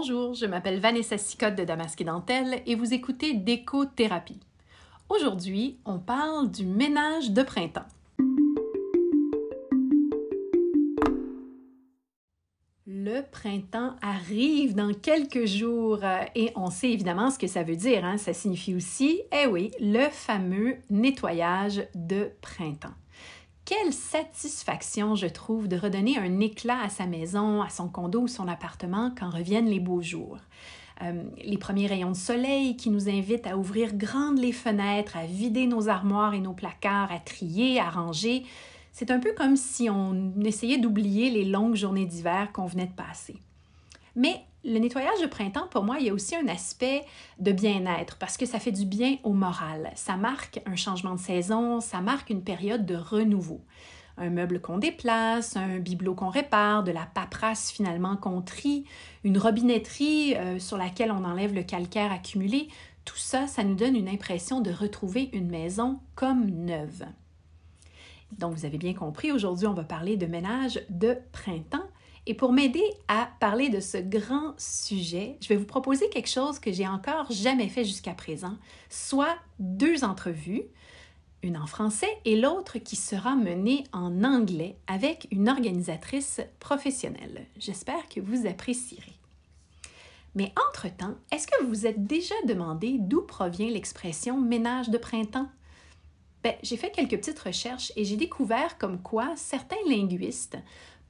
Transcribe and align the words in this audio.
Bonjour, 0.00 0.32
je 0.32 0.46
m'appelle 0.46 0.78
Vanessa 0.78 1.18
Sicotte 1.18 1.56
de 1.56 1.64
Damasque 1.64 2.04
Dentelle 2.04 2.62
et 2.66 2.76
vous 2.76 2.94
écoutez 2.94 3.34
Déco-thérapie. 3.34 4.38
Aujourd'hui, 5.08 5.76
on 5.84 5.98
parle 5.98 6.52
du 6.52 6.64
ménage 6.64 7.32
de 7.32 7.42
printemps. 7.42 7.88
Le 12.86 13.22
printemps 13.28 13.96
arrive 14.00 14.76
dans 14.76 14.94
quelques 14.94 15.46
jours 15.46 16.04
et 16.36 16.52
on 16.54 16.70
sait 16.70 16.92
évidemment 16.92 17.32
ce 17.32 17.38
que 17.40 17.48
ça 17.48 17.64
veut 17.64 17.74
dire. 17.74 18.04
Hein? 18.04 18.18
Ça 18.18 18.32
signifie 18.32 18.76
aussi, 18.76 19.22
eh 19.32 19.48
oui, 19.48 19.72
le 19.80 20.08
fameux 20.10 20.76
nettoyage 20.90 21.82
de 21.96 22.30
printemps. 22.40 22.94
Quelle 23.68 23.92
satisfaction 23.92 25.14
je 25.14 25.26
trouve 25.26 25.68
de 25.68 25.76
redonner 25.76 26.16
un 26.16 26.40
éclat 26.40 26.80
à 26.80 26.88
sa 26.88 27.04
maison, 27.04 27.60
à 27.60 27.68
son 27.68 27.90
condo 27.90 28.22
ou 28.22 28.26
son 28.26 28.48
appartement 28.48 29.12
quand 29.14 29.28
reviennent 29.28 29.68
les 29.68 29.78
beaux 29.78 30.00
jours. 30.00 30.38
Euh, 31.02 31.24
les 31.44 31.58
premiers 31.58 31.86
rayons 31.86 32.12
de 32.12 32.16
soleil 32.16 32.78
qui 32.78 32.88
nous 32.88 33.10
invitent 33.10 33.46
à 33.46 33.58
ouvrir 33.58 33.94
grandes 33.94 34.38
les 34.38 34.52
fenêtres, 34.52 35.18
à 35.18 35.26
vider 35.26 35.66
nos 35.66 35.90
armoires 35.90 36.32
et 36.32 36.40
nos 36.40 36.54
placards, 36.54 37.12
à 37.12 37.18
trier, 37.18 37.78
à 37.78 37.90
ranger. 37.90 38.46
C'est 38.92 39.10
un 39.10 39.18
peu 39.18 39.34
comme 39.34 39.56
si 39.56 39.90
on 39.90 40.32
essayait 40.42 40.78
d'oublier 40.78 41.28
les 41.28 41.44
longues 41.44 41.76
journées 41.76 42.06
d'hiver 42.06 42.52
qu'on 42.54 42.64
venait 42.64 42.86
de 42.86 42.92
passer. 42.92 43.36
Mais 44.16 44.46
le 44.68 44.78
nettoyage 44.78 45.20
de 45.20 45.26
printemps, 45.26 45.66
pour 45.70 45.84
moi, 45.84 45.96
il 45.98 46.06
y 46.06 46.10
a 46.10 46.14
aussi 46.14 46.36
un 46.36 46.46
aspect 46.48 47.04
de 47.38 47.52
bien-être 47.52 48.16
parce 48.16 48.36
que 48.36 48.46
ça 48.46 48.60
fait 48.60 48.72
du 48.72 48.84
bien 48.84 49.16
au 49.22 49.32
moral. 49.32 49.90
Ça 49.94 50.16
marque 50.16 50.60
un 50.66 50.76
changement 50.76 51.14
de 51.14 51.20
saison, 51.20 51.80
ça 51.80 52.00
marque 52.00 52.30
une 52.30 52.42
période 52.42 52.84
de 52.86 52.94
renouveau. 52.94 53.60
Un 54.18 54.30
meuble 54.30 54.60
qu'on 54.60 54.78
déplace, 54.78 55.56
un 55.56 55.78
bibelot 55.78 56.14
qu'on 56.14 56.28
répare, 56.28 56.82
de 56.82 56.90
la 56.90 57.06
paperasse 57.06 57.70
finalement 57.70 58.16
qu'on 58.16 58.42
trie, 58.42 58.84
une 59.24 59.38
robinetterie 59.38 60.34
euh, 60.36 60.58
sur 60.58 60.76
laquelle 60.76 61.12
on 61.12 61.24
enlève 61.24 61.54
le 61.54 61.62
calcaire 61.62 62.12
accumulé, 62.12 62.68
tout 63.04 63.16
ça, 63.16 63.46
ça 63.46 63.64
nous 63.64 63.76
donne 63.76 63.96
une 63.96 64.08
impression 64.08 64.60
de 64.60 64.70
retrouver 64.70 65.30
une 65.32 65.48
maison 65.48 66.00
comme 66.14 66.46
neuve. 66.46 67.06
Donc, 68.36 68.54
vous 68.54 68.66
avez 68.66 68.76
bien 68.76 68.92
compris, 68.92 69.32
aujourd'hui, 69.32 69.66
on 69.66 69.72
va 69.72 69.84
parler 69.84 70.18
de 70.18 70.26
ménage 70.26 70.80
de 70.90 71.16
printemps 71.32 71.88
et 72.28 72.34
pour 72.34 72.52
m'aider 72.52 72.84
à 73.08 73.30
parler 73.40 73.70
de 73.70 73.80
ce 73.80 73.96
grand 73.96 74.52
sujet, 74.58 75.38
je 75.40 75.48
vais 75.48 75.56
vous 75.56 75.64
proposer 75.64 76.10
quelque 76.10 76.28
chose 76.28 76.58
que 76.58 76.70
j'ai 76.70 76.86
encore 76.86 77.32
jamais 77.32 77.70
fait 77.70 77.86
jusqu'à 77.86 78.12
présent, 78.12 78.54
soit 78.90 79.34
deux 79.58 80.04
entrevues, 80.04 80.64
une 81.42 81.56
en 81.56 81.66
français 81.66 82.18
et 82.26 82.38
l'autre 82.38 82.78
qui 82.80 82.96
sera 82.96 83.34
menée 83.34 83.84
en 83.94 84.24
anglais 84.24 84.76
avec 84.86 85.26
une 85.30 85.48
organisatrice 85.48 86.42
professionnelle. 86.60 87.46
J'espère 87.58 88.06
que 88.10 88.20
vous 88.20 88.46
apprécierez. 88.46 89.16
Mais 90.34 90.52
entre-temps, 90.68 91.14
est-ce 91.32 91.46
que 91.46 91.62
vous 91.62 91.70
vous 91.70 91.86
êtes 91.86 92.06
déjà 92.06 92.34
demandé 92.46 92.96
d'où 92.98 93.22
provient 93.22 93.70
l'expression 93.70 94.38
ménage 94.38 94.90
de 94.90 94.98
printemps? 94.98 95.48
Ben, 96.44 96.54
j'ai 96.62 96.76
fait 96.76 96.90
quelques 96.90 97.16
petites 97.16 97.38
recherches 97.38 97.90
et 97.96 98.04
j'ai 98.04 98.16
découvert 98.16 98.76
comme 98.76 99.00
quoi 99.00 99.32
certains 99.36 99.76
linguistes 99.88 100.58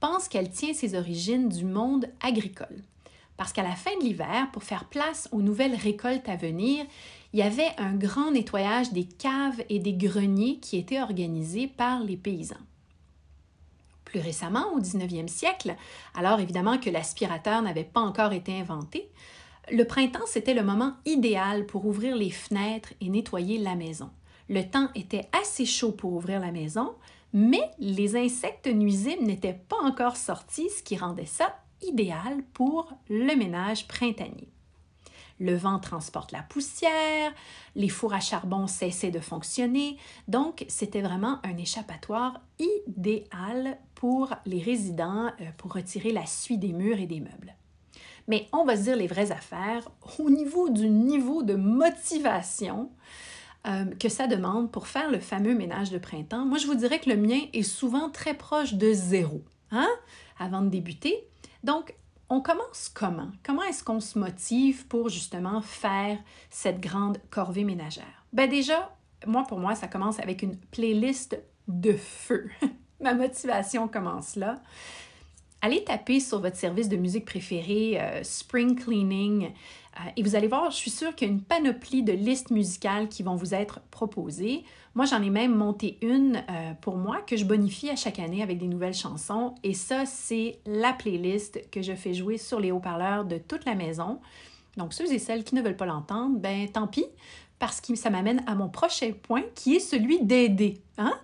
pense 0.01 0.29
qu'elle 0.29 0.51
tient 0.51 0.75
ses 0.75 0.95
origines 0.95 1.49
du 1.49 1.65
monde 1.65 2.07
agricole. 2.21 2.83
Parce 3.37 3.53
qu'à 3.53 3.63
la 3.63 3.77
fin 3.77 3.97
de 4.01 4.05
l'hiver, 4.05 4.49
pour 4.53 4.65
faire 4.65 4.87
place 4.87 5.29
aux 5.31 5.43
nouvelles 5.43 5.77
récoltes 5.77 6.29
à 6.29 6.37
venir, 6.37 6.85
il 7.33 7.39
y 7.39 7.43
avait 7.43 7.71
un 7.79 7.95
grand 7.95 8.33
nettoyage 8.33 8.93
des 8.93 9.05
caves 9.05 9.63
et 9.69 9.79
des 9.79 9.93
greniers 9.93 10.59
qui 10.59 10.77
était 10.77 11.01
organisé 11.01 11.69
par 11.69 12.03
les 12.03 12.17
paysans. 12.17 12.57
Plus 14.05 14.21
récemment, 14.21 14.73
au 14.75 14.81
19e 14.81 15.29
siècle, 15.29 15.77
alors 16.15 16.41
évidemment 16.41 16.79
que 16.79 16.91
l'aspirateur 16.91 17.61
n'avait 17.63 17.85
pas 17.85 18.01
encore 18.01 18.33
été 18.33 18.59
inventé, 18.59 19.09
le 19.71 19.85
printemps, 19.85 20.27
c'était 20.27 20.55
le 20.55 20.63
moment 20.63 20.95
idéal 21.05 21.67
pour 21.67 21.85
ouvrir 21.85 22.17
les 22.17 22.31
fenêtres 22.31 22.95
et 23.03 23.11
nettoyer 23.11 23.59
la 23.59 23.75
maison. 23.75 24.09
Le 24.49 24.63
temps 24.63 24.89
était 24.95 25.29
assez 25.39 25.67
chaud 25.67 25.93
pour 25.93 26.15
ouvrir 26.15 26.41
la 26.41 26.53
maison, 26.53 26.95
mais 27.33 27.71
les 27.79 28.17
insectes 28.17 28.67
nuisibles 28.67 29.25
n'étaient 29.25 29.61
pas 29.69 29.81
encore 29.83 30.17
sortis, 30.17 30.71
ce 30.71 30.83
qui 30.83 30.97
rendait 30.97 31.27
ça 31.27 31.55
idéal 31.83 32.43
pour 32.55 32.93
le 33.09 33.37
ménage 33.37 33.87
printanier. 33.87 34.49
Le 35.41 35.55
vent 35.55 35.79
transporte 35.79 36.33
la 36.33 36.43
poussière, 36.43 37.33
les 37.77 37.89
fours 37.89 38.13
à 38.13 38.21
charbon 38.21 38.67
cessaient 38.67 39.13
de 39.13 39.21
fonctionner, 39.21 39.97
donc 40.27 40.65
c'était 40.69 41.01
vraiment 41.01 41.39
un 41.45 41.57
échappatoire 41.57 42.41
idéal 42.59 43.79
pour 43.95 44.35
les 44.47 44.61
résidents 44.61 45.31
euh, 45.41 45.51
pour 45.57 45.75
retirer 45.75 46.11
la 46.11 46.27
suie 46.27 46.59
des 46.59 46.73
murs 46.73 46.99
et 46.99 47.07
des 47.07 47.21
meubles. 47.21 47.55
Mais 48.27 48.49
on 48.53 48.65
va 48.65 48.77
se 48.77 48.83
dire 48.83 48.97
les 48.97 49.07
vraies 49.07 49.31
affaires, 49.31 49.89
au 50.19 50.29
niveau 50.29 50.69
du 50.69 50.89
niveau 50.89 51.43
de 51.43 51.55
motivation, 51.55 52.91
euh, 53.67 53.87
que 53.99 54.09
ça 54.09 54.27
demande 54.27 54.71
pour 54.71 54.87
faire 54.87 55.11
le 55.11 55.19
fameux 55.19 55.55
ménage 55.55 55.91
de 55.91 55.99
printemps, 55.99 56.45
moi 56.45 56.59
je 56.59 56.67
vous 56.67 56.75
dirais 56.75 57.01
que 57.01 57.11
le 57.11 57.17
mien 57.17 57.41
est 57.53 57.63
souvent 57.63 58.09
très 58.11 58.35
proche 58.35 58.75
de 58.75 58.93
zéro, 58.93 59.43
hein, 59.71 59.89
avant 60.39 60.63
de 60.63 60.69
débuter. 60.69 61.25
Donc, 61.65 61.95
on 62.31 62.41
commence 62.41 62.91
comment? 62.93 63.31
Comment 63.43 63.63
est-ce 63.63 63.83
qu'on 63.83 64.01
se 64.01 64.19
motive 64.19 64.87
pour 64.87 65.09
justement 65.09 65.61
faire 65.61 66.19
cette 66.51 66.81
grande 66.81 67.19
corvée 67.31 67.65
ménagère? 67.65 68.25
Ben 68.33 68.49
déjà, 68.49 68.95
moi 69.27 69.45
pour 69.49 69.59
moi, 69.59 69.75
ça 69.75 69.89
commence 69.89 70.21
avec 70.21 70.43
une 70.43 70.57
playlist 70.57 71.41
de 71.67 71.93
feu. 71.95 72.49
Ma 73.01 73.15
motivation 73.15 73.89
commence 73.89 74.37
là 74.37 74.61
allez 75.61 75.85
taper 75.85 76.21
sur 76.21 76.41
votre 76.41 76.57
service 76.57 76.89
de 76.89 76.97
musique 76.97 77.25
préféré, 77.25 78.01
euh, 78.01 78.23
Spring 78.23 78.77
Cleaning, 78.77 79.45
euh, 79.99 80.11
et 80.17 80.23
vous 80.23 80.37
allez 80.37 80.49
voir, 80.49 80.71
je 80.71 80.77
suis 80.77 80.91
sûre 80.91 81.15
qu'il 81.15 81.29
y 81.29 81.31
a 81.31 81.35
une 81.35 81.43
panoplie 81.43 82.03
de 82.03 82.13
listes 82.13 82.51
musicales 82.51 83.09
qui 83.09 83.23
vont 83.23 83.35
vous 83.35 83.55
être 83.55 83.81
proposées. 83.91 84.65
Moi, 84.95 85.07
j'en 85.07 85.23
ai 85.23 85.31
même 85.31 85.55
monté 85.55 85.99
une 86.03 86.37
euh, 86.37 86.73
pour 86.81 86.97
moi 86.97 87.21
que 87.23 87.37
je 87.37 87.45
bonifie 87.45 87.91
à 87.91 87.97
chaque 87.97 88.19
année 88.19 88.43
avec 88.43 88.59
des 88.59 88.69
nouvelles 88.69 88.95
chansons. 88.95 89.55
Et 89.63 89.75
ça, 89.75 90.07
c'est 90.07 90.59
la 90.67 90.93
playlist 90.93 91.71
que 91.71 91.83
je 91.83 91.95
fais 91.95 92.15
jouer 92.15 92.39
sur 92.39 92.61
les 92.61 92.71
haut-parleurs 92.71 93.25
de 93.25 93.39
toute 93.39 93.65
la 93.65 93.75
maison. 93.75 94.21
Donc, 94.77 94.93
ceux 94.93 95.13
et 95.13 95.19
celles 95.19 95.45
qui 95.45 95.55
ne 95.55 95.63
veulent 95.63 95.77
pas 95.77 95.87
l'entendre, 95.87 96.39
ben 96.39 96.69
tant 96.69 96.87
pis, 96.87 97.07
parce 97.59 97.81
que 97.81 97.97
ça 97.97 98.11
m'amène 98.11 98.43
à 98.47 98.55
mon 98.55 98.69
prochain 98.69 99.11
point 99.23 99.43
qui 99.57 99.77
est 99.77 99.81
celui 99.81 100.23
d'aider. 100.23 100.81
Hein? 100.97 101.15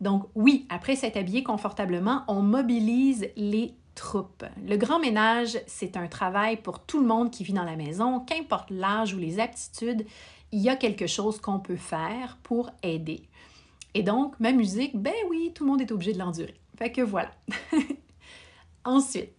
Donc, 0.00 0.24
oui, 0.34 0.66
après 0.68 0.96
s'être 0.96 1.16
habillé 1.16 1.44
confortablement, 1.44 2.22
on 2.26 2.42
mobilise 2.42 3.28
les 3.36 3.74
troupe. 3.94 4.44
Le 4.66 4.76
grand 4.76 4.98
ménage, 4.98 5.58
c'est 5.66 5.96
un 5.96 6.06
travail 6.06 6.56
pour 6.56 6.80
tout 6.80 7.00
le 7.00 7.06
monde 7.06 7.30
qui 7.30 7.44
vit 7.44 7.52
dans 7.52 7.64
la 7.64 7.76
maison, 7.76 8.20
qu'importe 8.20 8.70
l'âge 8.70 9.14
ou 9.14 9.18
les 9.18 9.40
aptitudes, 9.40 10.06
il 10.52 10.60
y 10.60 10.68
a 10.68 10.76
quelque 10.76 11.06
chose 11.06 11.40
qu'on 11.40 11.58
peut 11.58 11.76
faire 11.76 12.38
pour 12.42 12.70
aider. 12.82 13.28
Et 13.94 14.02
donc, 14.02 14.38
ma 14.40 14.52
musique, 14.52 14.96
ben 14.96 15.14
oui, 15.28 15.52
tout 15.54 15.64
le 15.64 15.70
monde 15.70 15.80
est 15.80 15.92
obligé 15.92 16.12
de 16.12 16.18
l'endurer. 16.18 16.54
Fait 16.76 16.90
que 16.90 17.00
voilà. 17.00 17.30
Ensuite, 18.84 19.32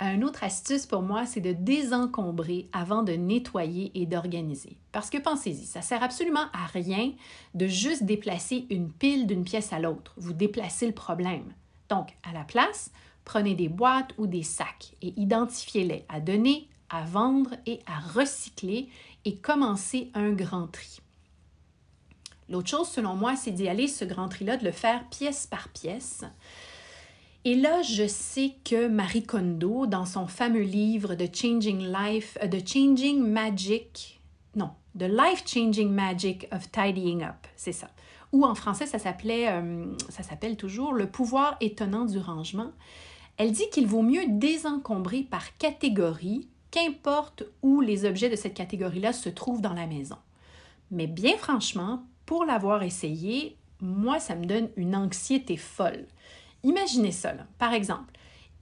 un 0.00 0.22
autre 0.22 0.44
astuce 0.44 0.86
pour 0.86 1.02
moi, 1.02 1.26
c'est 1.26 1.42
de 1.42 1.52
désencombrer 1.52 2.70
avant 2.72 3.02
de 3.02 3.12
nettoyer 3.12 3.90
et 3.94 4.06
d'organiser. 4.06 4.78
Parce 4.92 5.10
que 5.10 5.18
pensez-y, 5.18 5.66
ça 5.66 5.82
sert 5.82 6.02
absolument 6.02 6.46
à 6.54 6.64
rien 6.72 7.12
de 7.54 7.66
juste 7.66 8.04
déplacer 8.04 8.66
une 8.70 8.90
pile 8.90 9.26
d'une 9.26 9.44
pièce 9.44 9.74
à 9.74 9.78
l'autre. 9.78 10.14
Vous 10.16 10.32
déplacez 10.32 10.86
le 10.86 10.94
problème. 10.94 11.52
Donc, 11.90 12.16
à 12.22 12.32
la 12.32 12.44
place, 12.44 12.90
Prenez 13.30 13.54
des 13.54 13.68
boîtes 13.68 14.12
ou 14.18 14.26
des 14.26 14.42
sacs 14.42 14.96
et 15.02 15.14
identifiez-les 15.16 16.04
à 16.08 16.18
donner, 16.18 16.68
à 16.88 17.04
vendre 17.04 17.50
et 17.64 17.78
à 17.86 18.00
recycler 18.00 18.88
et 19.24 19.36
commencez 19.36 20.10
un 20.14 20.32
grand 20.32 20.66
tri. 20.66 20.98
L'autre 22.48 22.68
chose, 22.68 22.88
selon 22.88 23.14
moi, 23.14 23.36
c'est 23.36 23.52
d'y 23.52 23.68
aller, 23.68 23.86
ce 23.86 24.04
grand 24.04 24.28
tri-là, 24.28 24.56
de 24.56 24.64
le 24.64 24.72
faire 24.72 25.08
pièce 25.10 25.46
par 25.46 25.68
pièce. 25.68 26.24
Et 27.44 27.54
là, 27.54 27.82
je 27.82 28.08
sais 28.08 28.54
que 28.64 28.88
Marie 28.88 29.22
Kondo, 29.22 29.86
dans 29.86 30.06
son 30.06 30.26
fameux 30.26 30.62
livre 30.62 31.14
The 31.14 31.32
Changing 31.32 31.86
Life, 31.86 32.36
euh, 32.42 32.48
The 32.48 32.68
Changing 32.68 33.22
Magic, 33.22 34.20
non, 34.56 34.70
The 34.98 35.04
Life 35.04 35.44
Changing 35.46 35.92
Magic 35.92 36.48
of 36.50 36.68
Tidying 36.72 37.22
Up, 37.22 37.46
c'est 37.54 37.70
ça. 37.70 37.90
Ou 38.32 38.44
en 38.44 38.56
français, 38.56 38.86
ça 38.86 38.98
s'appelait, 38.98 39.52
euh, 39.52 39.86
ça 40.08 40.24
s'appelle 40.24 40.56
toujours 40.56 40.92
Le 40.94 41.08
pouvoir 41.08 41.56
étonnant 41.60 42.06
du 42.06 42.18
rangement. 42.18 42.72
Elle 43.40 43.52
dit 43.52 43.70
qu'il 43.70 43.86
vaut 43.86 44.02
mieux 44.02 44.26
désencombrer 44.28 45.22
par 45.22 45.56
catégorie, 45.56 46.46
qu'importe 46.70 47.42
où 47.62 47.80
les 47.80 48.04
objets 48.04 48.28
de 48.28 48.36
cette 48.36 48.52
catégorie-là 48.52 49.14
se 49.14 49.30
trouvent 49.30 49.62
dans 49.62 49.72
la 49.72 49.86
maison. 49.86 50.18
Mais 50.90 51.06
bien 51.06 51.38
franchement, 51.38 52.04
pour 52.26 52.44
l'avoir 52.44 52.82
essayé, 52.82 53.56
moi, 53.80 54.18
ça 54.20 54.34
me 54.34 54.44
donne 54.44 54.68
une 54.76 54.94
anxiété 54.94 55.56
folle. 55.56 56.04
Imaginez 56.64 57.12
ça, 57.12 57.32
par 57.56 57.72
exemple. 57.72 58.12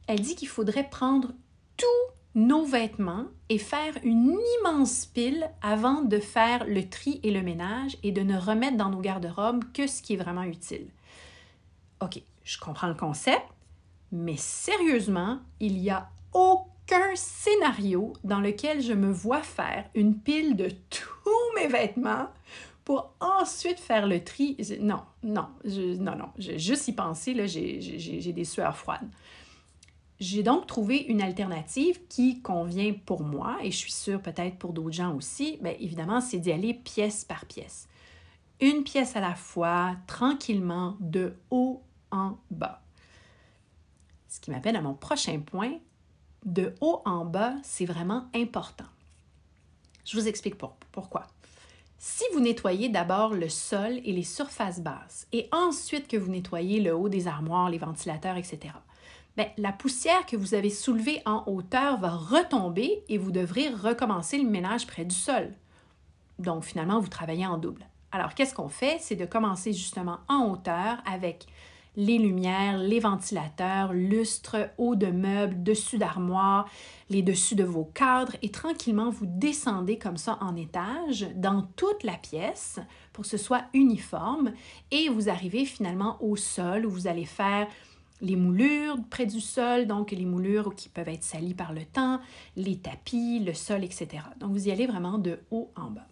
Elle 0.07 0.21
dit 0.21 0.37
qu'il 0.37 0.47
faudrait 0.47 0.89
prendre 0.89 1.33
tous 1.77 2.41
nos 2.41 2.65
vêtements 2.65 3.25
et 3.49 3.59
faire 3.59 3.95
une 4.05 4.39
immense 4.61 5.07
pile 5.07 5.51
avant 5.61 6.03
de 6.03 6.21
faire 6.21 6.65
le 6.69 6.89
tri 6.89 7.19
et 7.25 7.33
le 7.33 7.43
ménage 7.43 7.99
et 8.05 8.13
de 8.13 8.23
ne 8.23 8.39
remettre 8.39 8.77
dans 8.77 8.91
nos 8.91 9.01
garde-robes 9.01 9.65
que 9.73 9.89
ce 9.89 10.03
qui 10.03 10.15
est 10.15 10.19
vraiment 10.19 10.45
utile. 10.45 10.87
OK, 12.01 12.23
je 12.45 12.59
comprends 12.61 12.87
le 12.87 12.95
concept, 12.95 13.43
mais 14.13 14.37
sérieusement, 14.37 15.41
il 15.61 15.81
n'y 15.81 15.91
a 15.91 16.09
aucun 16.33 17.15
scénario 17.15 18.13
dans 18.25 18.41
lequel 18.41 18.81
je 18.81 18.93
me 18.93 19.11
vois 19.11 19.43
faire 19.43 19.85
une 19.95 20.19
pile 20.19 20.57
de 20.57 20.69
tous 20.91 21.57
mes 21.57 21.69
vêtements 21.69 22.29
pour 22.85 23.13
ensuite 23.21 23.79
faire 23.79 24.07
le 24.07 24.25
tri. 24.25 24.57
Non, 24.81 25.03
non, 25.23 25.49
je, 25.65 25.97
non, 25.99 26.17
non. 26.17 26.31
juste 26.39 26.89
y 26.89 26.93
penser, 26.93 27.35
là, 27.35 27.47
j'ai 27.47 28.33
des 28.33 28.45
sueurs 28.45 28.77
froides. 28.77 29.09
J'ai 30.21 30.43
donc 30.43 30.67
trouvé 30.67 30.97
une 31.03 31.23
alternative 31.23 32.01
qui 32.09 32.41
convient 32.41 32.93
pour 32.93 33.23
moi 33.23 33.59
et 33.63 33.71
je 33.71 33.77
suis 33.77 33.93
sûre 33.93 34.21
peut-être 34.21 34.57
pour 34.57 34.73
d'autres 34.73 34.93
gens 34.97 35.15
aussi. 35.15 35.59
Bien, 35.61 35.75
évidemment, 35.79 36.21
c'est 36.21 36.39
d'y 36.39 36.51
aller 36.51 36.75
pièce 36.75 37.25
par 37.25 37.45
pièce. 37.45 37.89
Une 38.61 38.83
pièce 38.83 39.15
à 39.15 39.21
la 39.21 39.35
fois, 39.35 39.95
tranquillement, 40.09 40.97
de 40.99 41.35
haut 41.51 41.83
en 42.11 42.37
bas. 42.51 42.83
Ce 44.29 44.41
qui 44.41 44.51
m'appelle 44.51 44.77
à 44.77 44.83
mon 44.83 44.95
prochain 44.95 45.41
point, 45.41 45.73
de 46.45 46.75
haut 46.81 47.03
en 47.05 47.25
bas, 47.25 47.55
c'est 47.63 47.87
vraiment 47.87 48.27
important. 48.35 48.85
Je 50.05 50.19
vous 50.19 50.29
explique 50.29 50.57
pourquoi. 50.57 51.27
Si 51.99 52.25
vous 52.33 52.41
nettoyez 52.41 52.89
d'abord 52.89 53.35
le 53.35 53.49
sol 53.49 54.01
et 54.05 54.13
les 54.13 54.23
surfaces 54.23 54.81
basses 54.81 55.27
et 55.33 55.49
ensuite 55.51 56.07
que 56.07 56.17
vous 56.17 56.31
nettoyez 56.31 56.81
le 56.81 56.95
haut 56.95 57.09
des 57.09 57.27
armoires, 57.27 57.71
les 57.71 57.79
ventilateurs, 57.79 58.37
etc., 58.37 58.75
ben, 59.37 59.49
la 59.57 59.73
poussière 59.73 60.25
que 60.27 60.37
vous 60.37 60.55
avez 60.55 60.71
soulevée 60.71 61.23
en 61.27 61.45
hauteur 61.47 61.99
va 61.99 62.11
retomber 62.11 63.03
et 63.09 63.19
vous 63.19 63.31
devrez 63.31 63.69
recommencer 63.69 64.39
le 64.39 64.49
ménage 64.49 64.87
près 64.87 65.05
du 65.05 65.15
sol. 65.15 65.53
Donc 66.39 66.65
finalement, 66.65 67.01
vous 67.01 67.09
travaillez 67.09 67.47
en 67.47 67.59
double. 67.59 67.87
Alors 68.13 68.35
qu'est-ce 68.35 68.55
qu'on 68.55 68.69
fait? 68.69 68.99
C'est 69.01 69.17
de 69.17 69.27
commencer 69.27 69.73
justement 69.73 70.19
en 70.29 70.47
hauteur 70.51 70.99
avec 71.05 71.47
les 71.99 72.17
lumières, 72.17 72.79
les 72.79 73.01
ventilateurs, 73.01 73.93
lustres, 73.93 74.71
haut 74.79 74.95
de 74.95 75.09
meubles, 75.09 75.65
dessus 75.65 75.99
d'armoires, 75.99 76.71
les 77.11 77.23
dessus 77.23 77.57
de 77.57 77.65
vos 77.65 77.87
cadres 77.87 78.37
et 78.41 78.53
tranquillement 78.53 79.11
vous 79.11 79.27
descendez 79.27 79.99
comme 79.99 80.17
ça 80.17 80.39
en 80.41 80.55
étage 80.55 81.27
dans 81.35 81.63
toute 81.75 82.05
la 82.05 82.13
pièce 82.13 82.79
pour 83.13 83.25
que 83.25 83.31
ce 83.31 83.37
soit 83.37 83.65
uniforme 83.75 84.53
et 84.93 85.09
vous 85.09 85.29
arrivez 85.29 85.65
finalement 85.65 86.23
au 86.23 86.37
sol 86.37 86.87
où 86.87 86.91
vous 86.91 87.09
allez 87.09 87.25
faire 87.25 87.67
les 88.21 88.37
moulures 88.37 88.97
près 89.11 89.27
du 89.27 89.41
sol, 89.41 89.89
donc 89.89 90.13
les 90.13 90.25
moulures 90.25 90.77
qui 90.77 90.89
peuvent 90.89 91.09
être 91.09 91.25
salies 91.25 91.55
par 91.55 91.73
le 91.73 91.85
temps, 91.85 92.21
les 92.55 92.79
tapis, 92.79 93.41
le 93.41 93.55
sol, 93.55 93.83
etc. 93.83 94.23
Donc 94.39 94.53
vous 94.53 94.69
y 94.69 94.71
allez 94.71 94.87
vraiment 94.87 95.19
de 95.19 95.41
haut 95.51 95.73
en 95.75 95.91
bas. 95.91 96.07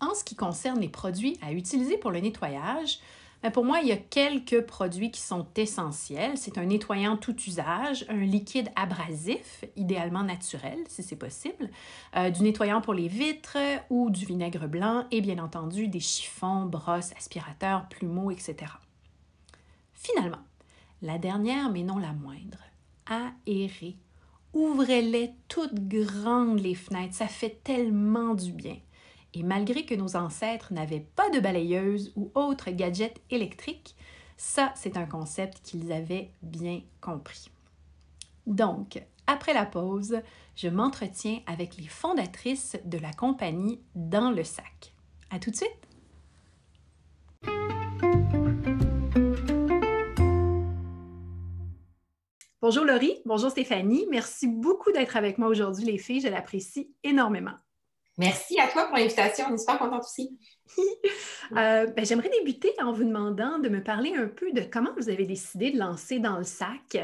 En 0.00 0.14
ce 0.14 0.24
qui 0.24 0.36
concerne 0.36 0.80
les 0.80 0.88
produits 0.88 1.38
à 1.42 1.52
utiliser 1.52 1.98
pour 1.98 2.10
le 2.10 2.20
nettoyage, 2.20 2.98
ben, 3.42 3.50
pour 3.50 3.64
moi, 3.64 3.80
il 3.80 3.88
y 3.88 3.92
a 3.92 3.96
quelques 3.96 4.64
produits 4.66 5.10
qui 5.10 5.20
sont 5.20 5.46
essentiels. 5.56 6.36
C'est 6.36 6.58
un 6.58 6.64
nettoyant 6.64 7.16
tout 7.16 7.36
usage, 7.46 8.04
un 8.08 8.20
liquide 8.20 8.70
abrasif, 8.76 9.64
idéalement 9.76 10.22
naturel 10.22 10.78
si 10.88 11.02
c'est 11.02 11.16
possible, 11.16 11.70
euh, 12.16 12.30
du 12.30 12.42
nettoyant 12.42 12.80
pour 12.80 12.94
les 12.94 13.08
vitres 13.08 13.58
ou 13.90 14.10
du 14.10 14.24
vinaigre 14.24 14.68
blanc 14.68 15.06
et 15.10 15.20
bien 15.20 15.38
entendu 15.38 15.88
des 15.88 16.00
chiffons, 16.00 16.66
brosses, 16.66 17.12
aspirateurs, 17.16 17.88
plumeaux, 17.88 18.30
etc. 18.30 18.72
Finalement, 19.94 20.42
la 21.02 21.18
dernière 21.18 21.70
mais 21.70 21.82
non 21.82 21.98
la 21.98 22.12
moindre, 22.12 22.58
aérer. 23.06 23.96
Ouvrez-les 24.54 25.32
toutes 25.48 25.88
grandes 25.88 26.60
les 26.60 26.74
fenêtres, 26.74 27.14
ça 27.14 27.26
fait 27.26 27.60
tellement 27.64 28.34
du 28.34 28.52
bien. 28.52 28.76
Et 29.34 29.42
malgré 29.42 29.86
que 29.86 29.94
nos 29.94 30.14
ancêtres 30.16 30.72
n'avaient 30.74 31.06
pas 31.16 31.30
de 31.30 31.40
balayeuse 31.40 32.12
ou 32.16 32.30
autre 32.34 32.70
gadget 32.70 33.20
électrique, 33.30 33.96
ça, 34.36 34.72
c'est 34.76 34.96
un 34.96 35.06
concept 35.06 35.62
qu'ils 35.62 35.90
avaient 35.92 36.30
bien 36.42 36.82
compris. 37.00 37.50
Donc, 38.46 39.02
après 39.26 39.54
la 39.54 39.64
pause, 39.64 40.20
je 40.54 40.68
m'entretiens 40.68 41.40
avec 41.46 41.76
les 41.78 41.86
fondatrices 41.86 42.76
de 42.84 42.98
la 42.98 43.12
compagnie 43.12 43.80
Dans 43.94 44.30
le 44.30 44.44
sac. 44.44 44.92
À 45.30 45.38
tout 45.38 45.50
de 45.50 45.56
suite! 45.56 45.70
Bonjour 52.60 52.84
Laurie, 52.84 53.16
bonjour 53.24 53.50
Stéphanie. 53.50 54.06
Merci 54.10 54.46
beaucoup 54.46 54.92
d'être 54.92 55.16
avec 55.16 55.38
moi 55.38 55.48
aujourd'hui, 55.48 55.84
les 55.84 55.98
filles. 55.98 56.20
Je 56.20 56.28
l'apprécie 56.28 56.94
énormément. 57.02 57.56
Merci 58.18 58.60
à 58.60 58.68
toi 58.68 58.86
pour 58.86 58.96
l'invitation. 58.96 59.46
On 59.50 59.54
est 59.54 59.58
super 59.58 59.78
contente 59.78 60.04
aussi. 60.04 60.38
Euh, 61.52 61.86
ben, 61.88 62.02
j'aimerais 62.02 62.30
débuter 62.30 62.72
en 62.80 62.92
vous 62.92 63.04
demandant 63.04 63.58
de 63.58 63.68
me 63.68 63.82
parler 63.82 64.14
un 64.16 64.26
peu 64.26 64.52
de 64.52 64.62
comment 64.62 64.88
vous 64.96 65.10
avez 65.10 65.26
décidé 65.26 65.70
de 65.70 65.78
lancer 65.78 66.18
dans 66.18 66.38
le 66.38 66.44
sac 66.44 66.96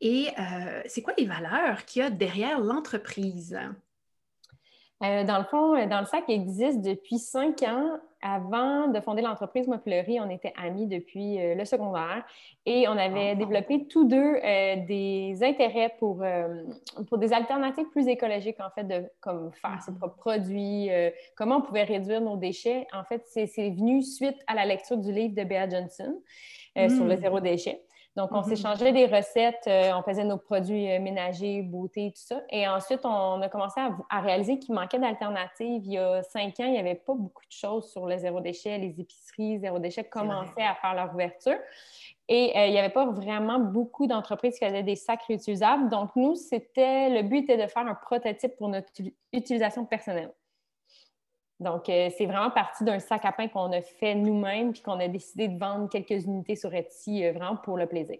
et 0.00 0.28
euh, 0.38 0.82
c'est 0.86 1.02
quoi 1.02 1.12
les 1.18 1.26
valeurs 1.26 1.84
qu'il 1.84 2.00
y 2.00 2.04
a 2.06 2.08
derrière 2.08 2.60
l'entreprise? 2.60 3.58
Euh, 5.02 5.24
dans 5.24 5.36
le 5.36 5.44
fond, 5.44 5.86
dans 5.86 6.00
le 6.00 6.06
sac 6.06 6.24
existe 6.28 6.80
depuis 6.80 7.18
cinq 7.18 7.62
ans. 7.62 8.00
Avant 8.22 8.88
de 8.88 9.00
fonder 9.00 9.22
l'entreprise, 9.22 9.66
moi 9.66 9.80
on 9.86 10.30
était 10.30 10.52
amis 10.62 10.86
depuis 10.86 11.40
euh, 11.40 11.54
le 11.54 11.64
secondaire 11.64 12.24
et 12.66 12.86
on 12.88 12.92
avait 12.92 13.34
développé 13.34 13.86
tous 13.88 14.04
deux 14.04 14.34
des 14.86 15.38
intérêts 15.42 15.94
pour, 15.98 16.22
pour 17.08 17.18
des 17.18 17.32
alternatives 17.32 17.88
plus 17.90 18.06
écologiques, 18.06 18.60
en 18.60 18.70
fait, 18.70 18.84
de 18.84 19.10
comme 19.20 19.50
faire 19.52 19.80
ses 19.82 19.94
propres 19.94 20.16
produits, 20.16 20.90
comment 21.36 21.56
on 21.56 21.62
pouvait 21.62 21.84
réduire 21.84 22.20
nos 22.20 22.36
déchets. 22.36 22.86
En 22.92 23.04
fait, 23.04 23.22
c'est 23.26 23.46
venu 23.70 24.02
suite 24.02 24.36
à 24.46 24.54
la 24.54 24.66
lecture 24.66 24.98
du 24.98 25.10
livre 25.10 25.34
de 25.34 25.42
Bea 25.42 25.68
Johnson 25.68 26.20
sur 26.76 27.04
le 27.04 27.16
mm. 27.16 27.20
zéro 27.20 27.40
déchet. 27.40 27.80
Donc, 28.16 28.32
on 28.32 28.40
mm-hmm. 28.40 28.48
s'échangeait 28.48 28.92
des 28.92 29.06
recettes, 29.06 29.64
euh, 29.68 29.92
on 29.94 30.02
faisait 30.02 30.24
nos 30.24 30.36
produits 30.36 30.90
euh, 30.90 31.00
ménagers, 31.00 31.62
beauté, 31.62 32.12
tout 32.14 32.22
ça. 32.22 32.42
Et 32.50 32.66
ensuite, 32.66 33.00
on 33.04 33.40
a 33.40 33.48
commencé 33.48 33.80
à, 34.10 34.20
réaliser 34.20 34.58
qu'il 34.58 34.74
manquait 34.74 34.98
d'alternatives. 34.98 35.82
Il 35.84 35.92
y 35.92 35.98
a 35.98 36.22
cinq 36.24 36.58
ans, 36.58 36.64
il 36.64 36.72
n'y 36.72 36.78
avait 36.78 36.96
pas 36.96 37.14
beaucoup 37.14 37.44
de 37.44 37.52
choses 37.52 37.90
sur 37.90 38.06
le 38.06 38.18
zéro 38.18 38.40
déchet. 38.40 38.78
Les 38.78 39.00
épiceries 39.00 39.60
zéro 39.60 39.78
déchet 39.78 40.04
commençaient 40.04 40.64
à 40.64 40.74
faire 40.74 40.94
leur 40.94 41.14
ouverture. 41.14 41.56
Et 42.28 42.56
euh, 42.56 42.66
il 42.66 42.72
n'y 42.72 42.78
avait 42.78 42.90
pas 42.90 43.06
vraiment 43.06 43.60
beaucoup 43.60 44.08
d'entreprises 44.08 44.58
qui 44.58 44.64
faisaient 44.64 44.82
des 44.82 44.96
sacs 44.96 45.22
réutilisables. 45.22 45.88
Donc, 45.88 46.10
nous, 46.16 46.34
c'était 46.34 47.10
le 47.10 47.22
but 47.22 47.44
était 47.44 47.56
de 47.56 47.68
faire 47.68 47.86
un 47.86 47.94
prototype 47.94 48.56
pour 48.56 48.68
notre 48.68 48.90
utilisation 49.32 49.84
personnelle. 49.84 50.32
Donc, 51.60 51.90
euh, 51.90 52.08
c'est 52.16 52.24
vraiment 52.24 52.50
parti 52.50 52.84
d'un 52.84 52.98
sac 52.98 53.22
à 53.26 53.32
pain 53.32 53.46
qu'on 53.48 53.70
a 53.72 53.82
fait 53.82 54.14
nous-mêmes 54.14 54.72
puis 54.72 54.80
qu'on 54.80 54.98
a 54.98 55.08
décidé 55.08 55.46
de 55.46 55.58
vendre 55.58 55.90
quelques 55.90 56.24
unités 56.24 56.56
sur 56.56 56.74
Etsy 56.74 57.22
euh, 57.22 57.32
vraiment 57.32 57.56
pour 57.56 57.76
le 57.76 57.86
plaisir. 57.86 58.18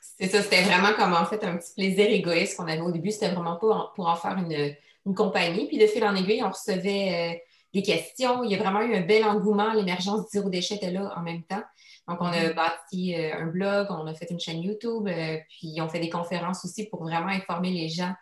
C'est 0.00 0.28
ça, 0.28 0.40
c'était 0.40 0.62
vraiment 0.62 0.94
comme 0.96 1.12
en 1.12 1.26
fait 1.26 1.44
un 1.44 1.58
petit 1.58 1.74
plaisir 1.74 2.06
égoïste 2.10 2.56
qu'on 2.56 2.66
avait 2.66 2.80
au 2.80 2.90
début. 2.90 3.10
C'était 3.10 3.28
vraiment 3.28 3.56
pas 3.56 3.92
pour 3.94 4.08
en 4.08 4.16
faire 4.16 4.38
une, 4.38 5.14
compagnie. 5.14 5.66
Puis 5.66 5.76
de 5.76 5.86
fil 5.86 6.02
en 6.04 6.14
aiguille, 6.14 6.42
on 6.42 6.50
recevait 6.50 7.34
euh, 7.34 7.38
des 7.74 7.82
questions. 7.82 8.42
Il 8.44 8.50
y 8.50 8.54
a 8.54 8.58
vraiment 8.58 8.80
eu 8.80 8.94
un 8.94 9.02
bel 9.02 9.24
engouement. 9.24 9.74
L'émergence 9.74 10.22
du 10.22 10.28
zéro 10.30 10.48
déchet 10.48 10.76
était 10.76 10.90
là 10.90 11.12
en 11.14 11.20
même 11.20 11.42
temps. 11.42 11.62
Donc, 12.08 12.18
on 12.20 12.26
a 12.26 12.48
mm-hmm. 12.48 12.54
bâti 12.54 13.14
un 13.14 13.46
blog, 13.46 13.88
on 13.90 14.06
a 14.06 14.14
fait 14.14 14.30
une 14.30 14.40
chaîne 14.40 14.62
YouTube, 14.62 15.08
puis 15.48 15.76
on 15.80 15.88
fait 15.88 16.00
des 16.00 16.10
conférences 16.10 16.64
aussi 16.64 16.88
pour 16.88 17.02
vraiment 17.02 17.28
informer 17.28 17.70
les 17.70 17.88
gens 17.88 18.12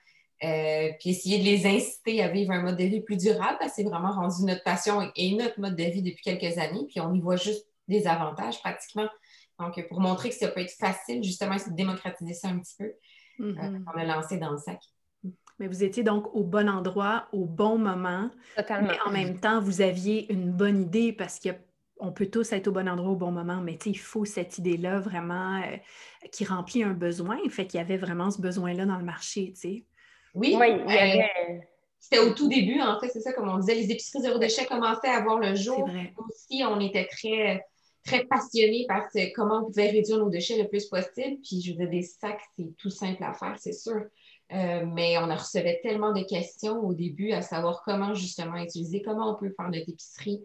euh, 0.43 0.89
puis 0.99 1.11
essayer 1.11 1.39
de 1.39 1.45
les 1.45 1.67
inciter 1.67 2.23
à 2.23 2.29
vivre 2.29 2.53
un 2.53 2.63
mode 2.63 2.77
de 2.77 2.85
vie 2.85 3.01
plus 3.03 3.17
durable, 3.17 3.59
c'est 3.75 3.85
vraiment 3.85 4.13
rendu 4.13 4.45
notre 4.45 4.63
passion 4.63 5.11
et 5.15 5.35
notre 5.35 5.61
mode 5.61 5.77
de 5.77 5.85
vie 5.85 6.03
depuis 6.03 6.23
quelques 6.23 6.59
années. 6.59 6.87
Puis 6.89 7.01
on 7.01 7.13
y 7.13 7.21
voit 7.21 7.37
juste 7.37 7.67
des 7.89 8.07
avantages 8.07 8.61
pratiquement. 8.61 9.09
Donc, 9.59 9.87
pour 9.89 10.01
montrer 10.01 10.31
que 10.31 10.35
ça 10.35 10.49
peut 10.49 10.61
être 10.61 10.73
facile, 10.73 11.23
justement, 11.23 11.59
c'est 11.59 11.71
de 11.71 11.77
démocratiser 11.77 12.33
ça 12.33 12.49
un 12.49 12.59
petit 12.59 12.77
peu. 12.79 12.93
Euh, 13.41 13.53
mm-hmm. 13.53 13.85
on 13.87 13.99
a 13.99 14.05
lancé 14.05 14.39
dans 14.39 14.51
le 14.51 14.57
sac. 14.57 14.81
Mais 15.59 15.69
vous 15.69 15.85
étiez 15.85 16.03
donc 16.03 16.35
au 16.35 16.43
bon 16.43 16.71
endroit, 16.71 17.29
au 17.33 17.45
bon 17.45 17.77
moment. 17.77 18.31
Totalement. 18.57 18.89
Mais 18.89 18.99
en 19.05 19.11
même 19.11 19.39
temps, 19.39 19.61
vous 19.61 19.83
aviez 19.83 20.33
une 20.33 20.51
bonne 20.51 20.81
idée 20.81 21.13
parce 21.13 21.39
qu'on 21.39 22.13
peut 22.13 22.27
tous 22.27 22.53
être 22.53 22.69
au 22.69 22.73
bon 22.73 22.89
endroit 22.89 23.11
au 23.11 23.17
bon 23.17 23.31
moment, 23.31 23.61
mais 23.61 23.79
il 23.85 23.99
faut 23.99 24.25
cette 24.25 24.57
idée-là 24.57 25.01
vraiment 25.01 25.61
euh, 25.61 25.77
qui 26.33 26.47
remplit 26.47 26.83
un 26.83 26.95
besoin. 26.95 27.37
Fait 27.51 27.67
qu'il 27.67 27.77
y 27.77 27.83
avait 27.83 27.99
vraiment 27.99 28.31
ce 28.31 28.41
besoin-là 28.41 28.87
dans 28.87 28.97
le 28.97 29.05
marché, 29.05 29.53
tu 29.53 29.61
sais. 29.61 29.85
Oui, 30.35 30.57
C'était 31.99 32.19
au 32.19 32.33
tout 32.33 32.49
début, 32.49 32.81
en 32.81 32.99
fait, 33.01 33.09
c'est 33.09 33.21
ça, 33.21 33.33
comme 33.33 33.49
on 33.49 33.59
disait, 33.59 33.75
les 33.75 33.91
épiceries 33.91 34.23
zéro 34.23 34.39
déchet 34.39 34.67
commençaient 34.67 35.09
à 35.09 35.21
voir 35.21 35.39
le 35.39 35.55
jour. 35.55 35.87
Vrai. 35.87 36.13
Aussi, 36.17 36.63
on 36.65 36.81
était 36.81 37.07
très, 37.07 37.65
très 38.05 38.25
passionnés 38.25 38.87
par 38.89 39.09
comment 39.35 39.63
on 39.63 39.65
pouvait 39.67 39.91
réduire 39.91 40.19
nos 40.19 40.31
déchets 40.31 40.61
le 40.61 40.69
plus 40.69 40.87
possible. 40.87 41.39
Puis, 41.43 41.61
je 41.61 41.73
veux 41.73 41.79
dire, 41.79 41.91
des 41.91 42.03
sacs, 42.03 42.43
c'est 42.57 42.77
tout 42.79 42.91
simple 42.91 43.23
à 43.23 43.33
faire, 43.33 43.57
c'est 43.59 43.73
sûr. 43.73 44.03
Euh, 44.53 44.85
mais 44.85 45.17
on 45.19 45.27
recevait 45.27 45.81
tellement 45.83 46.13
de 46.13 46.23
questions 46.23 46.81
au 46.81 46.93
début 46.93 47.31
à 47.33 47.41
savoir 47.41 47.83
comment 47.85 48.15
justement 48.15 48.57
utiliser, 48.57 49.01
comment 49.01 49.33
on 49.33 49.37
peut 49.37 49.55
faire 49.57 49.71
notre 49.71 49.89
épicerie, 49.89 50.43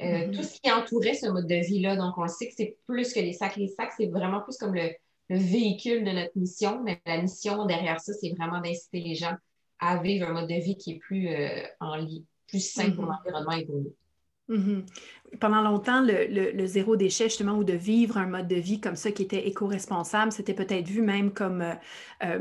euh, 0.00 0.04
mm-hmm. 0.04 0.36
tout 0.36 0.42
ce 0.44 0.60
qui 0.60 0.70
entourait 0.70 1.14
ce 1.14 1.26
mode 1.26 1.48
de 1.48 1.56
vie-là. 1.56 1.96
Donc, 1.96 2.16
on 2.18 2.28
sait 2.28 2.48
que 2.48 2.54
c'est 2.56 2.76
plus 2.86 3.12
que 3.12 3.18
les 3.18 3.32
sacs. 3.32 3.56
Les 3.56 3.66
sacs, 3.66 3.92
c'est 3.96 4.06
vraiment 4.06 4.40
plus 4.42 4.56
comme 4.58 4.74
le, 4.74 4.90
le 5.28 5.38
véhicule 5.38 6.04
de 6.04 6.10
notre 6.10 6.36
mission, 6.36 6.82
mais 6.82 7.00
la 7.06 7.20
mission 7.20 7.66
derrière 7.66 8.00
ça, 8.00 8.12
c'est 8.14 8.32
vraiment 8.38 8.60
d'inciter 8.60 9.00
les 9.00 9.14
gens 9.14 9.34
à 9.78 10.02
vivre 10.02 10.28
un 10.28 10.32
mode 10.32 10.48
de 10.48 10.54
vie 10.54 10.76
qui 10.76 10.92
est 10.92 10.98
plus 10.98 11.28
euh, 11.28 11.62
en 11.80 11.96
lit, 11.96 12.26
plus 12.48 12.60
sain 12.60 12.90
pour 12.90 13.04
mm-hmm. 13.04 13.08
l'environnement 13.24 13.52
et 13.52 13.66
pour 13.66 13.76
nous. 13.76 13.94
Mhm. 14.48 14.86
Pendant 15.40 15.60
longtemps, 15.60 16.00
le, 16.02 16.66
zéro 16.66 16.96
déchet, 16.96 17.24
justement, 17.24 17.52
ou 17.58 17.64
de 17.64 17.74
vivre 17.74 18.16
un 18.16 18.26
mode 18.26 18.48
de 18.48 18.56
vie 18.56 18.80
comme 18.80 18.96
ça 18.96 19.12
qui 19.12 19.22
était 19.22 19.46
éco-responsable, 19.46 20.32
c'était 20.32 20.54
peut-être 20.54 20.88
vu 20.88 21.02
même 21.02 21.32
comme 21.32 21.60
euh, 21.60 21.74
euh, 22.24 22.40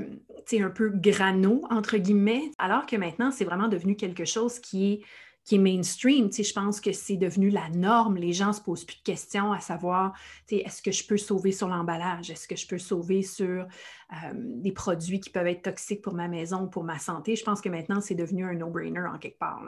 un 0.54 0.70
peu 0.70 0.90
grano, 0.90 1.64
entre 1.70 1.98
guillemets, 1.98 2.50
alors 2.58 2.86
que 2.86 2.96
maintenant, 2.96 3.32
c'est 3.32 3.44
vraiment 3.44 3.68
devenu 3.68 3.98
quelque 3.98 4.24
chose 4.24 4.60
qui 4.60 4.94
est 4.94 5.02
qui 5.48 5.56
est 5.56 5.60
mainstream. 5.60 6.30
je 6.30 6.54
pense 6.54 6.82
que 6.82 6.92
c'est 6.92 7.16
devenu 7.16 7.50
la 7.50 7.70
norme. 7.70 8.18
Les 8.18 8.34
gens 8.34 8.50
ne 8.50 8.52
se 8.52 8.60
posent 8.60 8.84
plus 8.84 8.98
de 8.98 9.04
questions 9.04 9.54
à 9.54 9.62
savoir 9.62 10.14
est-ce 10.52 10.82
que 10.82 10.92
je 10.92 11.08
peux 11.08 11.16
sauver 11.16 11.54
sur 11.54 11.70
l'emballage? 11.70 12.30
Est-ce 12.30 12.50
que 12.50 12.58
je 12.58 12.68
peux 12.68 12.78
sauver 12.78 13.24
sur 13.24 13.66
euh, 13.66 14.34
des 14.34 14.74
produits 14.74 15.22
qui 15.22 15.30
peuvent 15.30 15.48
être 15.48 15.62
toxiques 15.62 16.02
pour 16.02 16.14
ma 16.14 16.28
maison 16.28 16.64
ou 16.64 16.68
pour 16.68 16.84
ma 16.84 17.00
santé? 17.00 17.38
Je 17.38 17.46
pense 17.46 17.62
que 17.62 17.70
maintenant, 17.70 18.02
c'est 18.02 18.14
devenu 18.14 18.44
un 18.44 18.56
no-brainer 18.56 19.08
en 19.08 19.18
quelque 19.18 19.40
part. 19.40 19.64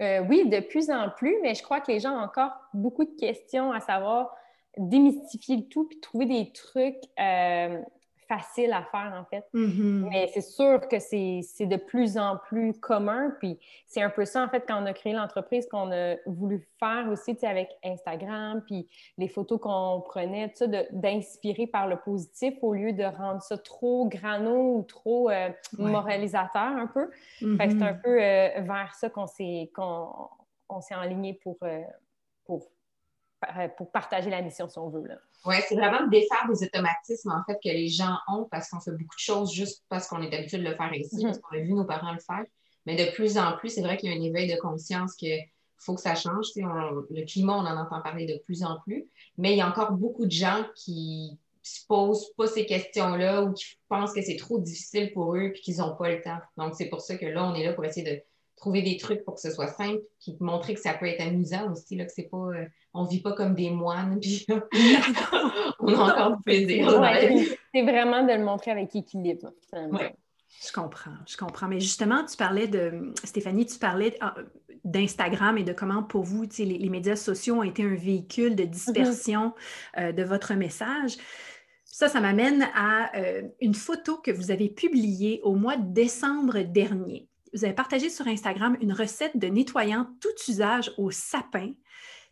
Euh, 0.00 0.24
oui, 0.30 0.48
de 0.48 0.60
plus 0.60 0.88
en 0.90 1.10
plus, 1.10 1.36
mais 1.42 1.54
je 1.54 1.62
crois 1.62 1.82
que 1.82 1.92
les 1.92 2.00
gens 2.00 2.16
ont 2.16 2.24
encore 2.24 2.52
beaucoup 2.72 3.04
de 3.04 3.14
questions 3.20 3.72
à 3.72 3.80
savoir 3.80 4.34
démystifier 4.78 5.58
le 5.58 5.68
tout 5.68 5.88
puis 5.88 6.00
trouver 6.00 6.24
des 6.24 6.52
trucs 6.52 7.02
euh, 7.20 7.82
facile 8.28 8.72
à 8.72 8.82
faire, 8.82 9.12
en 9.18 9.24
fait. 9.24 9.44
Mm-hmm. 9.54 10.08
Mais 10.10 10.30
c'est 10.32 10.40
sûr 10.40 10.80
que 10.88 10.98
c'est 10.98 11.42
de 11.60 11.76
plus 11.76 12.18
en 12.18 12.36
plus 12.36 12.72
commun. 12.74 13.32
Puis 13.38 13.58
c'est 13.86 14.02
un 14.02 14.10
peu 14.10 14.24
ça, 14.24 14.42
en 14.42 14.48
fait, 14.48 14.64
quand 14.66 14.82
on 14.82 14.86
a 14.86 14.92
créé 14.92 15.12
l'entreprise, 15.12 15.66
qu'on 15.68 15.92
a 15.92 16.16
voulu 16.26 16.66
faire 16.78 17.08
aussi 17.10 17.36
avec 17.42 17.70
Instagram, 17.84 18.62
puis 18.66 18.88
les 19.18 19.28
photos 19.28 19.60
qu'on 19.60 20.02
prenait, 20.06 20.48
tout 20.48 20.56
ça, 20.56 20.66
d'inspirer 20.90 21.66
par 21.66 21.86
le 21.86 21.96
positif 21.96 22.54
au 22.62 22.74
lieu 22.74 22.92
de 22.92 23.04
rendre 23.04 23.42
ça 23.42 23.58
trop 23.58 24.06
grano 24.08 24.76
ou 24.76 24.82
trop 24.82 25.30
euh, 25.30 25.50
moralisateur 25.78 26.62
un 26.62 26.86
peu. 26.86 27.10
c'est 27.38 27.46
un 27.46 27.56
mm-hmm. 27.56 28.00
peu 28.02 28.22
euh, 28.22 28.60
vers 28.62 28.94
ça 28.94 29.10
qu'on 29.10 29.26
s'est 29.26 29.70
s'est 30.80 30.94
enligné 30.94 31.34
pour, 31.34 31.56
euh, 31.62 31.82
pour 32.44 32.68
pour 33.76 33.90
partager 33.90 34.30
la 34.30 34.42
mission, 34.42 34.68
si 34.68 34.78
on 34.78 34.88
veut. 34.88 35.04
Oui, 35.44 35.56
c'est 35.68 35.74
vraiment 35.74 36.04
de 36.04 36.10
défaire 36.10 36.46
des 36.48 36.64
automatismes, 36.64 37.30
en 37.30 37.44
fait, 37.44 37.58
que 37.62 37.68
les 37.68 37.88
gens 37.88 38.16
ont 38.28 38.44
parce 38.50 38.70
qu'on 38.70 38.80
fait 38.80 38.92
beaucoup 38.92 39.14
de 39.14 39.20
choses 39.20 39.52
juste 39.52 39.84
parce 39.88 40.08
qu'on 40.08 40.22
est 40.22 40.34
habitué 40.34 40.58
de 40.58 40.64
le 40.64 40.74
faire 40.74 40.92
ici, 40.94 41.22
parce 41.22 41.36
mhm. 41.36 41.42
qu'on 41.42 41.56
a 41.56 41.60
vu 41.60 41.72
nos 41.72 41.84
parents 41.84 42.12
le 42.12 42.18
faire. 42.18 42.44
Mais 42.86 42.96
de 42.96 43.10
plus 43.12 43.36
en 43.36 43.56
plus, 43.56 43.70
c'est 43.70 43.82
vrai 43.82 43.96
qu'il 43.96 44.10
y 44.10 44.16
a 44.16 44.18
un 44.18 44.22
éveil 44.22 44.52
de 44.52 44.58
conscience 44.58 45.14
qu'il 45.14 45.44
faut 45.76 45.94
que 45.94 46.00
ça 46.00 46.14
change. 46.14 46.46
le 46.56 47.24
climat, 47.24 47.54
on 47.54 47.66
en 47.66 47.76
entend 47.76 48.00
parler 48.00 48.26
de 48.26 48.38
plus 48.44 48.62
en 48.62 48.78
plus. 48.80 49.06
Mais 49.38 49.52
il 49.52 49.58
y 49.58 49.60
a 49.60 49.68
encore 49.68 49.92
beaucoup 49.92 50.24
de 50.24 50.30
gens 50.30 50.64
qui 50.74 51.38
se 51.62 51.84
posent 51.86 52.32
pas 52.36 52.46
ces 52.46 52.64
questions-là 52.64 53.42
ou 53.42 53.52
qui 53.52 53.64
pensent 53.88 54.12
que 54.12 54.22
c'est 54.22 54.36
trop 54.36 54.60
difficile 54.60 55.12
pour 55.12 55.34
eux 55.34 55.46
et 55.46 55.52
qu'ils 55.52 55.78
n'ont 55.78 55.96
pas 55.96 56.10
le 56.10 56.22
temps. 56.22 56.38
Donc, 56.56 56.74
c'est 56.76 56.88
pour 56.88 57.00
ça 57.00 57.16
que 57.16 57.26
là, 57.26 57.44
on 57.44 57.54
est 57.54 57.64
là 57.64 57.72
pour 57.72 57.84
essayer 57.84 58.08
de 58.08 58.22
trouver 58.56 58.82
des 58.82 58.96
trucs 58.96 59.24
pour 59.24 59.34
que 59.34 59.40
ce 59.40 59.50
soit 59.50 59.68
simple, 59.68 60.00
puis 60.20 60.36
montrer 60.40 60.74
que 60.74 60.80
ça 60.80 60.94
peut 60.94 61.06
être 61.06 61.20
amusant 61.20 61.70
aussi, 61.70 61.94
là, 61.94 62.04
que 62.04 62.12
c'est 62.12 62.28
pas, 62.30 62.38
euh, 62.38 62.64
on 62.94 63.04
vit 63.04 63.20
pas 63.20 63.32
comme 63.32 63.54
des 63.54 63.70
moines, 63.70 64.18
puis 64.20 64.46
on 65.80 65.94
a 65.94 66.12
encore 66.12 66.36
du 66.36 66.42
plaisir. 66.42 66.90
c'est 67.74 67.82
vraiment 67.82 68.24
de 68.24 68.32
le 68.32 68.44
montrer 68.44 68.70
avec 68.70 68.94
équilibre. 68.96 69.52
Je 69.72 70.72
comprends, 70.72 71.12
je 71.26 71.36
comprends. 71.36 71.68
Mais 71.68 71.80
justement, 71.80 72.24
tu 72.24 72.36
parlais 72.36 72.66
de, 72.66 73.12
Stéphanie, 73.24 73.66
tu 73.66 73.78
parlais 73.78 74.16
ah, 74.20 74.34
d'Instagram 74.84 75.58
et 75.58 75.64
de 75.64 75.72
comment 75.72 76.02
pour 76.02 76.22
vous, 76.22 76.44
les, 76.58 76.64
les, 76.64 76.88
médias 76.88 77.16
sociaux 77.16 77.56
ont 77.56 77.62
été 77.62 77.82
un 77.82 77.94
véhicule 77.94 78.56
de 78.56 78.64
dispersion 78.64 79.48
mm-hmm. 79.48 80.00
euh, 80.00 80.12
de 80.12 80.22
votre 80.22 80.54
message. 80.54 81.16
Ça, 81.84 82.08
ça 82.08 82.20
m'amène 82.20 82.66
à 82.74 83.16
euh, 83.18 83.42
une 83.60 83.74
photo 83.74 84.18
que 84.18 84.30
vous 84.30 84.50
avez 84.50 84.68
publiée 84.68 85.40
au 85.42 85.54
mois 85.54 85.76
de 85.76 85.92
décembre 85.92 86.60
dernier 86.60 87.28
vous 87.56 87.64
avez 87.64 87.74
partagé 87.74 88.10
sur 88.10 88.26
Instagram 88.26 88.76
une 88.80 88.92
recette 88.92 89.36
de 89.36 89.46
nettoyant 89.46 90.06
tout 90.20 90.28
usage 90.48 90.92
au 90.98 91.10
sapin. 91.10 91.72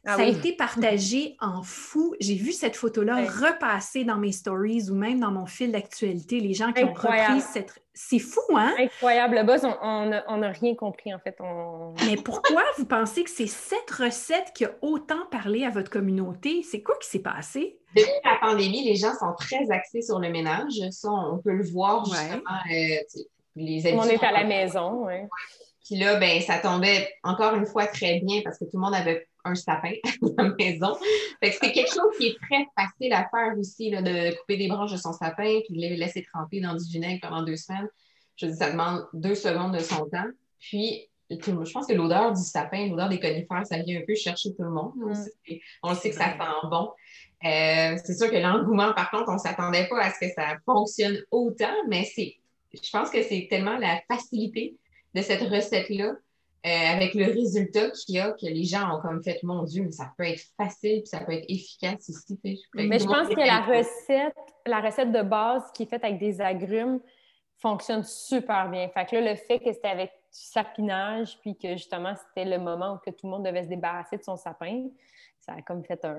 Ah 0.07 0.17
ça 0.17 0.23
a 0.23 0.27
été 0.27 0.53
partagé 0.53 1.35
en 1.41 1.63
fou. 1.63 2.15
J'ai 2.21 2.35
vu 2.35 2.53
cette 2.53 2.77
photo-là 2.77 3.25
repasser 3.25 4.05
dans 4.05 4.19
mes 4.19 4.33
stories 4.33 4.91
ou 4.91 4.95
même 4.95 5.21
dans 5.21 5.31
mon 5.31 5.47
fil 5.47 5.73
d'actualité. 5.73 6.41
Les 6.41 6.53
gens 6.53 6.75
qui 6.75 6.85
ont 6.85 6.93
repris 6.93 7.41
cette. 7.41 7.81
C'est 7.95 8.19
fou, 8.19 8.41
hein? 8.55 8.75
Incroyable. 8.79 9.37
Le 9.37 9.45
buzz, 9.45 9.67
on 9.81 10.37
n'a 10.39 10.49
rien 10.51 10.75
compris, 10.75 11.15
en 11.15 11.19
fait. 11.21 11.39
Mais 12.07 12.17
pourquoi 12.17 12.63
vous 12.77 12.85
pensez 12.85 13.25
que 13.25 13.31
c'est 13.31 13.47
cette 13.47 13.91
recette 13.93 14.53
qui 14.55 14.67
a 14.67 14.73
autant 14.83 15.25
parlé 15.31 15.65
à 15.65 15.71
votre 15.71 15.91
communauté? 15.91 16.63
C'est 16.63 16.83
quoi 16.83 16.97
qui 17.01 17.09
s'est 17.09 17.21
passé? 17.21 17.79
Depuis 17.97 18.11
la 18.25 18.37
pandémie, 18.41 18.85
les 18.85 18.97
gens 18.97 19.15
sont 19.15 19.33
très 19.39 19.71
axés 19.71 20.03
sur 20.03 20.19
le 20.19 20.29
ménage. 20.29 20.73
Ça, 20.91 21.09
on 21.09 21.39
peut 21.39 21.53
le 21.53 21.65
voir 21.65 22.05
justement. 22.05 22.43
Euh, 22.71 23.21
on 23.57 24.05
est 24.09 24.25
à 24.25 24.33
la 24.33 24.45
maison, 24.45 25.07
oui. 25.07 25.15
Puis 25.85 25.97
là, 25.97 26.17
ben, 26.17 26.41
ça 26.41 26.59
tombait 26.59 27.09
encore 27.23 27.55
une 27.55 27.67
fois 27.67 27.87
très 27.87 28.21
bien 28.21 28.41
parce 28.43 28.59
que 28.59 28.65
tout 28.65 28.71
le 28.75 28.81
monde 28.81 28.95
avait 28.95 29.29
un 29.45 29.55
sapin 29.55 29.93
à 30.39 30.43
la 30.43 30.55
maison. 30.59 30.97
Fait 31.41 31.51
que 31.51 31.57
c'est 31.61 31.73
quelque 31.73 31.93
chose 31.93 32.17
qui 32.19 32.29
est 32.29 32.37
très 32.41 32.67
facile 32.75 33.13
à 33.13 33.29
faire 33.29 33.57
aussi, 33.59 33.91
là, 33.91 34.01
de 34.01 34.35
couper 34.39 34.57
des 34.57 34.69
branches 34.69 34.93
de 34.93 34.97
son 34.97 35.13
sapin 35.13 35.61
puis 35.67 35.75
de 35.75 35.81
les 35.81 35.97
laisser 35.97 36.23
tremper 36.23 36.61
dans 36.61 36.75
du 36.75 36.85
vinaigre 36.91 37.21
pendant 37.29 37.43
deux 37.43 37.57
semaines. 37.57 37.89
Je 38.37 38.47
dis, 38.47 38.57
ça 38.57 38.71
demande 38.71 39.07
deux 39.13 39.35
secondes 39.35 39.75
de 39.75 39.81
son 39.81 40.07
temps. 40.09 40.27
Puis, 40.59 41.09
je 41.31 41.73
pense 41.73 41.87
que 41.87 41.93
l'odeur 41.93 42.33
du 42.33 42.43
sapin, 42.43 42.89
l'odeur 42.89 43.11
des 43.11 43.21
conifères, 43.21 43.67
ça 43.67 43.79
vient 43.79 44.01
un 44.01 44.05
peu 44.07 44.15
chercher 44.15 44.55
tout 44.55 44.63
le 44.63 44.71
monde. 44.71 44.93
Mm. 44.97 45.55
On 45.83 45.95
sait 45.95 46.11
que 46.11 46.17
ça 46.17 46.33
sent 46.33 46.69
bon. 46.71 46.91
Euh, 47.45 47.97
c'est 48.03 48.15
sûr 48.15 48.31
que 48.31 48.37
l'engouement, 48.37 48.95
par 48.95 49.11
contre, 49.11 49.29
on 49.29 49.35
ne 49.35 49.39
s'attendait 49.39 49.87
pas 49.89 50.01
à 50.01 50.11
ce 50.11 50.21
que 50.21 50.33
ça 50.33 50.57
fonctionne 50.65 51.19
autant, 51.31 51.75
mais 51.89 52.05
c'est 52.05 52.37
je 52.83 52.91
pense 52.91 53.11
que 53.11 53.23
c'est 53.23 53.47
tellement 53.51 53.77
la 53.79 54.01
facilité 54.09 54.77
de 55.15 55.23
cette 55.23 55.43
recette-là, 55.43 56.15
euh, 56.67 56.69
avec 56.69 57.13
le 57.15 57.27
résultat 57.27 57.91
qu'il 57.91 58.15
y 58.15 58.21
a, 58.21 58.33
que 58.33 58.47
les 58.47 58.65
gens 58.65 58.97
ont 58.97 59.01
comme 59.01 59.23
fait, 59.23 59.43
mon 59.43 59.65
Dieu, 59.65 59.83
mais 59.85 59.93
ça 59.93 60.13
peut 60.17 60.25
être 60.25 60.43
facile, 60.57 61.01
puis 61.01 61.07
ça 61.07 61.21
peut 61.21 61.33
être 61.33 61.45
efficace 61.47 62.09
aussi. 62.09 62.41
Mais 62.75 62.99
je 62.99 63.05
pense 63.05 63.29
que 63.29 63.39
la 63.39 63.61
recette, 63.61 64.35
la 64.67 64.81
recette 64.81 65.13
de 65.13 65.23
base 65.23 65.63
qui 65.75 65.83
est 65.83 65.87
faite 65.87 66.05
avec 66.05 66.19
des 66.19 66.41
agrumes 66.41 67.01
fonctionne 67.59 68.03
super 68.03 68.71
bien. 68.71 68.89
Fait 68.89 69.05
que 69.05 69.17
là, 69.17 69.33
le 69.33 69.37
fait 69.37 69.59
que 69.59 69.73
c'était 69.73 69.89
avec 69.89 70.09
du 70.09 70.41
sapinage, 70.41 71.39
puis 71.43 71.57
que 71.57 71.73
justement, 71.73 72.15
c'était 72.17 72.49
le 72.49 72.59
moment 72.59 72.95
où 72.95 72.99
que 72.99 73.11
tout 73.11 73.27
le 73.27 73.31
monde 73.31 73.45
devait 73.45 73.65
se 73.65 73.69
débarrasser 73.69 74.17
de 74.17 74.23
son 74.23 74.37
sapin, 74.37 74.89
ça 75.41 75.53
a 75.53 75.63
comme 75.63 75.85
fait 75.85 76.03
un... 76.05 76.19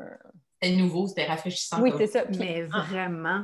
C'était 0.62 0.76
nouveau, 0.76 1.08
c'était 1.08 1.26
rafraîchissant. 1.26 1.82
Oui, 1.82 1.92
c'est 1.98 2.08
ça. 2.08 2.24
mais 2.38 2.64
vraiment... 2.64 3.44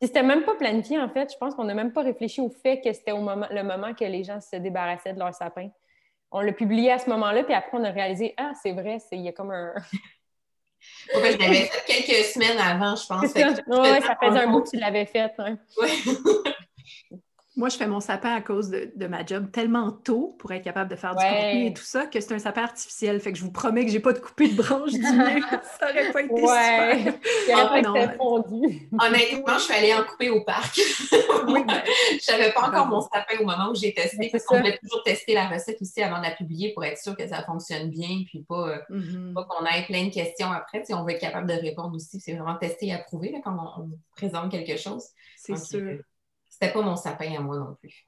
C'était 0.00 0.22
même 0.22 0.44
pas 0.44 0.54
planifié, 0.54 0.98
en 0.98 1.08
fait. 1.08 1.32
Je 1.32 1.38
pense 1.38 1.54
qu'on 1.54 1.64
n'a 1.64 1.74
même 1.74 1.92
pas 1.92 2.02
réfléchi 2.02 2.40
au 2.40 2.50
fait 2.50 2.80
que 2.80 2.92
c'était 2.92 3.12
au 3.12 3.20
moment, 3.20 3.46
le 3.50 3.62
moment 3.62 3.94
que 3.94 4.04
les 4.04 4.24
gens 4.24 4.40
se 4.40 4.56
débarrassaient 4.56 5.12
de 5.12 5.18
leur 5.18 5.34
sapin. 5.34 5.68
On 6.30 6.40
l'a 6.40 6.52
publié 6.52 6.92
à 6.92 6.98
ce 6.98 7.10
moment-là, 7.10 7.44
puis 7.44 7.54
après, 7.54 7.76
on 7.76 7.84
a 7.84 7.90
réalisé 7.90 8.34
Ah, 8.36 8.52
c'est 8.62 8.72
vrai, 8.72 8.98
il 9.12 9.20
y 9.20 9.28
a 9.28 9.32
comme 9.32 9.50
un. 9.50 9.74
je 11.12 11.38
l'avais 11.38 11.66
fait 11.66 11.84
quelques 11.86 12.24
semaines 12.24 12.58
avant, 12.58 12.96
je 12.96 13.06
pense. 13.06 13.26
Ça. 13.26 13.48
Ouais, 13.66 14.00
ça 14.00 14.16
faisait 14.22 14.40
un 14.40 14.50
bout 14.50 14.62
que 14.62 14.70
tu 14.70 14.76
l'avais 14.76 15.06
fait. 15.06 15.32
Moi, 17.56 17.68
je 17.68 17.76
fais 17.76 17.88
mon 17.88 17.98
sapin 17.98 18.32
à 18.32 18.40
cause 18.40 18.70
de, 18.70 19.06
ma 19.08 19.26
job 19.26 19.50
tellement 19.50 19.90
tôt 19.90 20.36
pour 20.38 20.52
être 20.52 20.62
capable 20.62 20.88
de 20.88 20.94
faire 20.94 21.16
du 21.16 21.24
contenu 21.24 21.66
et 21.66 21.74
tout 21.74 21.82
ça 21.82 22.06
que 22.06 22.20
c'est 22.20 22.32
un 22.32 22.38
sapin 22.38 22.62
artificiel. 22.62 23.18
Fait 23.18 23.32
que 23.32 23.38
je 23.38 23.42
vous 23.42 23.50
promets 23.50 23.84
que 23.84 23.90
j'ai 23.90 23.98
pas 23.98 24.12
de 24.12 24.20
coupé 24.20 24.48
de 24.48 24.54
branche 24.54 24.92
du 24.92 25.02
Ça 25.02 25.90
aurait 25.90 26.12
pas 26.12 26.22
été 26.22 26.32
ouais. 26.32 27.12
super. 27.40 27.72
Ah, 27.72 27.82
non, 27.82 27.94
fondu. 28.16 28.88
Honnêtement, 28.92 29.54
je 29.54 29.64
suis 29.64 29.74
allée 29.74 29.92
en 29.92 30.04
couper 30.04 30.30
au 30.30 30.44
parc. 30.44 30.80
oui, 31.48 31.64
ben, 31.66 31.82
je 32.22 32.30
n'avais 32.30 32.52
pas 32.52 32.68
encore 32.68 32.86
mon 32.86 33.00
sapin 33.00 33.40
au 33.40 33.44
moment 33.44 33.70
où 33.70 33.74
j'ai 33.74 33.92
testé. 33.94 34.28
Parce 34.30 34.44
qu'on 34.44 34.58
devait 34.58 34.78
toujours 34.78 35.02
tester 35.02 35.34
la 35.34 35.48
recette 35.48 35.82
aussi 35.82 36.00
avant 36.02 36.18
de 36.18 36.24
la 36.24 36.30
publier 36.30 36.72
pour 36.72 36.84
être 36.84 36.98
sûr 36.98 37.16
que 37.16 37.26
ça 37.26 37.42
fonctionne 37.42 37.90
bien. 37.90 38.22
Puis 38.26 38.44
pas, 38.48 38.68
euh, 38.68 38.78
mm-hmm. 38.90 39.34
pas 39.34 39.44
qu'on 39.44 39.66
ait 39.66 39.84
plein 39.86 40.04
de 40.04 40.12
questions 40.12 40.52
après. 40.52 40.84
Si 40.84 40.94
on 40.94 41.04
veut 41.04 41.14
être 41.14 41.20
capable 41.20 41.48
de 41.48 41.54
répondre 41.54 41.96
aussi. 41.96 42.20
C'est 42.20 42.34
vraiment 42.34 42.56
tester 42.56 42.86
et 42.86 42.94
approuver 42.94 43.34
quand 43.42 43.56
on, 43.76 43.90
présente 44.14 44.52
quelque 44.52 44.76
chose. 44.76 45.02
C'est 45.36 45.58
sûr. 45.58 45.80
Euh, 45.80 45.98
c'était 46.60 46.74
pas 46.74 46.82
mon 46.82 46.96
sapin 46.96 47.34
à 47.36 47.40
moi 47.40 47.56
non 47.56 47.76
plus. 47.80 48.06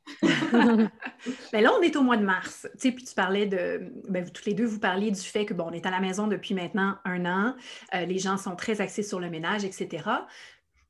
Mais 1.52 1.62
là, 1.62 1.72
on 1.78 1.80
est 1.80 1.96
au 1.96 2.02
mois 2.02 2.18
de 2.18 2.24
mars. 2.24 2.68
Tu 2.72 2.88
sais, 2.88 2.92
puis 2.92 3.04
tu 3.04 3.14
parlais 3.14 3.46
de. 3.46 3.90
Ben, 4.08 4.28
toutes 4.30 4.44
les 4.44 4.52
deux, 4.52 4.66
vous 4.66 4.78
parliez 4.78 5.10
du 5.10 5.20
fait 5.20 5.46
que, 5.46 5.54
bon, 5.54 5.68
on 5.68 5.72
est 5.72 5.86
à 5.86 5.90
la 5.90 6.00
maison 6.00 6.26
depuis 6.26 6.54
maintenant 6.54 6.96
un 7.04 7.24
an. 7.24 7.56
Euh, 7.94 8.04
les 8.04 8.18
gens 8.18 8.36
sont 8.36 8.54
très 8.54 8.80
axés 8.82 9.02
sur 9.02 9.20
le 9.20 9.30
ménage, 9.30 9.64
etc. 9.64 10.02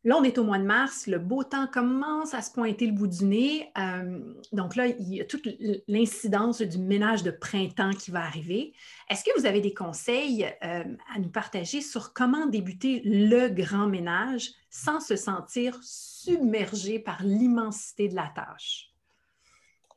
Là, 0.05 0.17
on 0.19 0.25
est 0.25 0.37
au 0.39 0.43
mois 0.43 0.59
de 0.59 0.65
mars, 0.65 1.07
le 1.07 1.21
beau 1.21 1.45
temps 1.45 1.69
commence 1.69 2.35
à 2.35 2.43
se 2.43 2.51
pointer 2.51 2.87
le 2.87 2.93
bout 2.93 3.07
du 3.07 3.25
nez. 3.25 3.71
Euh, 3.79 4.19
donc 4.51 4.75
là, 4.75 4.89
il 4.89 5.15
y 5.15 5.21
a 5.21 5.25
toute 5.25 5.49
l'incidence 5.87 6.61
du 6.61 6.79
ménage 6.79 7.23
de 7.23 7.31
printemps 7.31 7.93
qui 7.93 8.11
va 8.11 8.25
arriver. 8.25 8.75
Est-ce 9.09 9.23
que 9.23 9.31
vous 9.39 9.47
avez 9.47 9.61
des 9.61 9.73
conseils 9.73 10.45
euh, 10.65 10.83
à 11.15 11.21
nous 11.21 11.31
partager 11.31 11.81
sur 11.81 12.13
comment 12.13 12.47
débuter 12.47 13.03
le 13.05 13.47
grand 13.47 13.87
ménage 13.87 14.51
sans 14.73 14.99
se 14.99 15.15
sentir 15.15 15.79
submergé 15.83 16.99
par 16.99 17.23
l'immensité 17.23 18.09
de 18.09 18.17
la 18.17 18.33
tâche? 18.35 18.89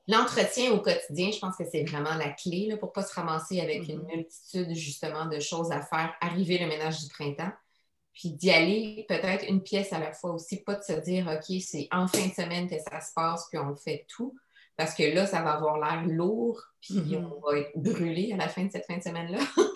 L'entretien 0.07 0.71
au 0.71 0.81
quotidien, 0.81 1.31
je 1.31 1.39
pense 1.39 1.55
que 1.55 1.63
c'est 1.71 1.83
vraiment 1.83 2.13
la 2.13 2.29
clé 2.29 2.75
pour 2.79 2.89
ne 2.89 2.93
pas 2.93 3.01
se 3.01 3.13
ramasser 3.15 3.59
avec 3.59 3.87
une 3.89 4.01
mm-hmm. 4.01 4.15
multitude 4.15 4.75
justement 4.75 5.25
de 5.25 5.39
choses 5.39 5.71
à 5.71 5.81
faire, 5.81 6.13
arriver 6.21 6.59
le 6.59 6.67
ménage 6.67 7.01
du 7.01 7.09
printemps 7.09 7.51
puis 8.13 8.31
d'y 8.31 8.49
aller 8.49 9.05
peut-être 9.09 9.45
une 9.49 9.61
pièce 9.61 9.91
à 9.91 9.99
la 9.99 10.13
fois 10.13 10.31
aussi, 10.31 10.63
pas 10.63 10.75
de 10.75 10.83
se 10.83 10.93
dire, 10.93 11.27
OK, 11.27 11.57
c'est 11.61 11.87
en 11.91 12.07
fin 12.07 12.27
de 12.27 12.33
semaine 12.33 12.69
que 12.69 12.79
ça 12.79 13.01
se 13.01 13.11
passe, 13.13 13.47
puis 13.49 13.59
on 13.59 13.75
fait 13.75 14.05
tout, 14.07 14.33
parce 14.77 14.93
que 14.93 15.03
là, 15.03 15.25
ça 15.25 15.41
va 15.41 15.53
avoir 15.53 15.79
l'air 15.79 16.05
lourd, 16.05 16.61
puis 16.79 16.95
mm-hmm. 16.95 17.25
on 17.25 17.41
va 17.41 17.59
être 17.59 17.71
brûlé 17.75 18.31
à 18.31 18.37
la 18.37 18.47
fin 18.47 18.63
de 18.63 18.71
cette 18.71 18.85
fin 18.85 18.97
de 18.97 19.03
semaine-là. 19.03 19.39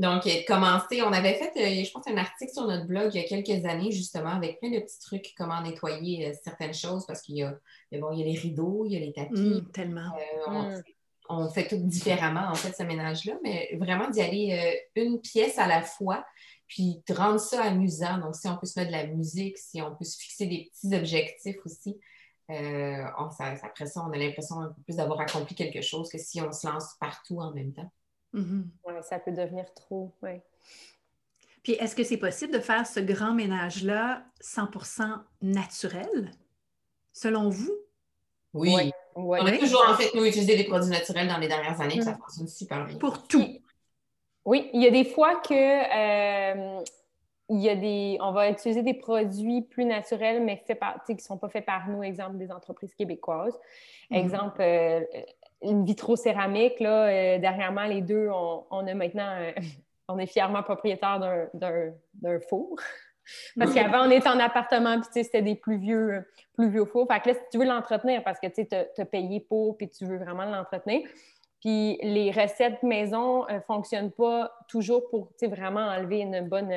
Donc, 0.00 0.26
commencer, 0.46 1.02
on 1.02 1.12
avait 1.12 1.34
fait, 1.34 1.52
euh, 1.56 1.84
je 1.84 1.90
pense, 1.90 2.06
un 2.06 2.16
article 2.16 2.52
sur 2.52 2.66
notre 2.66 2.86
blog 2.86 3.14
il 3.14 3.20
y 3.20 3.24
a 3.24 3.28
quelques 3.28 3.66
années, 3.66 3.92
justement, 3.92 4.30
avec 4.30 4.58
plein 4.58 4.70
de 4.70 4.78
petits 4.78 4.98
trucs, 4.98 5.34
comment 5.36 5.60
nettoyer 5.60 6.28
euh, 6.28 6.32
certaines 6.42 6.72
choses, 6.72 7.04
parce 7.06 7.20
qu'il 7.20 7.36
y 7.36 7.42
a, 7.42 7.54
bon, 7.92 8.10
il 8.12 8.20
y 8.20 8.22
a 8.22 8.24
les 8.24 8.38
rideaux, 8.38 8.84
il 8.86 8.92
y 8.92 8.96
a 8.96 9.00
les 9.00 9.12
tapis. 9.12 9.38
Mmh, 9.38 9.70
tellement. 9.72 10.10
Mmh. 10.48 10.82
on, 11.28 11.50
fait 11.50 11.68
tout 11.68 11.76
différemment, 11.76 12.48
en 12.48 12.54
fait, 12.54 12.72
ce 12.72 12.82
ménage-là, 12.82 13.34
mais 13.42 13.76
vraiment 13.78 14.08
d'y 14.08 14.22
aller 14.22 14.80
une 14.96 15.20
pièce 15.20 15.58
à 15.58 15.66
la 15.66 15.82
fois, 15.82 16.24
puis 16.66 17.02
de 17.06 17.14
rendre 17.14 17.38
ça 17.38 17.62
amusant. 17.62 18.18
Donc, 18.18 18.36
si 18.36 18.48
on 18.48 18.56
peut 18.56 18.66
se 18.66 18.80
mettre 18.80 18.92
de 18.92 18.96
la 18.96 19.06
musique, 19.06 19.58
si 19.58 19.82
on 19.82 19.94
peut 19.94 20.04
se 20.04 20.18
fixer 20.18 20.46
des 20.46 20.70
petits 20.72 20.96
objectifs 20.96 21.58
aussi, 21.66 21.98
euh, 22.50 23.04
après 23.16 23.86
ça, 23.86 24.04
on 24.06 24.12
a 24.12 24.16
l'impression 24.16 24.60
un 24.60 24.68
peu 24.68 24.82
plus 24.82 24.96
d'avoir 24.96 25.20
accompli 25.20 25.54
quelque 25.54 25.82
chose 25.82 26.08
que 26.10 26.18
si 26.18 26.40
on 26.40 26.50
se 26.52 26.66
lance 26.66 26.96
partout 26.98 27.38
en 27.38 27.52
même 27.52 27.72
temps. 27.72 27.90
Mm-hmm. 28.34 28.62
Oui, 28.86 28.94
ça 29.02 29.18
peut 29.18 29.32
devenir 29.32 29.72
trop, 29.74 30.12
oui. 30.22 30.40
Puis, 31.62 31.72
est-ce 31.72 31.94
que 31.94 32.04
c'est 32.04 32.16
possible 32.16 32.52
de 32.52 32.58
faire 32.58 32.86
ce 32.86 33.00
grand 33.00 33.34
ménage-là 33.34 34.22
100% 34.42 35.02
naturel, 35.42 36.32
selon 37.12 37.50
vous? 37.50 37.72
Oui. 38.54 38.92
On 39.14 39.34
a 39.34 39.58
toujours, 39.58 39.84
en 39.88 39.94
fait, 39.94 40.14
nous, 40.14 40.24
utilisé 40.24 40.56
des 40.56 40.64
produits 40.64 40.90
naturels 40.90 41.28
dans 41.28 41.38
les 41.38 41.48
dernières 41.48 41.80
années, 41.80 42.00
ça 42.00 42.12
mm. 42.12 42.18
fonctionne 42.18 42.48
super 42.48 42.86
bien. 42.86 42.96
Pour 42.98 43.26
tout. 43.26 43.46
Oui, 44.44 44.70
il 44.72 44.82
y 44.82 44.86
a 44.86 44.90
des 44.90 45.04
fois 45.04 45.36
que 45.40 45.52
euh, 45.52 46.82
il 47.50 47.60
y 47.60 47.68
a 47.68 47.76
des, 47.76 48.16
on 48.20 48.32
va 48.32 48.48
utiliser 48.48 48.82
des 48.82 48.94
produits 48.94 49.62
plus 49.62 49.84
naturels, 49.84 50.42
mais 50.42 50.56
faits 50.66 50.78
par, 50.78 51.04
qui 51.04 51.14
ne 51.14 51.20
sont 51.20 51.36
pas 51.36 51.48
faits 51.48 51.66
par 51.66 51.88
nous, 51.88 52.02
exemple 52.02 52.38
des 52.38 52.50
entreprises 52.50 52.94
québécoises. 52.94 53.58
Mm-hmm. 54.10 54.16
Exemple, 54.16 54.62
euh, 54.62 55.00
une 55.62 55.84
vitrocéramique, 55.84 56.80
là, 56.80 57.06
euh, 57.06 57.38
dernièrement, 57.38 57.84
les 57.84 58.00
deux, 58.00 58.28
on, 58.30 58.86
a 58.86 58.94
maintenant, 58.94 59.36
on 60.08 60.18
est 60.18 60.26
fièrement 60.26 60.62
propriétaire 60.62 61.20
d'un 61.54 62.40
four. 62.48 62.76
Parce 63.58 63.72
qu'avant, 63.72 64.06
on 64.06 64.10
était 64.10 64.28
en 64.28 64.40
appartement, 64.40 65.00
puis 65.00 65.24
c'était 65.24 65.42
des 65.42 65.54
plus 65.54 65.76
vieux, 65.76 66.24
plus 66.54 66.68
vieux 66.68 66.84
fours. 66.84 67.06
Fait 67.06 67.20
que 67.20 67.28
là, 67.28 67.34
si 67.34 67.40
tu 67.52 67.58
veux 67.58 67.64
l'entretenir, 67.64 68.24
parce 68.24 68.40
que 68.40 68.48
tu 68.48 68.66
as 68.74 69.04
payé 69.04 69.40
pour, 69.40 69.76
puis 69.76 69.88
tu 69.88 70.04
veux 70.04 70.18
vraiment 70.18 70.44
l'entretenir, 70.44 71.02
puis 71.60 71.98
les 72.02 72.30
recettes 72.30 72.82
maison 72.82 73.46
ne 73.46 73.54
euh, 73.54 73.60
fonctionnent 73.60 74.10
pas 74.10 74.52
toujours 74.68 75.08
pour 75.10 75.30
vraiment 75.42 75.80
enlever 75.80 76.20
une 76.20 76.48
bonne, 76.48 76.72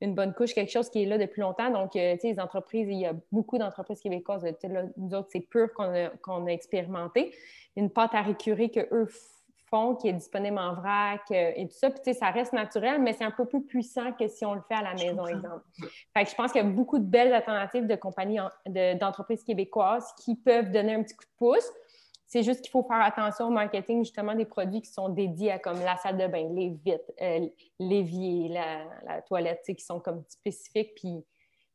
une 0.00 0.14
bonne 0.14 0.32
couche, 0.32 0.54
quelque 0.54 0.70
chose 0.70 0.88
qui 0.90 1.02
est 1.02 1.06
là 1.06 1.18
depuis 1.18 1.40
longtemps. 1.40 1.70
Donc, 1.70 1.96
euh, 1.96 2.14
tu 2.14 2.20
sais, 2.20 2.32
les 2.32 2.40
entreprises, 2.40 2.88
il 2.88 2.98
y 2.98 3.06
a 3.06 3.14
beaucoup 3.32 3.58
d'entreprises 3.58 4.00
québécoises. 4.00 4.44
Là, 4.44 4.82
nous 4.96 5.14
autres, 5.14 5.28
c'est 5.32 5.40
pur 5.40 5.72
qu'on 5.72 6.46
a, 6.46 6.50
expérimenté. 6.50 7.34
Une 7.76 7.90
pâte 7.90 8.14
à 8.14 8.22
récurer 8.22 8.70
qu'eux 8.70 9.08
font, 9.70 9.96
qui 9.96 10.08
est 10.08 10.12
disponible 10.12 10.58
en 10.58 10.74
vrac 10.74 11.22
euh, 11.30 11.52
et 11.54 11.66
tout 11.66 11.74
ça. 11.74 11.90
Puis, 11.90 12.00
tu 12.04 12.12
sais, 12.12 12.18
ça 12.18 12.30
reste 12.30 12.52
naturel, 12.52 13.02
mais 13.02 13.12
c'est 13.12 13.24
un 13.24 13.30
peu 13.30 13.46
plus 13.46 13.62
puissant 13.62 14.12
que 14.12 14.28
si 14.28 14.44
on 14.46 14.54
le 14.54 14.62
fait 14.66 14.74
à 14.74 14.82
la 14.82 14.94
maison, 14.94 15.26
exemple. 15.26 15.62
Fait 16.16 16.24
que 16.24 16.30
je 16.30 16.34
pense 16.34 16.52
qu'il 16.52 16.62
y 16.62 16.64
a 16.64 16.68
beaucoup 16.68 16.98
de 16.98 17.04
belles 17.04 17.34
alternatives 17.34 17.86
de 17.86 17.96
compagnies, 17.96 18.38
d'entreprises 18.66 19.42
québécoises 19.42 20.12
qui 20.24 20.36
peuvent 20.36 20.70
donner 20.70 20.94
un 20.94 21.02
petit 21.02 21.16
coup 21.16 21.24
de 21.24 21.36
pouce 21.38 21.70
c'est 22.28 22.42
juste 22.42 22.60
qu'il 22.60 22.70
faut 22.70 22.82
faire 22.82 23.00
attention 23.00 23.46
au 23.46 23.50
marketing, 23.50 24.04
justement, 24.04 24.34
des 24.34 24.44
produits 24.44 24.82
qui 24.82 24.92
sont 24.92 25.08
dédiés 25.08 25.52
à 25.52 25.58
comme 25.58 25.80
la 25.80 25.96
salle 25.96 26.18
de 26.18 26.26
bain, 26.26 26.46
les 26.54 26.68
vitres, 26.84 27.10
euh, 27.22 27.48
l'évier, 27.80 28.48
la, 28.50 28.84
la, 29.06 29.22
toilette, 29.22 29.64
qui 29.66 29.82
sont 29.82 29.98
comme 29.98 30.22
spécifiques, 30.28 30.94
puis 30.94 31.24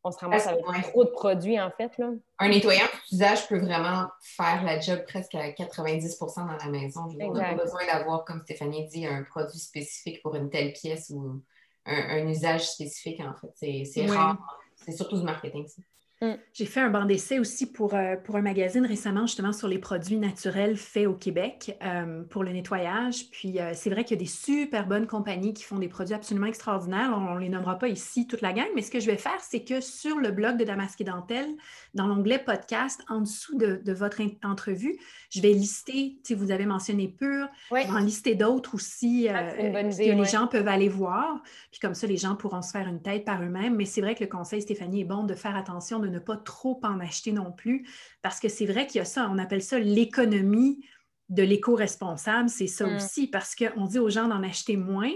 on 0.04 0.12
se 0.12 0.20
ramasse 0.20 0.46
avec 0.46 0.64
trop 0.92 1.06
de 1.06 1.10
produits, 1.10 1.60
en 1.60 1.72
fait. 1.72 1.98
Là. 1.98 2.12
Un 2.38 2.50
nettoyant 2.50 2.86
d'usage 3.10 3.48
peut 3.48 3.58
vraiment 3.58 4.08
faire 4.22 4.64
la 4.64 4.80
job 4.80 5.04
presque 5.08 5.34
à 5.34 5.50
90% 5.50 6.36
dans 6.36 6.64
la 6.64 6.70
maison. 6.70 7.02
on 7.08 7.34
n'a 7.34 7.56
pas 7.56 7.64
besoin 7.64 7.86
d'avoir, 7.88 8.24
comme 8.24 8.42
Stéphanie 8.42 8.86
dit, 8.90 9.08
un 9.08 9.24
produit 9.24 9.58
spécifique 9.60 10.22
pour 10.22 10.36
une 10.36 10.52
telle 10.52 10.74
pièce 10.74 11.10
ou 11.10 11.42
un, 11.86 12.28
usage 12.28 12.70
spécifique, 12.70 13.22
en 13.22 13.34
fait. 13.34 13.86
C'est 13.86 14.06
rare. 14.06 14.38
C'est 14.86 14.92
surtout 14.92 15.18
du 15.18 15.24
marketing, 15.24 15.68
ça. 15.68 15.82
Mm. 16.24 16.38
J'ai 16.54 16.66
fait 16.66 16.80
un 16.80 16.90
banc 16.90 17.04
d'essai 17.04 17.38
aussi 17.40 17.70
pour, 17.70 17.94
euh, 17.96 18.16
pour 18.16 18.38
un 18.38 18.42
magazine 18.42 18.86
récemment, 18.86 19.26
justement, 19.26 19.52
sur 19.52 19.68
les 19.68 19.78
produits 19.78 20.16
naturels 20.16 20.78
faits 20.78 21.06
au 21.06 21.14
Québec 21.14 21.78
euh, 21.84 22.24
pour 22.24 22.44
le 22.46 22.52
nettoyage. 22.52 23.30
Puis 23.32 23.60
euh, 23.60 23.72
c'est 23.74 23.90
vrai 23.90 24.06
qu'il 24.06 24.16
y 24.16 24.20
a 24.20 24.24
des 24.24 24.30
super 24.30 24.88
bonnes 24.88 25.06
compagnies 25.06 25.54
qui 25.54 25.64
font 25.64 25.80
des 25.80 25.90
produits 25.90 26.14
absolument 26.14 26.48
extraordinaires. 26.48 27.14
On 27.14 27.36
ne 27.36 27.40
les 27.42 27.50
nommera 27.50 27.78
pas 27.78 27.90
ici, 27.90 28.26
toute 28.26 28.40
la 28.40 28.54
gang, 28.54 28.68
mais 28.74 28.82
ce 28.82 28.90
que 28.90 29.02
je 29.02 29.08
vais 29.08 29.18
faire, 29.18 29.40
c'est 29.42 29.66
que 29.66 29.82
sur 29.82 30.18
le 30.18 30.32
blog 30.32 30.58
de 30.58 30.64
Damasque 30.64 31.02
et 31.02 31.04
Dentelle, 31.04 31.50
dans 31.94 32.08
l'onglet 32.08 32.40
podcast, 32.40 33.04
en 33.10 33.22
dessous 33.22 33.58
de, 33.58 33.82
votre 33.94 34.22
entrevue, 34.44 34.98
je 35.30 35.42
vais 35.42 35.52
lister, 35.52 36.18
si 36.24 36.34
vous 36.34 36.52
avez 36.52 36.66
mentionné 36.66 37.08
Pur, 37.08 37.48
je 37.70 37.76
vais 37.76 37.90
en 37.90 38.00
lister 38.00 38.36
d'autres 38.36 38.76
aussi 38.76 39.28
ah, 39.30 39.52
que 39.54 40.16
les 40.16 40.26
gens 40.26 40.48
peuvent 40.48 40.68
aller 40.68 40.90
voir. 40.90 41.42
Puis 41.72 41.80
comme 41.80 41.94
ça, 41.94 42.08
les 42.08 42.18
gens 42.18 42.36
pourront 42.36 42.62
se 42.62 42.72
faire 42.72 42.88
une 42.88 43.02
tête 43.02 43.26
par 43.26 43.44
eux-mêmes. 43.44 43.76
Mais 43.76 43.86
c'est 43.86 44.02
vrai 44.02 44.16
que 44.16 44.24
le 44.24 44.30
conseil, 44.30 44.62
Stéphanie, 44.62 45.02
est 45.02 45.06
bon 45.06 45.24
de 45.24 45.34
faire 45.34 45.56
attention 45.56 46.00
de 46.00 46.13
ne 46.14 46.20
pas 46.20 46.38
trop 46.38 46.80
en 46.84 47.00
acheter 47.00 47.32
non 47.32 47.52
plus, 47.52 47.88
parce 48.22 48.40
que 48.40 48.48
c'est 48.48 48.66
vrai 48.66 48.88
qu'il 48.88 49.00
y 49.00 49.02
a 49.02 49.06
ça, 49.06 49.30
on 49.32 49.38
appelle 49.38 49.62
ça 49.62 49.80
l'économie 49.80 50.86
de 51.30 51.44
l'éco-responsable, 51.44 52.50
c'est 52.50 52.68
ça 52.68 52.86
mm. 52.86 52.96
aussi, 52.96 53.28
parce 53.28 53.56
qu'on 53.56 53.86
dit 53.86 54.00
aux 54.00 54.10
gens 54.10 54.28
d'en 54.28 54.44
acheter 54.44 54.78
moins, 54.78 55.12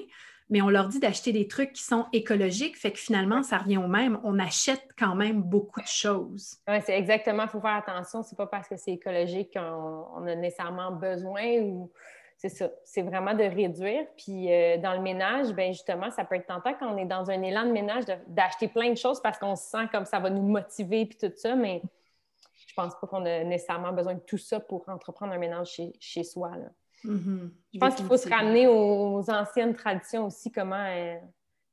mais 0.50 0.62
on 0.62 0.70
leur 0.70 0.88
dit 0.88 1.00
d'acheter 1.00 1.34
des 1.34 1.48
trucs 1.48 1.74
qui 1.74 1.84
sont 1.84 2.06
écologiques, 2.14 2.78
fait 2.78 2.92
que 2.92 3.00
finalement, 3.00 3.44
ça 3.44 3.58
revient 3.58 3.78
au 3.78 3.88
même. 3.88 4.20
On 4.24 4.40
achète 4.40 4.88
quand 4.98 5.14
même 5.14 5.42
beaucoup 5.42 5.82
de 5.82 5.88
choses. 5.88 6.56
Oui, 6.68 6.78
c'est 6.86 6.98
exactement, 6.98 7.44
il 7.44 7.50
faut 7.50 7.60
faire 7.60 7.76
attention. 7.76 8.24
C'est 8.24 8.38
pas 8.38 8.48
parce 8.48 8.68
que 8.68 8.78
c'est 8.78 8.94
écologique 8.94 9.54
qu'on 9.54 10.26
a 10.26 10.36
nécessairement 10.36 10.94
besoin 10.94 11.60
ou 11.60 11.92
c'est 12.38 12.50
ça. 12.50 12.70
C'est 12.86 13.02
vraiment 13.02 13.34
de 13.34 13.44
réduire. 13.44 14.06
Puis 14.16 14.52
euh, 14.52 14.78
dans 14.78 14.94
le 14.94 15.02
ménage, 15.02 15.54
bien 15.54 15.72
justement, 15.72 16.12
ça 16.12 16.24
peut 16.24 16.36
être 16.36 16.46
tentant 16.46 16.74
quand 16.80 16.94
on 16.94 16.98
est 16.98 17.06
dans 17.06 17.30
un 17.32 17.42
élan 17.42 17.66
de 17.66 17.72
ménage 17.72 18.06
d'acheter 18.28 18.68
plein 18.68 18.92
de 18.92 18.98
choses 18.98 19.20
parce 19.22 19.40
qu'on 19.40 19.56
se 19.56 19.64
sent 19.64 19.88
comme 19.92 20.06
ça 20.06 20.20
va 20.20 20.30
nous 20.30 20.44
motiver 20.44 21.08
puis 21.08 21.18
tout 21.18 21.36
ça, 21.36 21.56
mais 21.56 21.82
je 22.68 22.74
pense 22.76 22.94
pas 23.00 23.08
qu'on 23.08 23.26
a 23.26 23.44
nécessairement 23.44 23.92
besoin 23.92 24.14
de 24.14 24.20
tout 24.20 24.38
ça 24.38 24.60
pour 24.60 24.88
entreprendre 24.88 25.34
un 25.34 25.40
ménage 25.40 25.82
chez, 26.00 26.24
soi. 26.24 26.52
Mm-hmm. 27.04 27.50
Je 27.74 27.80
pense 27.80 27.96
qu'il 27.96 28.06
faut 28.06 28.18
se 28.18 28.30
ramener 28.30 28.68
aux 28.68 29.28
anciennes 29.32 29.74
traditions 29.74 30.28
aussi, 30.28 30.52
comment, 30.52 30.86
euh, 30.88 31.16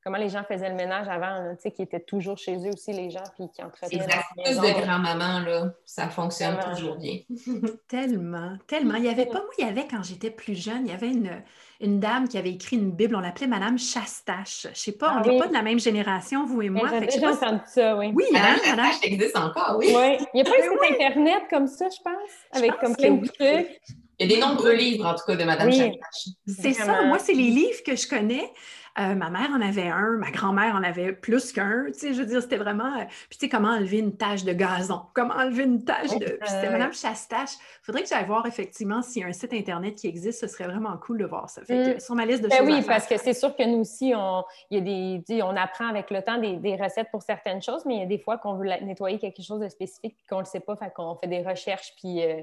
comment 0.05 0.19
les 0.19 0.29
gens 0.29 0.45
faisaient 0.45 0.69
le 0.69 0.75
ménage 0.75 1.09
avant, 1.09 1.55
tu 1.55 1.63
sais, 1.63 1.71
qui 1.71 1.81
étaient 1.81 2.01
toujours 2.01 2.37
chez 2.37 2.57
eux 2.57 2.73
aussi, 2.75 2.93
les 2.93 3.11
gens, 3.11 3.23
puis 3.35 3.49
qui 3.49 3.63
entretenaient 3.63 4.05
C'est 4.07 4.43
plus 4.45 4.61
de 4.61 4.83
grand-maman, 4.83 5.41
là, 5.41 5.73
ça 5.87 6.11
fonctionne 6.11 6.59
toujours 6.75 6.97
bien. 6.97 7.21
tellement, 7.89 8.57
tellement. 8.67 8.97
Il 8.97 9.05
y 9.05 9.09
avait 9.09 9.25
pas, 9.25 9.41
moi, 9.41 9.51
il 9.59 9.65
y 9.65 9.69
avait, 9.69 9.87
quand 9.89 10.03
j'étais 10.03 10.31
plus 10.31 10.55
jeune, 10.55 10.87
il 10.87 10.91
y 10.91 10.95
avait 10.95 11.09
une, 11.09 11.43
une 11.81 12.01
dame 12.01 12.29
qui 12.29 12.37
avait 12.37 12.51
écrit 12.51 12.77
une 12.77 12.91
Bible, 12.91 13.17
on 13.17 13.21
l'appelait 13.21 13.47
Madame 13.47 13.79
Chastache. 13.79 14.67
Je 14.75 14.79
sais 14.79 14.93
pas, 14.93 15.15
ah 15.15 15.23
on 15.25 15.29
n'est 15.29 15.39
pas 15.39 15.49
de 15.49 15.55
la 15.55 15.63
même 15.63 15.81
génération, 15.81 16.45
vous 16.45 16.61
et 16.61 16.69
moi. 16.69 16.89
J'ai 16.91 17.07
déjà 17.07 17.33
entendu 17.33 17.63
ça, 17.67 17.97
oui. 17.97 18.13
Oui, 18.15 18.25
Madame 18.31 18.57
hein, 18.57 18.63
Chastache 18.63 19.11
existe 19.11 19.39
encore, 19.39 19.77
oui. 19.79 19.87
oui. 19.97 20.19
Il 20.35 20.37
n'y 20.37 20.41
a 20.43 20.45
pas 20.45 20.51
un 20.51 20.63
site 20.63 21.01
Internet 21.01 21.43
comme 21.49 21.67
ça, 21.67 21.87
je 21.89 22.03
pense, 22.03 22.31
avec 22.53 22.79
comme 22.79 22.95
plein 22.95 23.13
de 23.13 23.27
trucs. 23.27 23.81
Il 24.19 24.31
y 24.31 24.33
a 24.33 24.37
des 24.37 24.41
nombreux 24.41 24.75
livres, 24.75 25.07
en 25.07 25.15
tout 25.15 25.25
cas, 25.27 25.37
de 25.37 25.45
Madame 25.45 25.73
Chastache. 25.73 26.35
C'est 26.47 26.73
ça, 26.73 27.03
moi, 27.05 27.19
c'est 27.19 27.35
les 27.35 27.51
livres 27.51 27.83
que 27.85 27.97
je 27.97 28.09
connais. 28.09 28.53
Euh, 28.97 29.17
ma 29.17 29.29
mère 29.29 29.51
en 29.51 29.61
avait 29.61 29.89
un, 29.89 30.19
ma 30.19 30.31
grand-mère 30.31 30.77
en 30.77 30.83
avait 30.85 31.13
plus 31.13 31.51
qu'un. 31.51 31.87
Tu 31.87 31.95
sais, 31.95 32.15
je 32.15 32.21
veux 32.21 32.27
dire, 32.27 32.41
c'était 32.41 32.59
vraiment. 32.59 32.97
Euh, 32.97 33.05
puis, 33.29 33.39
tu 33.39 33.47
sais, 33.47 33.49
comment 33.49 33.71
enlever 33.71 33.99
une 33.99 34.17
tache 34.17 34.45
de 34.45 34.53
gazon? 34.53 35.01
Comment 35.15 35.35
enlever 35.35 35.65
une 35.65 35.85
tache 35.85 36.17
de. 36.17 36.25
Puis, 36.25 36.49
c'était 36.49 36.71
Madame 36.71 36.93
Chastache. 36.93 37.55
Il 37.55 37.87
faudrait 37.87 38.03
que 38.03 38.09
j'aille 38.09 38.27
voir 38.27 38.47
effectivement 38.47 39.03
s'il 39.03 39.23
y 39.23 39.25
a 39.25 39.29
un 39.29 39.33
site 39.33 39.53
Internet 39.53 39.97
qui 39.97 40.07
existe. 40.07 40.41
Ce 40.41 40.47
serait 40.47 40.69
vraiment 40.69 40.97
cool 40.99 41.19
de 41.19 41.25
voir 41.25 41.51
ça. 41.51 41.63
Fait 41.65 41.75
que, 41.75 41.97
mm. 41.97 42.01
sur 42.01 42.15
ma 42.15 42.25
liste 42.25 42.45
de 42.45 42.49
ben 42.49 42.59
choses. 42.59 42.69
Oui, 42.69 42.83
parce 42.87 43.09
que 43.09 43.19
c'est 43.19 43.35
sûr 43.35 43.57
que 43.57 43.65
nous 43.65 43.81
aussi, 43.81 44.13
on, 44.15 44.45
il 44.71 44.79
y 44.79 44.81
a 44.81 45.21
des, 45.27 45.43
on 45.43 45.57
apprend 45.57 45.89
avec 45.89 46.13
le 46.13 46.23
temps 46.23 46.39
des, 46.39 46.77
recettes 46.77 47.09
pour 47.11 47.23
certaines 47.23 47.63
choses, 47.63 47.85
mais 47.87 47.97
il 47.97 48.01
y 48.01 48.05
a 48.05 48.07
des 48.07 48.19
fois 48.19 48.39
qu'on 48.39 48.55
veut 48.55 48.67
nettoyer 48.67 49.19
quelque 49.19 49.43
chose 49.43 49.59
de 49.59 49.69
spécifique 49.69 50.15
et 50.21 50.29
qu'on 50.29 50.37
ne 50.37 50.43
le 50.43 50.47
sait 50.47 50.61
pas. 50.61 50.77
Fait 50.77 50.93
qu'on 50.95 51.17
fait 51.17 51.27
des 51.27 51.43
recherches. 51.43 51.95
Puis. 51.97 52.25
Euh, 52.25 52.43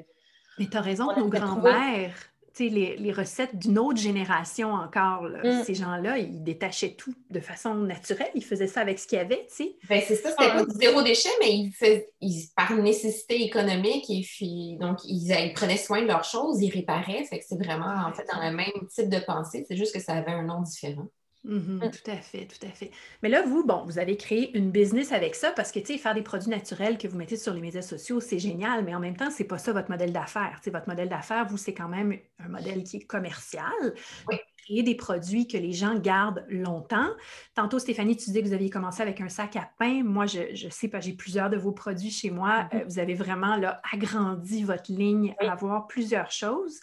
mais 0.61 0.67
tu 0.69 0.77
as 0.77 0.81
raison, 0.81 1.07
nos 1.17 1.27
grands-mères 1.27 2.13
les, 2.69 2.97
les, 2.97 3.11
recettes 3.11 3.57
d'une 3.57 3.79
autre 3.79 3.99
génération 3.99 4.73
encore. 4.73 5.23
Mm. 5.23 5.63
Ces 5.65 5.75
gens-là, 5.75 6.17
ils 6.17 6.43
détachaient 6.43 6.95
tout 6.95 7.13
de 7.29 7.39
façon 7.39 7.73
naturelle. 7.75 8.29
Ils 8.35 8.43
faisaient 8.43 8.67
ça 8.67 8.81
avec 8.81 8.99
ce 8.99 9.07
qu'il 9.07 9.17
y 9.17 9.21
avait, 9.21 9.47
tu 9.47 9.55
sais. 9.55 9.75
Ben, 9.89 10.01
c'est 10.05 10.15
ça, 10.15 10.29
c'était 10.29 10.51
pas 10.51 10.65
du 10.65 10.75
zéro 10.75 11.01
déchet, 11.01 11.29
mais 11.39 11.53
ils, 11.53 11.71
faisaient, 11.71 12.09
par 12.55 12.73
nécessité 12.75 13.43
économique, 13.43 14.09
et 14.09 14.21
puis, 14.21 14.77
donc, 14.79 14.99
ils, 15.05 15.53
prenaient 15.53 15.77
soin 15.77 16.01
de 16.01 16.07
leurs 16.07 16.23
choses, 16.23 16.61
ils 16.61 16.71
réparaient. 16.71 17.23
Fait 17.25 17.39
que 17.39 17.45
c'est 17.47 17.61
vraiment, 17.61 18.07
en 18.07 18.13
fait, 18.13 18.27
dans 18.31 18.43
le 18.43 18.55
même 18.55 18.87
type 18.93 19.09
de 19.09 19.19
pensée. 19.19 19.65
C'est 19.67 19.77
juste 19.77 19.93
que 19.93 20.01
ça 20.01 20.13
avait 20.13 20.31
un 20.31 20.43
nom 20.43 20.61
différent. 20.61 21.07
Mhm, 21.43 21.77
mm. 21.77 21.91
Tout 21.91 22.11
à 22.11 22.17
fait, 22.17 22.45
tout 22.45 22.65
à 22.65 22.69
fait. 22.69 22.91
Mais 23.23 23.29
là, 23.29 23.41
vous, 23.41 23.65
bon, 23.65 23.83
vous 23.85 23.97
avez 23.97 24.15
créé 24.15 24.55
une 24.55 24.69
business 24.71 25.11
avec 25.11 25.35
ça 25.35 25.51
parce 25.51 25.71
que, 25.71 25.79
tu 25.79 25.87
sais, 25.87 25.97
faire 25.97 26.13
des 26.13 26.21
produits 26.21 26.49
naturels 26.49 26.97
que 26.97 27.07
vous 27.07 27.17
mettez 27.17 27.37
sur 27.37 27.53
les 27.53 27.61
médias 27.61 27.81
sociaux, 27.81 28.19
c'est 28.19 28.39
génial, 28.39 28.83
mais 28.83 28.93
en 28.93 28.99
même 28.99 29.17
temps, 29.17 29.31
c'est 29.31 29.45
pas 29.45 29.57
ça 29.57 29.73
votre 29.73 29.89
modèle 29.89 30.13
d'affaires. 30.13 30.57
Tu 30.57 30.65
sais, 30.65 30.71
votre 30.71 30.87
modèle 30.87 31.09
d'affaires, 31.09 31.47
vous, 31.47 31.57
c'est 31.57 31.73
quand 31.73 31.87
même 31.87 32.15
un 32.39 32.47
modèle 32.47 32.83
qui 32.83 32.97
est 32.97 33.05
commercial. 33.05 33.65
Oui. 34.29 34.37
Créer 34.67 34.83
des 34.83 34.93
produits 34.93 35.47
que 35.47 35.57
les 35.57 35.71
gens 35.71 35.97
gardent 35.97 36.45
longtemps. 36.47 37.09
Tantôt, 37.55 37.79
Stéphanie, 37.79 38.15
tu 38.15 38.25
disais 38.25 38.43
que 38.43 38.47
vous 38.47 38.53
aviez 38.53 38.69
commencé 38.69 39.01
avec 39.01 39.19
un 39.19 39.29
sac 39.29 39.55
à 39.55 39.67
pain. 39.79 40.03
Moi, 40.03 40.27
je, 40.27 40.53
je 40.53 40.69
sais 40.69 40.87
pas, 40.87 40.99
j'ai 40.99 41.13
plusieurs 41.13 41.49
de 41.49 41.57
vos 41.57 41.71
produits 41.71 42.11
chez 42.11 42.29
moi. 42.29 42.69
Mm-hmm. 42.71 42.81
Euh, 42.81 42.85
vous 42.85 42.99
avez 42.99 43.15
vraiment 43.15 43.55
là, 43.55 43.81
agrandi 43.91 44.63
votre 44.63 44.91
ligne 44.91 45.33
à 45.39 45.51
avoir 45.51 45.87
plusieurs 45.87 46.29
choses. 46.29 46.79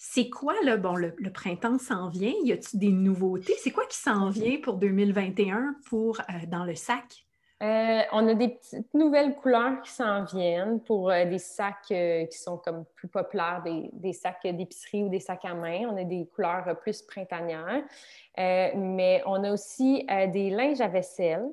C'est 0.00 0.30
quoi, 0.30 0.54
là, 0.62 0.76
bon, 0.76 0.94
le, 0.94 1.12
printemps 1.32 1.76
s'en 1.76 2.08
vient, 2.08 2.32
y 2.44 2.52
a-t-il 2.52 2.78
des 2.78 2.92
nouveautés? 2.92 3.54
C'est 3.58 3.72
quoi 3.72 3.84
qui 3.86 3.98
s'en 3.98 4.30
vient 4.30 4.58
pour 4.62 4.74
2021 4.74 5.74
pour, 5.88 6.20
euh, 6.20 6.46
dans 6.46 6.62
le 6.62 6.76
sac? 6.76 7.26
Euh, 7.64 8.02
on 8.12 8.28
a 8.28 8.34
des 8.34 8.50
petites 8.50 8.94
nouvelles 8.94 9.34
couleurs 9.34 9.82
qui 9.82 9.90
s'en 9.90 10.22
viennent 10.22 10.80
pour 10.84 11.10
euh, 11.10 11.24
des 11.24 11.40
sacs 11.40 11.88
qui 11.88 12.38
sont 12.38 12.58
comme 12.58 12.84
plus 12.94 13.08
populaires, 13.08 13.64
des, 13.64 14.12
sacs 14.12 14.44
d'épicerie 14.44 15.02
ou 15.02 15.08
des 15.08 15.18
sacs 15.18 15.44
à 15.44 15.54
main. 15.54 15.88
On 15.90 15.96
a 15.96 16.04
des 16.04 16.28
couleurs 16.32 16.78
plus 16.80 17.02
printanières. 17.02 17.82
mais 18.36 19.20
on 19.26 19.42
a 19.42 19.52
aussi 19.52 20.06
des 20.32 20.50
linges 20.50 20.80
à 20.80 20.86
vaisselle 20.86 21.48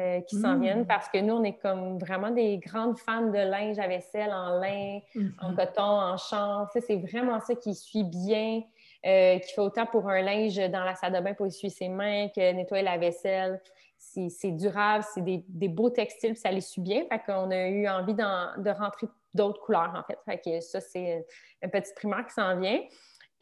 euh, 0.00 0.20
qui 0.22 0.36
s'en 0.36 0.58
viennent 0.58 0.82
mmh. 0.82 0.86
parce 0.86 1.08
que 1.08 1.18
nous, 1.18 1.34
on 1.34 1.44
est 1.44 1.58
comme 1.58 1.98
vraiment 1.98 2.30
des 2.30 2.56
grandes 2.56 2.98
fans 2.98 3.26
de 3.26 3.38
linge 3.38 3.78
à 3.78 3.86
vaisselle 3.86 4.32
en 4.32 4.58
lin, 4.58 5.00
en 5.40 5.50
mmh. 5.50 5.56
coton, 5.56 5.82
en 5.82 6.16
chanvre. 6.16 6.70
C'est 6.74 6.96
vraiment 6.96 7.38
ça 7.40 7.54
qui 7.54 7.74
suit 7.74 8.04
bien, 8.04 8.62
euh, 9.04 9.38
qui 9.38 9.52
fait 9.52 9.60
autant 9.60 9.84
pour 9.84 10.08
un 10.08 10.22
linge 10.22 10.56
dans 10.70 10.84
la 10.84 10.94
salle 10.94 11.12
de 11.12 11.20
bain 11.20 11.34
pour 11.34 11.46
essuyer 11.46 11.70
ses 11.70 11.88
mains 11.88 12.28
que 12.28 12.52
nettoyer 12.52 12.82
la 12.82 12.96
vaisselle. 12.96 13.60
C'est 13.98 14.52
durable, 14.52 15.04
c'est 15.12 15.22
des, 15.22 15.68
beaux 15.68 15.90
textiles, 15.90 16.34
ça 16.34 16.50
les 16.50 16.62
suit 16.62 16.80
bien. 16.80 17.04
Fait 17.10 17.20
qu'on 17.26 17.50
a 17.50 17.68
eu 17.68 17.86
envie 17.86 18.14
de 18.14 18.70
rentrer 18.70 19.06
d'autres 19.34 19.60
couleurs, 19.60 19.92
en 19.94 20.02
fait. 20.02 20.18
Fait 20.24 20.40
que 20.42 20.60
ça, 20.60 20.80
c'est 20.80 21.26
un 21.62 21.68
petit 21.68 21.92
primaire 21.94 22.24
qui 22.26 22.32
s'en 22.32 22.58
vient. 22.58 22.80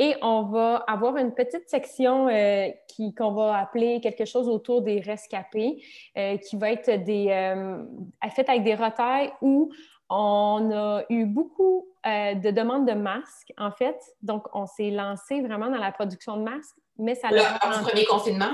Et 0.01 0.15
on 0.23 0.43
va 0.43 0.77
avoir 0.87 1.17
une 1.17 1.35
petite 1.35 1.69
section 1.69 2.29
euh, 2.29 2.69
qu'on 3.17 3.33
va 3.33 3.59
appeler 3.59 4.01
quelque 4.01 4.25
chose 4.25 4.49
autour 4.49 4.83
des 4.83 5.01
rescapés, 5.01 5.83
euh, 6.17 6.37
qui 6.37 6.57
va 6.57 6.71
être 6.71 7.03
des, 7.03 7.29
euh, 7.31 7.83
faite 8.31 8.49
avec 8.49 8.63
des 8.63 8.77
retailles 8.77 9.33
où 9.43 9.73
on 10.09 10.71
a 10.73 11.03
eu 11.11 11.27
beaucoup 11.27 11.87
de 12.07 12.51
demandes 12.51 12.87
de 12.87 12.95
masques, 12.95 13.53
en 13.59 13.71
fait. 13.71 13.99
Donc, 14.23 14.47
on 14.55 14.65
s'est 14.65 14.91
lancé 14.91 15.43
vraiment 15.43 15.69
dans 15.69 15.77
la 15.77 15.93
production 15.93 16.39
de 16.39 16.43
masques, 16.45 16.77
mais 16.97 17.15
ça... 17.15 17.29
Le, 17.31 17.83
premier 17.83 18.07
confinement, 18.07 18.53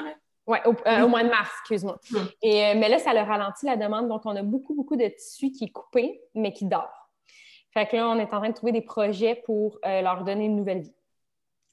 Oui, 0.48 0.58
au, 0.64 1.06
mois 1.06 1.22
de 1.22 1.28
mars, 1.28 1.50
excuse-moi. 1.60 2.00
Et, 2.42 2.74
mais 2.74 2.88
là, 2.88 2.98
ça 2.98 3.10
a 3.10 3.22
ralenti 3.22 3.66
la 3.66 3.76
demande. 3.76 4.08
Donc, 4.08 4.22
on 4.24 4.34
a 4.34 4.42
beaucoup, 4.42 4.74
beaucoup 4.74 4.96
de 4.96 5.06
tissu 5.06 5.52
qui 5.52 5.66
est 5.66 5.72
coupé, 5.72 6.20
mais 6.34 6.52
qui 6.52 6.64
dort. 6.64 7.08
Fait 7.72 7.86
que 7.86 7.94
là, 7.94 8.08
on 8.08 8.18
est 8.18 8.34
en 8.34 8.40
train 8.40 8.48
de 8.48 8.54
trouver 8.54 8.72
des 8.72 8.82
projets 8.82 9.36
pour 9.44 9.78
leur 9.84 10.24
donner 10.24 10.46
une 10.46 10.56
nouvelle 10.56 10.80
vie 10.80 10.94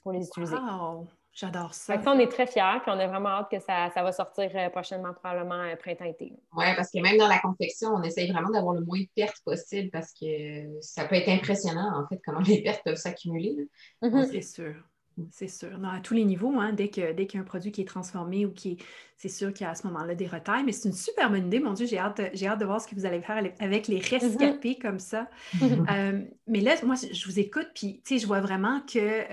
pour 0.03 0.11
les 0.11 0.25
utiliser. 0.25 0.55
Wow! 0.55 1.07
J'adore 1.33 1.73
ça. 1.73 2.01
on 2.07 2.19
est 2.19 2.27
très 2.27 2.45
fiers, 2.45 2.79
puis 2.81 2.91
on 2.91 2.99
a 2.99 3.07
vraiment 3.07 3.29
hâte 3.29 3.49
que 3.49 3.59
ça, 3.59 3.89
va 3.95 4.11
sortir 4.11 4.51
euh, 4.53 4.69
prochainement, 4.69 5.13
probablement 5.13 5.63
euh, 5.63 5.75
printemps-été. 5.77 6.33
Oui, 6.57 6.65
parce 6.75 6.91
que 6.91 6.99
même 6.99 7.17
dans 7.17 7.29
la 7.29 7.39
confection, 7.39 7.91
on 7.95 8.03
essaye 8.03 8.29
vraiment 8.31 8.49
d'avoir 8.49 8.73
le 8.73 8.81
moins 8.81 8.99
de 8.99 9.07
pertes 9.15 9.41
possible 9.45 9.89
parce 9.91 10.11
que 10.11 10.81
ça 10.81 11.05
peut 11.05 11.15
être 11.15 11.29
impressionnant, 11.29 11.89
en 11.95 12.05
fait, 12.07 12.19
comment 12.25 12.41
les 12.41 12.61
pertes 12.61 12.83
peuvent 12.83 12.97
s'accumuler. 12.97 13.69
Mm-hmm. 14.01 14.29
C'est 14.29 14.41
sûr. 14.41 14.75
C'est 15.29 15.47
sûr. 15.47 15.77
Non, 15.77 15.89
à 15.89 15.99
tous 15.99 16.13
les 16.13 16.25
niveaux, 16.25 16.53
hein, 16.59 16.73
dès 16.73 16.89
qu'il 16.89 17.13
dès 17.15 17.27
y 17.33 17.37
a 17.37 17.39
un 17.39 17.43
produit 17.43 17.71
qui 17.71 17.81
est 17.81 17.87
transformé 17.87 18.45
ou 18.45 18.51
qui 18.51 18.77
c'est 19.17 19.29
sûr 19.29 19.53
qu'il 19.53 19.65
y 19.65 19.67
a 19.67 19.71
à 19.71 19.75
ce 19.75 19.85
moment-là 19.87 20.15
des 20.15 20.25
retails, 20.25 20.63
mais 20.63 20.71
c'est 20.71 20.89
une 20.89 20.95
super 20.95 21.29
bonne 21.29 21.47
idée. 21.47 21.59
Mon 21.59 21.73
Dieu, 21.73 21.85
j'ai 21.85 21.99
hâte, 21.99 22.21
j'ai 22.33 22.47
hâte 22.47 22.59
de 22.59 22.65
voir 22.65 22.81
ce 22.81 22.87
que 22.87 22.95
vous 22.95 23.05
allez 23.05 23.21
faire 23.21 23.37
avec 23.59 23.87
les 23.87 23.99
mm-hmm. 23.99 24.19
rescapés 24.19 24.77
comme 24.77 24.99
ça. 24.99 25.29
Euh, 25.91 26.21
mais 26.47 26.61
là, 26.61 26.75
moi, 26.83 26.95
je 26.95 27.25
vous 27.25 27.39
écoute, 27.39 27.67
puis 27.73 28.01
je 28.09 28.25
vois 28.25 28.39
vraiment 28.39 28.81
que 28.81 29.23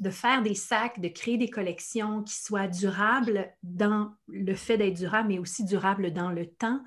de 0.00 0.10
faire 0.10 0.42
des 0.42 0.54
sacs, 0.54 1.00
de 1.00 1.08
créer 1.08 1.36
des 1.36 1.48
collections 1.48 2.22
qui 2.22 2.34
soient 2.34 2.66
durables 2.66 3.52
dans 3.62 4.12
le 4.28 4.54
fait 4.54 4.76
d'être 4.76 4.96
durable, 4.96 5.28
mais 5.28 5.38
aussi 5.38 5.64
durables 5.64 6.12
dans 6.12 6.30
le 6.30 6.46
temps, 6.46 6.80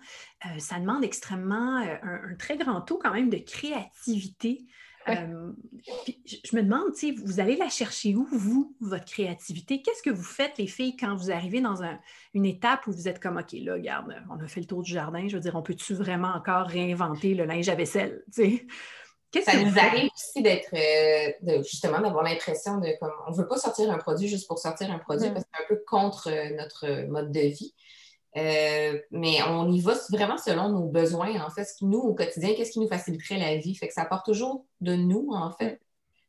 euh, 0.45 0.59
ça 0.59 0.79
demande 0.79 1.03
extrêmement 1.03 1.81
euh, 1.81 1.95
un, 2.03 2.35
très 2.35 2.57
grand 2.57 2.81
taux 2.81 2.99
quand 3.01 3.13
même 3.13 3.29
de 3.29 3.37
créativité. 3.37 4.65
Euh, 5.07 5.53
je 6.25 6.53
me 6.53 6.63
demande, 6.63 6.91
vous 7.23 7.39
allez 7.39 7.55
la 7.55 7.69
chercher 7.69 8.13
où, 8.13 8.27
vous, 8.29 8.75
votre 8.81 9.05
créativité? 9.05 9.81
Qu'est-ce 9.81 10.03
que 10.03 10.09
vous 10.09 10.21
faites, 10.21 10.57
les 10.57 10.67
filles, 10.67 10.97
quand 10.97 11.15
vous 11.15 11.31
arrivez 11.31 11.61
dans 11.61 11.81
une 12.33 12.45
étape 12.45 12.87
où 12.87 12.91
vous 12.91 13.07
êtes 13.07 13.21
comme, 13.21 13.37
OK, 13.37 13.53
là, 13.53 13.75
regarde, 13.75 14.13
on 14.29 14.37
a 14.43 14.47
fait 14.47 14.59
le 14.59 14.65
tour 14.65 14.83
du 14.83 14.91
jardin, 14.91 15.25
je 15.29 15.37
veux 15.37 15.41
dire, 15.41 15.55
on 15.55 15.63
peut-tu 15.63 15.93
vraiment 15.93 16.33
encore 16.33 16.67
réinventer 16.67 17.35
le 17.35 17.45
linge 17.45 17.69
à 17.69 17.75
vaisselle? 17.75 18.21
Ça 19.33 19.61
nous 19.61 19.77
arrive 19.77 20.09
aussi 20.15 20.41
d'être, 20.41 20.69
euh, 20.73 21.61
justement, 21.63 21.99
d'avoir 21.99 22.23
l'impression 22.23 22.77
de, 22.77 22.97
comme, 22.99 23.11
on 23.27 23.31
ne 23.31 23.35
veut 23.35 23.47
pas 23.47 23.57
sortir 23.57 23.91
un 23.91 23.97
produit 23.97 24.27
juste 24.27 24.47
pour 24.47 24.57
sortir 24.57 24.91
un 24.91 24.99
produit 24.99 25.29
mm. 25.29 25.33
parce 25.33 25.45
que 25.45 25.51
c'est 25.53 25.63
un 25.63 25.67
peu 25.67 25.83
contre 25.85 26.29
euh, 26.29 26.55
notre 26.55 27.07
mode 27.07 27.31
de 27.31 27.41
vie. 27.41 27.73
Euh, 28.37 28.99
mais 29.11 29.41
on 29.43 29.71
y 29.71 29.81
va 29.81 29.95
vraiment 30.11 30.37
selon 30.37 30.69
nos 30.69 30.85
besoins, 30.85 31.41
en 31.41 31.49
fait. 31.49 31.65
Ce 31.65 31.73
qui, 31.75 31.85
nous, 31.85 31.99
au 31.99 32.13
quotidien, 32.13 32.53
qu'est-ce 32.55 32.71
qui 32.71 32.79
nous 32.79 32.87
faciliterait 32.87 33.37
la 33.37 33.57
vie? 33.57 33.75
Fait 33.75 33.87
que 33.87 33.93
ça 33.93 34.05
part 34.05 34.23
toujours 34.23 34.65
de 34.81 34.93
nous, 34.95 35.29
en 35.31 35.51
fait, 35.51 35.81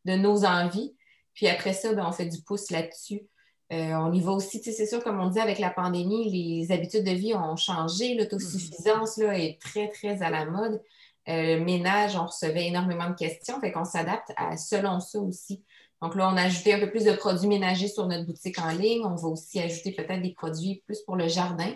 mm. 0.04 0.10
de 0.10 0.16
nos 0.16 0.44
envies. 0.44 0.96
Puis 1.34 1.46
après 1.48 1.72
ça, 1.72 1.92
ben, 1.92 2.04
on 2.06 2.12
fait 2.12 2.26
du 2.26 2.42
pouce 2.42 2.70
là-dessus. 2.70 3.28
On 3.70 4.12
y 4.12 4.20
va 4.20 4.32
aussi, 4.32 4.62
c'est 4.62 4.86
sûr, 4.86 5.02
comme 5.02 5.20
on 5.20 5.28
dit 5.28 5.40
avec 5.40 5.58
la 5.58 5.70
pandémie, 5.70 6.30
les 6.30 6.72
habitudes 6.72 7.04
de 7.04 7.10
vie 7.10 7.34
ont 7.34 7.56
changé. 7.56 8.14
L'autosuffisance 8.14 9.18
là, 9.18 9.38
est 9.38 9.60
très, 9.60 9.88
très 9.88 10.22
à 10.22 10.30
la 10.30 10.46
mode. 10.46 10.80
Euh, 11.28 11.62
ménage, 11.62 12.16
on 12.16 12.24
recevait 12.24 12.68
énormément 12.68 13.10
de 13.10 13.14
questions, 13.14 13.60
fait 13.60 13.70
qu'on 13.70 13.84
s'adapte 13.84 14.32
à 14.36 14.56
selon 14.56 14.98
ça 14.98 15.18
aussi. 15.18 15.62
Donc 16.00 16.14
là, 16.14 16.30
on 16.32 16.36
a 16.36 16.42
ajouté 16.42 16.72
un 16.72 16.78
peu 16.78 16.90
plus 16.90 17.04
de 17.04 17.12
produits 17.12 17.48
ménagers 17.48 17.88
sur 17.88 18.06
notre 18.06 18.24
boutique 18.24 18.58
en 18.58 18.70
ligne. 18.70 19.04
On 19.04 19.14
va 19.14 19.28
aussi 19.28 19.60
ajouter 19.60 19.92
peut-être 19.92 20.22
des 20.22 20.32
produits 20.32 20.82
plus 20.86 21.00
pour 21.02 21.16
le 21.16 21.28
jardin 21.28 21.70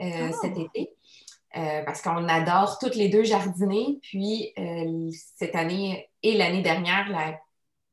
euh, 0.00 0.30
ah! 0.30 0.32
cet 0.40 0.56
été. 0.56 0.90
Euh, 1.56 1.82
parce 1.84 2.00
qu'on 2.00 2.28
adore 2.28 2.78
toutes 2.78 2.96
les 2.96 3.08
deux 3.08 3.24
jardiner. 3.24 3.98
Puis 4.02 4.54
cette 5.36 5.54
année 5.54 6.08
et 6.22 6.36
l'année 6.36 6.62
dernière, 6.62 7.08
la 7.10 7.38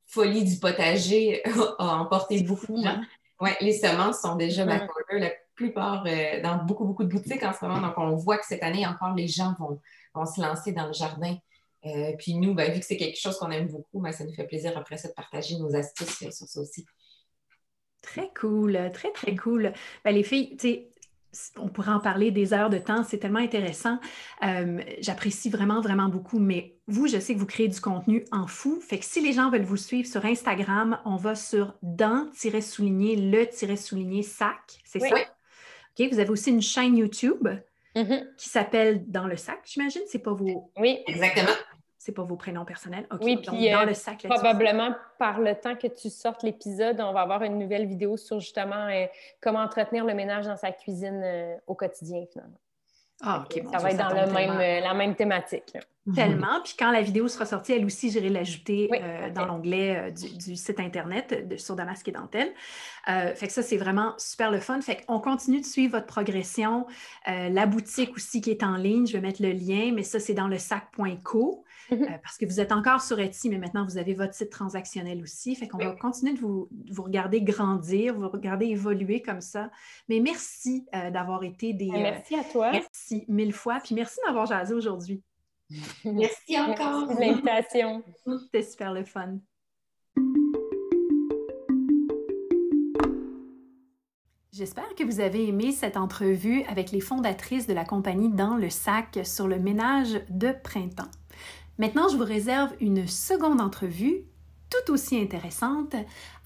folie 0.07 0.45
du 0.45 0.59
potager 0.59 1.43
a 1.79 1.97
emporté 1.97 2.41
beaucoup 2.43 2.77
de 2.77 2.83
gens. 2.83 3.01
Ouais, 3.41 3.57
les 3.59 3.73
semences 3.73 4.21
sont 4.21 4.35
déjà 4.35 4.65
mm 4.65 4.87
la 5.13 5.31
plupart 5.55 6.03
dans 6.41 6.63
beaucoup, 6.65 6.85
beaucoup 6.85 7.03
de 7.03 7.09
boutiques 7.09 7.43
en 7.43 7.53
ce 7.53 7.65
moment. 7.65 7.81
Donc, 7.81 7.97
on 7.97 8.15
voit 8.15 8.37
que 8.37 8.45
cette 8.45 8.63
année 8.63 8.87
encore, 8.87 9.13
les 9.13 9.27
gens 9.27 9.53
vont, 9.59 9.79
on 10.15 10.25
se 10.25 10.41
lancer 10.41 10.71
dans 10.71 10.87
le 10.87 10.93
jardin. 10.93 11.35
Euh, 11.85 12.13
puis 12.17 12.35
nous, 12.35 12.53
ben, 12.53 12.71
vu 12.71 12.79
que 12.79 12.85
c'est 12.85 12.97
quelque 12.97 13.19
chose 13.19 13.37
qu'on 13.37 13.51
aime 13.51 13.67
beaucoup, 13.67 13.99
ben, 13.99 14.11
ça 14.11 14.23
nous 14.23 14.33
fait 14.33 14.45
plaisir 14.45 14.77
après 14.77 14.97
ça 14.97 15.07
de 15.07 15.13
partager 15.13 15.57
nos 15.57 15.75
astuces 15.75 16.17
sur 16.31 16.31
ça 16.31 16.61
aussi. 16.61 16.85
Très 18.01 18.31
cool, 18.39 18.91
très, 18.93 19.11
très 19.11 19.35
cool. 19.35 19.73
Ben, 20.03 20.11
les 20.11 20.23
filles, 20.23 20.55
tu 20.57 20.67
sais, 20.67 20.90
on 21.57 21.69
pourrait 21.69 21.91
en 21.91 21.99
parler 21.99 22.31
des 22.31 22.53
heures 22.53 22.69
de 22.69 22.77
temps, 22.77 23.03
c'est 23.03 23.17
tellement 23.17 23.39
intéressant. 23.39 23.99
Euh, 24.43 24.81
j'apprécie 24.99 25.49
vraiment, 25.49 25.81
vraiment 25.81 26.09
beaucoup. 26.09 26.39
Mais 26.39 26.75
vous, 26.87 27.07
je 27.07 27.19
sais 27.19 27.33
que 27.33 27.39
vous 27.39 27.45
créez 27.45 27.67
du 27.67 27.79
contenu 27.79 28.25
en 28.31 28.47
fou. 28.47 28.79
Fait 28.81 28.99
que 28.99 29.05
si 29.05 29.21
les 29.21 29.33
gens 29.33 29.49
veulent 29.49 29.61
vous 29.61 29.77
suivre 29.77 30.07
sur 30.07 30.25
Instagram, 30.25 30.99
on 31.05 31.15
va 31.15 31.35
sur 31.35 31.75
dans-souligner 31.81 33.15
le-souligner 33.15 34.23
sac, 34.23 34.79
c'est 34.83 34.99
ça? 34.99 35.15
OK, 35.15 36.07
vous 36.11 36.19
avez 36.19 36.29
aussi 36.29 36.49
une 36.49 36.61
chaîne 36.61 36.97
YouTube. 36.97 37.47
Mm-hmm. 37.93 38.35
qui 38.37 38.47
s'appelle 38.47 39.03
Dans 39.11 39.27
le 39.27 39.35
sac, 39.35 39.59
j'imagine. 39.65 40.03
C'est 40.07 40.19
pas 40.19 40.31
vos. 40.31 40.71
Oui, 40.77 40.99
exactement. 41.07 41.51
C'est 42.03 42.13
pas 42.13 42.23
vos 42.23 42.35
prénoms 42.35 42.65
personnels. 42.65 43.05
oui, 43.21 43.37
puis 43.37 43.69
dans 43.69 43.81
euh, 43.81 43.85
le 43.85 43.93
sac. 43.93 44.25
Probablement 44.27 44.95
par 45.19 45.39
le 45.39 45.53
temps 45.53 45.75
que 45.75 45.85
tu 45.85 46.09
sortes 46.09 46.41
l'épisode, 46.41 46.99
on 46.99 47.13
va 47.13 47.21
avoir 47.21 47.43
une 47.43 47.59
nouvelle 47.59 47.85
vidéo 47.85 48.17
sur 48.17 48.39
justement 48.39 48.87
euh, 48.87 49.05
comment 49.39 49.59
entretenir 49.59 50.03
le 50.03 50.15
ménage 50.15 50.47
dans 50.47 50.57
sa 50.57 50.71
cuisine 50.71 51.21
euh, 51.23 51.55
au 51.67 51.75
quotidien, 51.75 52.25
finalement. 52.25 52.57
Ah, 53.21 53.43
OK. 53.45 53.63
ça 53.71 53.77
va 53.77 53.91
être 53.91 53.97
dans 53.97 54.09
le 54.09 54.33
même, 54.33 54.83
la 54.83 54.95
même 54.95 55.13
thématique. 55.13 55.77
Tellement. 56.15 56.61
Puis 56.63 56.73
quand 56.77 56.91
la 56.91 57.01
vidéo 57.01 57.27
sera 57.27 57.45
sortie, 57.45 57.73
elle 57.73 57.85
aussi, 57.85 58.09
j'irai 58.09 58.29
l'ajouter 58.29 58.89
dans 59.35 59.45
l'onglet 59.45 60.11
du, 60.11 60.55
site 60.55 60.79
Internet 60.79 61.47
de, 61.47 61.57
sur 61.57 61.75
Damasque 61.75 62.07
et 62.07 62.11
Dentelle. 62.11 62.53
fait 63.05 63.47
que 63.47 63.53
ça, 63.53 63.61
c'est 63.61 63.77
vraiment 63.77 64.13
super 64.17 64.51
le 64.51 64.59
fun. 64.59 64.81
Fait 64.81 65.05
qu'on 65.05 65.19
continue 65.19 65.61
de 65.61 65.65
suivre 65.65 65.91
votre 65.91 66.07
progression. 66.07 66.87
la 67.27 67.65
boutique 67.67 68.15
aussi 68.15 68.41
qui 68.41 68.49
est 68.49 68.63
en 68.63 68.77
ligne, 68.77 69.05
je 69.05 69.13
vais 69.13 69.21
mettre 69.21 69.43
le 69.43 69.51
lien, 69.51 69.91
mais 69.93 70.03
ça, 70.03 70.19
c'est 70.19 70.33
dans 70.33 70.47
le 70.47 70.57
sac.co. 70.57 71.63
Euh, 71.91 71.97
parce 72.23 72.37
que 72.37 72.45
vous 72.45 72.59
êtes 72.59 72.71
encore 72.71 73.01
sur 73.01 73.19
Etsy, 73.19 73.49
mais 73.49 73.57
maintenant 73.57 73.85
vous 73.85 73.97
avez 73.97 74.13
votre 74.13 74.33
site 74.33 74.49
transactionnel 74.49 75.21
aussi. 75.21 75.55
Fait 75.55 75.67
qu'on 75.67 75.77
va 75.77 75.91
continuer 75.91 76.33
de 76.33 76.39
vous, 76.39 76.69
vous, 76.89 77.03
regarder 77.03 77.41
grandir, 77.41 78.13
vous 78.13 78.29
regarder 78.29 78.67
évoluer 78.67 79.21
comme 79.21 79.41
ça. 79.41 79.69
Mais 80.07 80.19
merci 80.19 80.85
euh, 80.95 81.11
d'avoir 81.11 81.43
été 81.43 81.73
des. 81.73 81.89
Ben, 81.89 82.01
merci 82.01 82.35
à 82.35 82.43
toi. 82.43 82.71
Merci 82.71 83.25
mille 83.27 83.53
fois. 83.53 83.79
Puis 83.83 83.95
merci 83.95 84.19
d'avoir 84.25 84.45
jasé 84.45 84.73
aujourd'hui. 84.73 85.21
Merci 86.05 86.59
encore. 86.59 87.07
Merci 87.07 87.15
de 87.15 87.19
l'invitation. 87.19 88.03
C'était 88.43 88.63
super 88.63 88.93
le 88.93 89.03
fun. 89.03 89.39
J'espère 94.53 94.95
que 94.95 95.03
vous 95.03 95.21
avez 95.21 95.47
aimé 95.47 95.71
cette 95.71 95.95
entrevue 95.95 96.63
avec 96.63 96.91
les 96.91 96.99
fondatrices 96.99 97.67
de 97.67 97.73
la 97.73 97.85
compagnie 97.85 98.29
Dans 98.29 98.57
le 98.57 98.69
sac 98.69 99.19
sur 99.23 99.47
le 99.47 99.57
ménage 99.59 100.21
de 100.29 100.53
printemps. 100.63 101.09
Maintenant, 101.77 102.09
je 102.09 102.17
vous 102.17 102.25
réserve 102.25 102.73
une 102.79 103.07
seconde 103.07 103.61
entrevue 103.61 104.25
tout 104.69 104.91
aussi 104.91 105.17
intéressante 105.19 105.95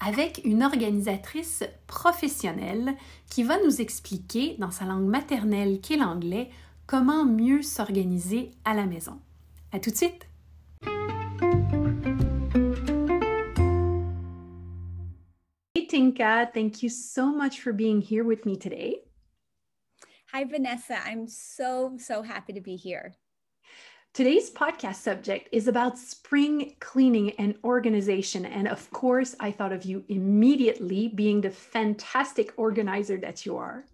avec 0.00 0.40
une 0.44 0.62
organisatrice 0.62 1.64
professionnelle 1.86 2.94
qui 3.30 3.42
va 3.42 3.62
nous 3.64 3.80
expliquer 3.80 4.56
dans 4.58 4.70
sa 4.70 4.84
langue 4.84 5.06
maternelle 5.06 5.80
qu'est 5.80 5.96
l'anglais 5.96 6.50
comment 6.86 7.24
mieux 7.24 7.62
s'organiser 7.62 8.52
à 8.64 8.74
la 8.74 8.86
maison. 8.86 9.20
À 9.72 9.80
tout 9.80 9.90
de 9.90 9.96
suite! 9.96 10.26
Tinka. 15.88 16.50
Thank 16.52 16.82
you 16.82 16.90
so 16.90 17.32
much 17.32 17.60
for 17.60 17.72
being 17.72 18.00
here 18.00 18.24
with 18.24 18.44
me 18.44 18.56
today. 18.56 19.02
Hi, 20.32 20.44
Vanessa. 20.44 20.98
I'm 21.04 21.26
so, 21.26 21.96
so 21.98 22.22
happy 22.22 22.52
to 22.52 22.60
be 22.60 22.76
here. 22.76 23.14
Today's 24.12 24.50
podcast 24.50 24.96
subject 24.96 25.48
is 25.52 25.68
about 25.68 25.98
spring 25.98 26.74
cleaning 26.80 27.32
and 27.38 27.54
organization. 27.64 28.44
And 28.44 28.66
of 28.66 28.90
course, 28.90 29.34
I 29.40 29.50
thought 29.50 29.72
of 29.72 29.84
you 29.84 30.04
immediately 30.08 31.08
being 31.08 31.40
the 31.40 31.50
fantastic 31.50 32.52
organizer 32.56 33.16
that 33.18 33.46
you 33.46 33.56
are. 33.56 33.84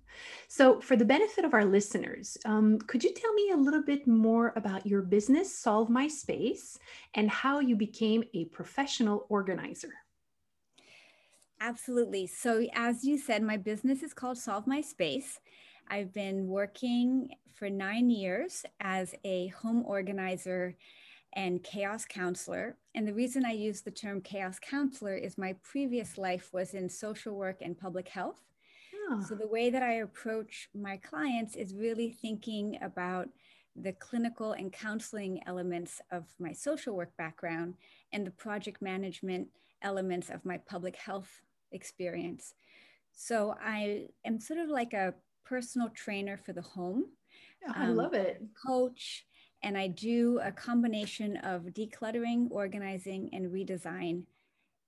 So, 0.48 0.80
for 0.80 0.96
the 0.96 1.04
benefit 1.04 1.44
of 1.44 1.54
our 1.54 1.64
listeners, 1.64 2.37
um, 2.44 2.78
could 2.78 3.02
you 3.02 3.12
tell 3.14 3.32
me 3.32 3.50
a 3.50 3.56
little 3.56 3.82
bit 3.82 4.06
more 4.06 4.52
about 4.56 4.87
your 4.87 5.02
business, 5.02 5.56
Solve 5.56 5.88
My 5.88 6.08
Space, 6.08 6.78
and 7.14 7.30
how 7.30 7.61
you 7.61 7.76
became 7.76 8.24
a 8.35 8.46
professional 8.46 9.26
organizer? 9.28 9.92
Absolutely. 11.61 12.26
So, 12.26 12.66
as 12.74 13.04
you 13.04 13.18
said, 13.18 13.42
my 13.42 13.56
business 13.56 14.02
is 14.02 14.12
called 14.12 14.38
Solve 14.38 14.66
My 14.66 14.80
Space. 14.80 15.38
I've 15.88 16.12
been 16.12 16.48
working 16.48 17.28
for 17.54 17.70
nine 17.70 18.11
years 18.11 18.64
as 18.80 19.14
a 19.24 19.48
home 19.48 19.85
organizer 19.87 20.76
and 21.35 21.62
chaos 21.62 22.04
counselor. 22.04 22.76
And 22.94 23.06
the 23.06 23.14
reason 23.14 23.44
I 23.44 23.52
use 23.52 23.80
the 23.80 23.90
term 23.90 24.20
chaos 24.20 24.58
counselor 24.58 25.14
is 25.14 25.38
my 25.38 25.54
previous 25.62 26.18
life 26.18 26.50
was 26.52 26.74
in 26.74 26.88
social 26.88 27.37
work 27.37 27.58
and 27.62 27.78
public 27.78 28.08
health. 28.08 28.40
So 29.20 29.35
the 29.35 29.46
way 29.46 29.70
that 29.70 29.83
I 29.83 29.94
approach 29.94 30.68
my 30.75 30.96
clients 30.96 31.57
is 31.57 31.75
really 31.75 32.11
thinking 32.11 32.79
about 32.83 33.29
the 33.77 33.92
clinical 33.92 34.53
and 34.53 34.72
counseling 34.72 35.40
elements 35.46 36.01
of 36.11 36.25
my 36.38 36.53
social 36.53 36.94
work 36.94 37.16
background 37.16 37.75
and 38.12 38.27
the 38.27 38.31
project 38.31 38.83
management 38.83 39.48
elements 39.83 40.31
of 40.31 40.44
my 40.44 40.59
public 40.59 40.96
health 40.96 41.40
experience. 41.72 42.55
So 43.12 43.55
I 43.62 44.09
am 44.25 44.40
sort 44.40 44.61
of 44.61 44.68
like 44.68 44.92
a 44.92 45.14
personal 45.44 45.88
trainer 45.90 46.37
for 46.37 46.53
the 46.53 46.62
home. 46.62 47.05
I 47.75 47.87
um, 47.87 47.96
love 47.96 48.14
it. 48.14 48.42
Coach, 48.66 49.27
and 49.62 49.77
I 49.77 49.88
do 49.88 50.40
a 50.42 50.53
combination 50.53 51.37
of 51.38 51.62
decluttering, 51.62 52.48
organizing, 52.51 53.31
and 53.33 53.53
redesign 53.53 54.25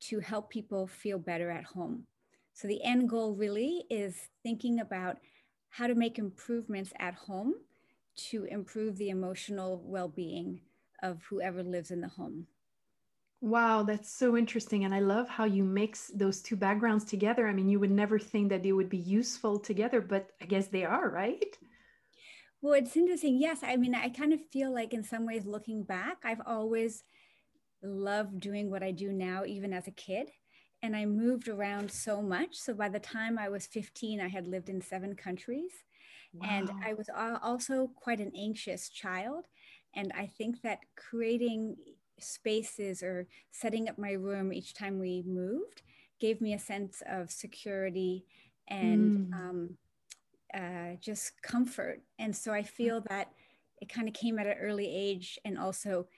to 0.01 0.21
help 0.21 0.51
people 0.51 0.87
feel 0.87 1.19
better 1.19 1.51
at 1.51 1.65
home. 1.65 2.07
So 2.55 2.69
the 2.69 2.83
end 2.83 3.09
goal 3.09 3.35
really 3.35 3.85
is 3.91 4.17
thinking 4.43 4.81
about 4.81 5.19
how 5.69 5.87
to 5.87 5.95
make 5.95 6.19
improvements 6.19 6.93
at 6.99 7.15
home 7.15 7.55
to 8.31 8.45
improve 8.45 8.97
the 8.97 9.11
emotional 9.11 9.83
well 9.85 10.09
being 10.09 10.61
of 11.03 11.23
whoever 11.29 11.63
lives 11.63 11.91
in 11.91 12.01
the 12.01 12.09
home. 12.09 12.47
Wow, 13.41 13.83
that's 13.83 14.11
so 14.11 14.37
interesting. 14.37 14.85
And 14.85 14.95
I 14.95 15.01
love 15.01 15.29
how 15.29 15.45
you 15.45 15.65
mix 15.65 16.11
those 16.15 16.41
two 16.41 16.57
backgrounds 16.57 17.05
together. 17.05 17.47
I 17.47 17.53
mean, 17.53 17.69
you 17.69 17.79
would 17.79 17.91
never 17.91 18.19
think 18.19 18.49
that 18.49 18.63
they 18.63 18.73
would 18.73 18.89
be 18.89 18.97
useful 18.97 19.59
together, 19.59 20.01
but 20.01 20.31
I 20.41 20.47
guess 20.47 20.69
they 20.69 20.85
are, 20.85 21.11
right? 21.11 21.59
Well, 22.63 22.73
it's 22.73 22.97
interesting. 22.97 23.39
Yes. 23.39 23.61
I 23.63 23.77
mean, 23.77 23.95
I 23.95 24.09
kind 24.09 24.33
of 24.33 24.41
feel 24.51 24.73
like, 24.73 24.95
in 24.95 25.05
some 25.05 25.27
ways, 25.27 25.45
looking 25.45 25.83
back, 25.83 26.19
I've 26.25 26.41
always 26.47 27.05
loved 27.83 28.41
doing 28.41 28.71
what 28.71 28.83
I 28.83 28.91
do 28.91 29.13
now, 29.13 29.45
even 29.45 29.73
as 29.73 29.87
a 29.87 29.93
kid. 29.93 30.31
And 30.85 30.95
I 30.95 31.07
moved 31.07 31.49
around 31.49 31.91
so 31.91 32.21
much. 32.21 32.57
So 32.57 32.75
by 32.75 32.91
the 32.91 33.01
time 33.01 33.39
I 33.39 33.49
was 33.49 33.67
15, 33.67 34.21
I 34.21 34.29
had 34.29 34.47
lived 34.47 34.69
in 34.69 34.83
seven 34.83 35.17
countries. 35.17 35.73
Wow. 36.35 36.47
And 36.51 36.71
I 36.85 36.93
was 36.93 37.09
also 37.43 37.91
quite 37.97 38.21
an 38.21 38.33
anxious 38.37 38.91
child. 38.91 39.47
And 39.95 40.13
I 40.15 40.27
think 40.27 40.61
that 40.61 40.81
creating 40.95 41.77
spaces 42.21 43.03
or 43.03 43.27
setting 43.51 43.89
up 43.89 43.97
my 43.97 44.13
room 44.13 44.53
each 44.53 44.75
time 44.75 44.99
we 45.01 45.25
moved 45.27 45.81
gave 46.21 46.43
me 46.43 46.53
a 46.53 46.59
sense 46.59 47.03
of 47.09 47.31
security 47.31 48.27
and 48.69 49.33
mm. 49.33 49.35
um, 49.35 49.71
uh, 50.53 50.97
just 51.01 51.41
comfort. 51.41 52.03
And 52.19 52.37
so 52.37 52.53
I 52.53 52.63
feel 52.63 53.01
that 53.09 53.29
it 53.81 53.89
kind 53.89 54.07
of 54.07 54.13
came 54.13 54.39
at 54.39 54.47
an 54.47 54.59
early 54.61 54.87
age 54.95 55.39
and 55.47 55.59
also 55.59 56.09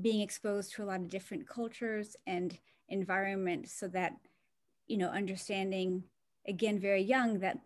being 0.00 0.20
exposed 0.20 0.72
to 0.72 0.82
a 0.82 0.86
lot 0.86 1.00
of 1.00 1.08
different 1.08 1.48
cultures 1.48 2.16
and 2.26 2.58
environments 2.88 3.72
so 3.72 3.88
that, 3.88 4.12
you 4.86 4.96
know, 4.96 5.08
understanding 5.08 6.04
again, 6.46 6.78
very 6.78 7.02
young 7.02 7.38
that 7.40 7.58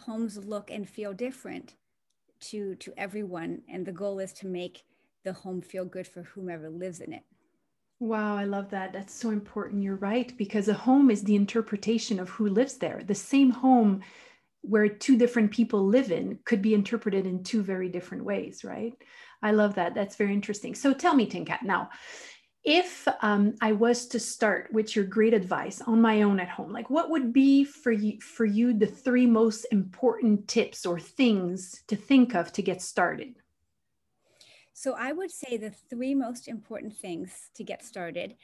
homes 0.00 0.36
look 0.36 0.70
and 0.70 0.88
feel 0.88 1.12
different 1.12 1.74
to 2.38 2.74
to 2.76 2.92
everyone 2.96 3.62
and 3.68 3.86
the 3.86 3.92
goal 3.92 4.18
is 4.18 4.32
to 4.32 4.46
make 4.46 4.84
the 5.24 5.32
home 5.32 5.62
feel 5.62 5.84
good 5.84 6.06
for 6.06 6.22
whomever 6.22 6.68
lives 6.68 7.00
in 7.00 7.12
it. 7.12 7.22
Wow, 7.98 8.36
I 8.36 8.44
love 8.44 8.70
that. 8.70 8.92
That's 8.92 9.14
so 9.14 9.30
important. 9.30 9.82
You're 9.82 9.96
right, 9.96 10.36
because 10.36 10.68
a 10.68 10.74
home 10.74 11.10
is 11.10 11.22
the 11.22 11.34
interpretation 11.34 12.20
of 12.20 12.28
who 12.28 12.46
lives 12.46 12.76
there. 12.76 13.02
The 13.04 13.14
same 13.14 13.50
home 13.50 14.02
where 14.68 14.88
two 14.88 15.16
different 15.16 15.50
people 15.50 15.86
live 15.86 16.10
in 16.10 16.38
could 16.44 16.62
be 16.62 16.74
interpreted 16.74 17.26
in 17.26 17.42
two 17.42 17.62
very 17.62 17.88
different 17.88 18.24
ways, 18.24 18.64
right? 18.64 18.92
I 19.42 19.52
love 19.52 19.74
that. 19.76 19.94
That's 19.94 20.16
very 20.16 20.32
interesting. 20.32 20.74
So 20.74 20.92
tell 20.92 21.14
me, 21.14 21.28
Tinkat, 21.28 21.62
now, 21.62 21.90
if 22.64 23.06
um, 23.22 23.54
I 23.60 23.72
was 23.72 24.08
to 24.08 24.18
start 24.18 24.72
with 24.72 24.96
your 24.96 25.04
great 25.04 25.32
advice 25.32 25.80
on 25.80 26.00
my 26.00 26.22
own 26.22 26.40
at 26.40 26.48
home, 26.48 26.72
like 26.72 26.90
what 26.90 27.10
would 27.10 27.32
be 27.32 27.64
for 27.64 27.92
you 27.92 28.20
for 28.20 28.44
you 28.44 28.74
the 28.74 28.88
three 28.88 29.26
most 29.26 29.66
important 29.70 30.48
tips 30.48 30.84
or 30.84 30.98
things 30.98 31.82
to 31.86 31.94
think 31.94 32.34
of 32.34 32.52
to 32.54 32.62
get 32.62 32.82
started? 32.82 33.36
So 34.72 34.96
I 34.98 35.12
would 35.12 35.30
say 35.30 35.56
the 35.56 35.70
three 35.70 36.14
most 36.14 36.48
important 36.48 36.96
things 36.96 37.50
to 37.54 37.62
get 37.62 37.84
started 37.84 38.34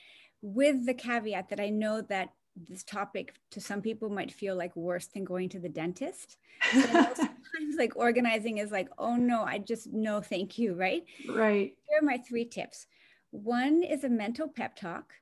with 0.41 0.87
the 0.87 0.95
caveat 0.95 1.49
that 1.51 1.61
I 1.61 1.71
know 1.71 2.01
that 2.03 2.31
this 2.69 2.85
topic 2.85 3.35
to 3.51 3.61
some 3.61 3.81
people 3.81 4.11
might 4.11 4.33
feel 4.33 4.57
like 4.57 4.75
worse 4.77 5.07
than 5.07 5.25
going 5.25 5.49
to 5.51 5.59
the 5.59 5.69
dentist. 5.69 6.37
So 6.73 6.81
sometimes 6.81 7.77
like 7.77 7.97
organizing 7.97 8.59
is 8.59 8.71
like, 8.71 8.89
oh 8.97 9.17
no, 9.17 9.43
I 9.43 9.59
just 9.59 9.93
no 9.93 10.21
thank 10.21 10.59
you, 10.59 10.75
right? 10.75 11.05
Right. 11.29 11.75
Here 11.89 11.99
are 11.99 12.05
my 12.05 12.19
three 12.19 12.45
tips. 12.45 12.87
One 13.31 13.83
is 13.83 14.05
a 14.05 14.09
mental 14.09 14.49
pep 14.49 14.77
talk. 14.77 15.13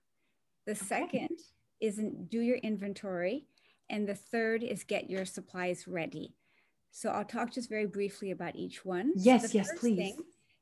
The 0.67 0.73
okay. 0.73 0.85
second 0.85 1.39
is 1.81 2.01
do 2.29 2.41
your 2.41 2.59
inventory. 2.59 3.47
And 3.89 4.07
the 4.07 4.15
third 4.15 4.63
is 4.63 4.85
get 4.85 5.11
your 5.11 5.25
supplies 5.25 5.89
ready. 5.89 6.35
So 6.93 7.11
I'll 7.11 7.25
talk 7.25 7.53
just 7.53 7.69
very 7.69 7.87
briefly 7.87 8.31
about 8.31 8.57
each 8.57 8.85
one. 8.85 9.13
Yes, 9.17 9.51
so 9.51 9.59
yes, 9.59 9.71
please. 9.79 10.15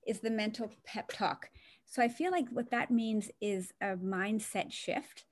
Is 0.06 0.20
the 0.20 0.30
mental 0.30 0.70
pep 0.86 1.10
talk. 1.12 1.50
So 1.84 2.02
I 2.02 2.08
feel 2.08 2.30
like 2.30 2.46
what 2.50 2.70
that 2.70 2.90
means 2.90 3.30
is 3.42 3.72
a 3.82 3.96
mindset 3.96 4.72
shift 4.72 5.24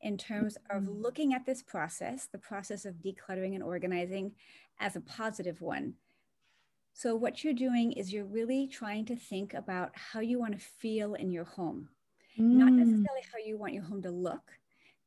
in 0.00 0.16
terms 0.16 0.56
of 0.70 0.82
mm-hmm. 0.82 1.02
looking 1.02 1.34
at 1.34 1.46
this 1.46 1.62
process, 1.62 2.28
the 2.30 2.38
process 2.38 2.84
of 2.84 2.94
decluttering 2.96 3.54
and 3.54 3.62
organizing, 3.62 4.32
as 4.80 4.94
a 4.96 5.00
positive 5.00 5.60
one. 5.60 5.94
So, 6.92 7.14
what 7.14 7.42
you're 7.42 7.54
doing 7.54 7.92
is 7.92 8.12
you're 8.12 8.24
really 8.24 8.66
trying 8.66 9.04
to 9.06 9.16
think 9.16 9.54
about 9.54 9.90
how 9.94 10.20
you 10.20 10.38
want 10.38 10.58
to 10.58 10.64
feel 10.64 11.14
in 11.14 11.30
your 11.30 11.44
home, 11.44 11.88
mm. 12.38 12.44
not 12.44 12.72
necessarily 12.72 13.22
how 13.32 13.38
you 13.44 13.56
want 13.56 13.74
your 13.74 13.84
home 13.84 14.02
to 14.02 14.10
look, 14.10 14.52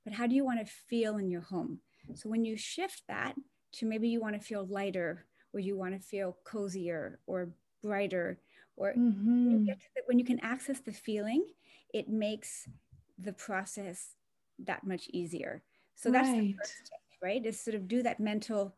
but 0.03 0.13
how 0.13 0.27
do 0.27 0.35
you 0.35 0.45
want 0.45 0.65
to 0.65 0.71
feel 0.71 1.17
in 1.17 1.29
your 1.29 1.41
home? 1.41 1.79
So, 2.15 2.29
when 2.29 2.45
you 2.45 2.57
shift 2.57 3.03
that 3.07 3.35
to 3.73 3.85
maybe 3.85 4.09
you 4.09 4.19
want 4.19 4.35
to 4.35 4.45
feel 4.45 4.65
lighter, 4.65 5.25
or 5.53 5.59
you 5.59 5.77
want 5.77 5.93
to 5.93 6.05
feel 6.05 6.37
cozier 6.43 7.19
or 7.27 7.49
brighter, 7.81 8.39
or 8.77 8.93
mm-hmm. 8.93 9.51
you 9.51 9.65
get 9.65 9.79
the, 9.95 10.01
when 10.05 10.19
you 10.19 10.25
can 10.25 10.39
access 10.41 10.79
the 10.79 10.93
feeling 10.93 11.45
it 11.93 12.09
makes 12.09 12.69
the 13.17 13.33
process 13.33 14.15
that 14.65 14.85
much 14.85 15.07
easier 15.11 15.61
so 15.95 16.11
that's 16.11 16.29
right. 16.29 16.41
the 16.41 16.53
first 16.53 16.85
step 16.85 16.99
right 17.21 17.45
is 17.45 17.59
sort 17.59 17.75
of 17.75 17.87
do 17.87 18.01
that 18.03 18.19
mental 18.19 18.75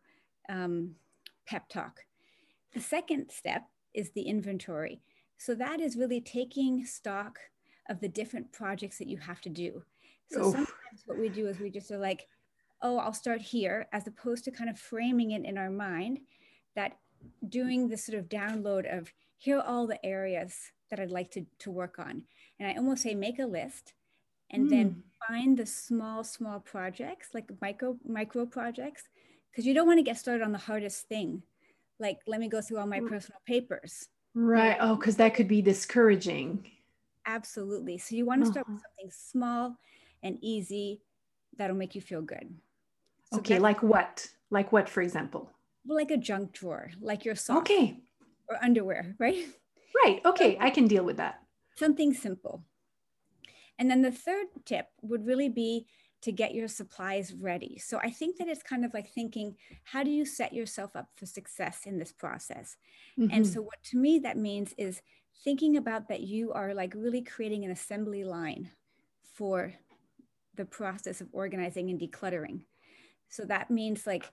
um, 0.49 0.95
pep 1.45 1.67
talk 1.69 2.01
the 2.73 2.81
second 2.81 3.29
step 3.29 3.63
is 3.93 4.11
the 4.11 4.23
inventory 4.23 5.01
so 5.37 5.55
that 5.55 5.79
is 5.79 5.97
really 5.97 6.21
taking 6.21 6.85
stock 6.85 7.39
of 7.89 7.99
the 7.99 8.07
different 8.07 8.51
projects 8.51 8.97
that 8.97 9.07
you 9.07 9.17
have 9.17 9.41
to 9.41 9.49
do 9.49 9.83
so 10.31 10.39
Oof. 10.39 10.53
sometimes 10.53 11.03
what 11.05 11.17
we 11.17 11.29
do 11.29 11.47
is 11.47 11.59
we 11.59 11.69
just 11.69 11.91
are 11.91 11.97
like 11.97 12.27
oh 12.81 12.97
i'll 12.97 13.13
start 13.13 13.41
here 13.41 13.87
as 13.93 14.07
opposed 14.07 14.43
to 14.45 14.51
kind 14.51 14.69
of 14.69 14.79
framing 14.79 15.31
it 15.31 15.45
in 15.45 15.57
our 15.57 15.69
mind 15.69 16.19
that 16.75 16.97
doing 17.49 17.87
this 17.87 18.05
sort 18.05 18.17
of 18.17 18.29
download 18.29 18.85
of 18.97 19.11
here 19.37 19.57
are 19.57 19.65
all 19.65 19.87
the 19.87 20.03
areas 20.05 20.71
that 20.89 20.99
I'd 20.99 21.11
like 21.11 21.31
to, 21.31 21.45
to 21.59 21.71
work 21.71 21.99
on. 21.99 22.23
And 22.59 22.69
I 22.69 22.75
almost 22.75 23.03
say 23.03 23.15
make 23.15 23.39
a 23.39 23.45
list 23.45 23.93
and 24.53 24.67
mm. 24.67 24.69
then 24.69 24.87
hmm. 24.89 25.33
find 25.33 25.57
the 25.57 25.65
small, 25.65 26.23
small 26.23 26.59
projects, 26.59 27.29
like 27.33 27.49
micro 27.61 27.97
micro 28.07 28.45
projects, 28.45 29.03
because 29.51 29.65
you 29.65 29.73
don't 29.73 29.87
want 29.87 29.99
to 29.99 30.03
get 30.03 30.17
started 30.17 30.43
on 30.43 30.51
the 30.51 30.57
hardest 30.57 31.07
thing. 31.07 31.43
Like, 31.99 32.19
let 32.27 32.39
me 32.39 32.47
go 32.47 32.61
through 32.61 32.79
all 32.79 32.87
my 32.87 33.01
personal 33.01 33.39
papers. 33.45 34.07
Right. 34.33 34.77
Oh, 34.79 34.95
because 34.95 35.15
that 35.17 35.35
could 35.35 35.47
be 35.47 35.61
discouraging. 35.61 36.65
Absolutely. 37.25 37.97
So 37.97 38.15
you 38.15 38.25
want 38.25 38.43
to 38.43 38.51
start 38.51 38.65
uh-huh. 38.65 38.73
with 38.73 38.81
something 38.81 39.11
small 39.11 39.77
and 40.23 40.37
easy 40.41 41.01
that'll 41.57 41.75
make 41.75 41.93
you 41.95 42.01
feel 42.01 42.21
good. 42.21 42.53
So 43.31 43.39
okay, 43.39 43.59
like 43.59 43.83
what? 43.83 44.27
Like 44.49 44.71
what, 44.71 44.89
for 44.89 45.01
example? 45.01 45.51
Like 45.85 46.11
a 46.11 46.17
junk 46.17 46.53
drawer, 46.53 46.91
like 47.01 47.25
your 47.25 47.35
socks. 47.35 47.69
Okay 47.69 47.97
or 48.47 48.63
underwear, 48.63 49.15
right? 49.19 49.45
Right. 50.03 50.21
Okay. 50.25 50.57
I 50.59 50.69
can 50.69 50.87
deal 50.87 51.03
with 51.03 51.17
that. 51.17 51.41
Something 51.75 52.13
simple. 52.13 52.63
And 53.79 53.89
then 53.89 54.01
the 54.01 54.11
third 54.11 54.47
tip 54.65 54.87
would 55.01 55.25
really 55.25 55.49
be 55.49 55.87
to 56.21 56.31
get 56.31 56.53
your 56.53 56.69
supplies 56.69 57.33
ready. 57.33 57.77
So 57.77 57.97
I 57.97 58.09
think 58.09 58.37
that 58.37 58.47
it's 58.47 58.63
kind 58.63 58.85
of 58.85 58.93
like 58.93 59.09
thinking, 59.09 59.55
how 59.83 60.03
do 60.03 60.09
you 60.09 60.25
set 60.25 60.53
yourself 60.53 60.95
up 60.95 61.07
for 61.15 61.25
success 61.25 61.81
in 61.85 61.99
this 61.99 62.13
process? 62.13 62.77
Mm-hmm. 63.19 63.35
And 63.35 63.47
so, 63.47 63.61
what 63.61 63.83
to 63.91 63.97
me 63.97 64.19
that 64.19 64.37
means 64.37 64.73
is 64.77 65.01
thinking 65.43 65.75
about 65.75 66.07
that 66.07 66.21
you 66.21 66.53
are 66.53 66.73
like 66.73 66.93
really 66.95 67.21
creating 67.21 67.65
an 67.65 67.71
assembly 67.71 68.23
line 68.23 68.69
for 69.33 69.73
the 70.55 70.65
process 70.65 71.19
of 71.19 71.27
organizing 71.31 71.89
and 71.89 71.99
decluttering. 71.99 72.61
So 73.29 73.43
that 73.45 73.71
means 73.71 74.05
like 74.05 74.31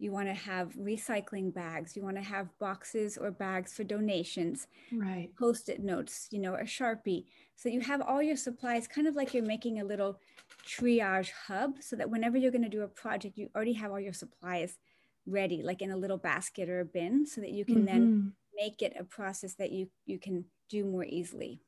you 0.00 0.10
want 0.12 0.28
to 0.28 0.34
have 0.34 0.74
recycling 0.76 1.52
bags, 1.52 1.94
you 1.94 2.02
want 2.02 2.16
to 2.16 2.22
have 2.22 2.48
boxes 2.58 3.18
or 3.18 3.30
bags 3.30 3.74
for 3.74 3.84
donations, 3.84 4.66
right? 4.92 5.28
Post 5.38 5.68
it 5.68 5.82
notes, 5.82 6.26
you 6.30 6.38
know, 6.38 6.54
a 6.54 6.62
Sharpie. 6.62 7.26
So 7.54 7.68
you 7.68 7.80
have 7.80 8.00
all 8.00 8.22
your 8.22 8.36
supplies 8.36 8.88
kind 8.88 9.06
of 9.06 9.14
like 9.14 9.34
you're 9.34 9.44
making 9.44 9.80
a 9.80 9.84
little 9.84 10.18
triage 10.66 11.30
hub 11.46 11.74
so 11.80 11.96
that 11.96 12.08
whenever 12.08 12.38
you're 12.38 12.50
going 12.50 12.62
to 12.62 12.70
do 12.70 12.82
a 12.82 12.88
project, 12.88 13.36
you 13.36 13.50
already 13.54 13.74
have 13.74 13.90
all 13.90 14.00
your 14.00 14.14
supplies 14.14 14.78
ready, 15.26 15.62
like 15.62 15.82
in 15.82 15.90
a 15.90 15.96
little 15.96 16.16
basket 16.16 16.70
or 16.70 16.80
a 16.80 16.84
bin, 16.84 17.26
so 17.26 17.42
that 17.42 17.50
you 17.50 17.66
can 17.66 17.76
mm-hmm. 17.76 17.86
then 17.86 18.32
make 18.56 18.80
it 18.80 18.94
a 18.98 19.04
process 19.04 19.54
that 19.54 19.70
you, 19.70 19.90
you 20.06 20.18
can 20.18 20.46
do 20.70 20.86
more 20.86 21.04
easily. 21.04 21.60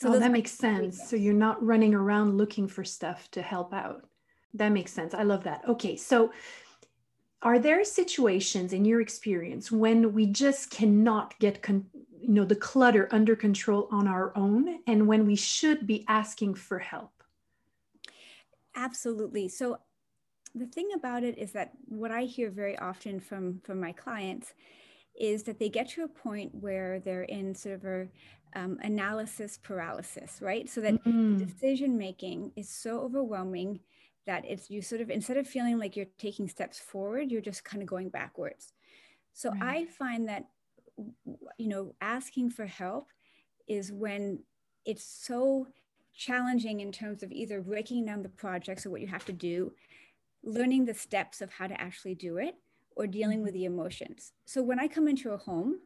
So 0.00 0.14
oh, 0.14 0.18
that 0.18 0.32
makes 0.32 0.52
sense. 0.52 1.08
So 1.08 1.16
you're 1.16 1.34
not 1.34 1.62
running 1.62 1.94
around 1.94 2.38
looking 2.38 2.66
for 2.66 2.82
stuff 2.82 3.30
to 3.32 3.42
help 3.42 3.74
out. 3.74 4.08
That 4.54 4.70
makes 4.70 4.92
sense. 4.92 5.14
I 5.14 5.24
love 5.24 5.44
that. 5.44 5.62
Okay, 5.68 5.96
so 5.96 6.32
are 7.44 7.58
there 7.58 7.84
situations 7.84 8.72
in 8.72 8.84
your 8.86 9.02
experience 9.02 9.70
when 9.70 10.14
we 10.14 10.26
just 10.26 10.70
cannot 10.70 11.38
get 11.38 11.62
con- 11.62 11.86
you 12.20 12.30
know 12.30 12.44
the 12.44 12.56
clutter 12.56 13.06
under 13.12 13.36
control 13.36 13.86
on 13.92 14.08
our 14.08 14.36
own 14.36 14.80
and 14.86 15.06
when 15.06 15.26
we 15.26 15.36
should 15.36 15.86
be 15.86 16.04
asking 16.08 16.54
for 16.54 16.78
help? 16.78 17.12
Absolutely. 18.74 19.48
So 19.48 19.78
the 20.54 20.66
thing 20.66 20.88
about 20.94 21.22
it 21.22 21.36
is 21.36 21.52
that 21.52 21.72
what 21.84 22.10
I 22.10 22.22
hear 22.22 22.50
very 22.50 22.78
often 22.78 23.20
from 23.20 23.60
from 23.62 23.78
my 23.78 23.92
clients 23.92 24.54
is 25.14 25.42
that 25.44 25.58
they 25.58 25.68
get 25.68 25.88
to 25.90 26.04
a 26.04 26.08
point 26.08 26.52
where 26.54 26.98
they're 27.00 27.22
in 27.24 27.54
sort 27.54 27.76
of 27.76 27.84
a 27.84 28.08
um, 28.56 28.78
analysis 28.82 29.58
paralysis, 29.62 30.38
right? 30.40 30.68
So 30.68 30.80
that 30.80 31.04
mm-hmm. 31.04 31.36
decision 31.36 31.98
making 31.98 32.52
is 32.56 32.68
so 32.68 33.00
overwhelming 33.00 33.80
that 34.26 34.44
it's 34.46 34.70
you 34.70 34.82
sort 34.82 35.00
of 35.00 35.10
instead 35.10 35.36
of 35.36 35.46
feeling 35.46 35.78
like 35.78 35.96
you're 35.96 36.06
taking 36.18 36.48
steps 36.48 36.78
forward, 36.78 37.30
you're 37.30 37.40
just 37.40 37.64
kind 37.64 37.82
of 37.82 37.88
going 37.88 38.08
backwards. 38.08 38.72
So 39.32 39.50
right. 39.50 39.62
I 39.62 39.84
find 39.86 40.28
that 40.28 40.48
you 41.58 41.68
know 41.68 41.94
asking 42.00 42.50
for 42.50 42.66
help 42.66 43.08
is 43.66 43.92
when 43.92 44.40
it's 44.84 45.04
so 45.04 45.68
challenging 46.16 46.80
in 46.80 46.92
terms 46.92 47.22
of 47.22 47.32
either 47.32 47.60
breaking 47.60 48.04
down 48.04 48.22
the 48.22 48.28
projects 48.28 48.86
or 48.86 48.90
what 48.90 49.00
you 49.00 49.08
have 49.08 49.24
to 49.24 49.32
do, 49.32 49.72
learning 50.42 50.84
the 50.84 50.94
steps 50.94 51.40
of 51.40 51.50
how 51.50 51.66
to 51.66 51.80
actually 51.80 52.14
do 52.14 52.36
it, 52.36 52.54
or 52.96 53.06
dealing 53.06 53.42
with 53.42 53.52
mm-hmm. 53.52 53.60
the 53.60 53.64
emotions. 53.64 54.32
So 54.44 54.62
when 54.62 54.78
I 54.78 54.88
come 54.88 55.08
into 55.08 55.30
a 55.30 55.38
home, 55.38 55.80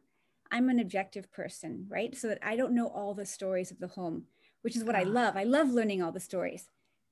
I'm 0.51 0.69
an 0.69 0.79
objective 0.79 1.31
person, 1.31 1.85
right? 1.89 2.15
So 2.15 2.27
that 2.27 2.39
I 2.41 2.55
don't 2.55 2.75
know 2.75 2.87
all 2.87 3.13
the 3.13 3.25
stories 3.25 3.71
of 3.71 3.79
the 3.79 3.87
home, 3.87 4.25
which 4.61 4.75
is 4.75 4.83
what 4.83 4.95
I 4.95 5.03
ah. 5.03 5.09
love. 5.09 5.37
I 5.37 5.43
love 5.43 5.69
learning 5.69 6.01
all 6.01 6.11
the 6.11 6.19
stories, 6.19 6.69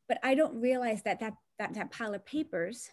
but 0.08 0.20
I 0.24 0.36
don't 0.36 0.60
realize 0.60 1.04
that 1.04 1.20
that 1.20 1.34
that, 1.60 1.74
that 1.74 1.92
pile 1.92 2.14
of 2.14 2.26
papers, 2.26 2.90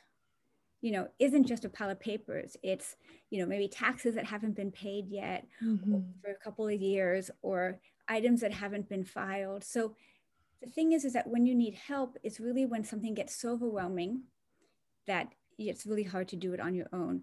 you 0.81 0.93
know, 0.93 1.09
isn't 1.19 1.47
just 1.47 1.65
a 1.65 1.69
pile 1.69 1.91
of 1.91 2.01
papers. 2.01 2.57
It's 2.63 2.97
you 3.31 3.41
know 3.41 3.47
maybe 3.47 3.69
taxes 3.69 4.15
that 4.15 4.27
haven't 4.27 4.57
been 4.57 4.71
paid 4.71 5.09
yet 5.09 5.47
mm-hmm. 5.63 6.01
for 6.23 6.31
a 6.31 6.45
couple 6.45 6.69
of 6.69 6.81
years, 6.81 7.31
or 7.43 7.81
items 8.09 8.41
that 8.41 8.53
haven't 8.53 8.89
been 8.89 9.05
filed. 9.05 9.65
So 9.65 9.95
the 10.63 10.71
thing 10.71 10.93
is, 10.93 11.05
is 11.05 11.13
that 11.13 11.27
when 11.27 11.47
you 11.47 11.55
need 11.55 11.75
help, 11.75 12.17
it's 12.23 12.41
really 12.41 12.67
when 12.67 12.85
something 12.85 13.15
gets 13.15 13.37
so 13.37 13.53
overwhelming 13.53 14.23
that 15.07 15.29
it's 15.59 15.87
really 15.87 16.03
hard 16.03 16.29
to 16.29 16.37
do 16.37 16.55
it 16.55 16.61
on 16.61 16.75
your 16.75 16.89
own. 16.93 17.23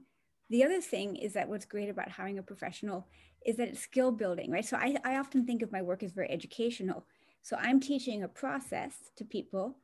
The 0.50 0.64
other 0.64 0.82
thing 0.82 1.16
is 1.16 1.34
that 1.34 1.48
what's 1.48 1.66
great 1.66 1.90
about 1.90 2.12
hiring 2.12 2.38
a 2.38 2.44
professional 2.44 3.08
is 3.46 3.58
that 3.58 3.70
it's 3.70 3.80
skill 3.80 4.12
building, 4.12 4.52
right? 4.52 4.66
So 4.66 4.78
I, 4.78 4.96
I 5.04 5.18
often 5.18 5.46
think 5.46 5.62
of 5.62 5.72
my 5.72 5.82
work 5.82 6.04
as 6.04 6.12
very 6.12 6.30
educational. 6.30 7.06
So 7.42 7.58
I'm 7.60 7.80
teaching 7.80 8.24
a 8.24 8.28
process 8.28 8.94
to 9.16 9.26
people 9.26 9.78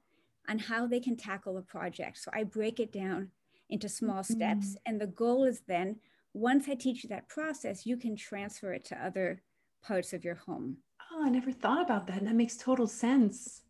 on 0.50 0.60
how 0.60 0.88
they 0.88 1.00
can 1.00 1.18
tackle 1.18 1.58
a 1.58 1.62
project. 1.62 2.18
So 2.18 2.32
I 2.34 2.44
break 2.44 2.80
it 2.80 2.92
down 2.92 3.30
into 3.70 3.90
small 3.90 4.24
steps. 4.24 4.68
Mm-hmm. 4.68 4.82
And 4.86 5.02
the 5.02 5.08
goal 5.08 5.44
is 5.44 5.62
then, 5.68 5.98
once 6.34 6.68
I 6.70 6.76
teach 6.76 7.04
you 7.04 7.10
that 7.10 7.30
process, 7.30 7.86
you 7.86 7.98
can 7.98 8.16
transfer 8.16 8.74
it 8.74 8.86
to 8.86 9.06
other 9.06 9.42
parts 9.84 10.14
of 10.14 10.24
your 10.24 10.36
home. 10.36 10.78
Oh, 11.12 11.26
I 11.26 11.30
never 11.30 11.52
thought 11.52 11.82
about 11.82 12.08
that. 12.08 12.20
And 12.20 12.28
that 12.28 12.36
makes 12.36 12.58
total 12.58 12.88
sense. 12.88 13.62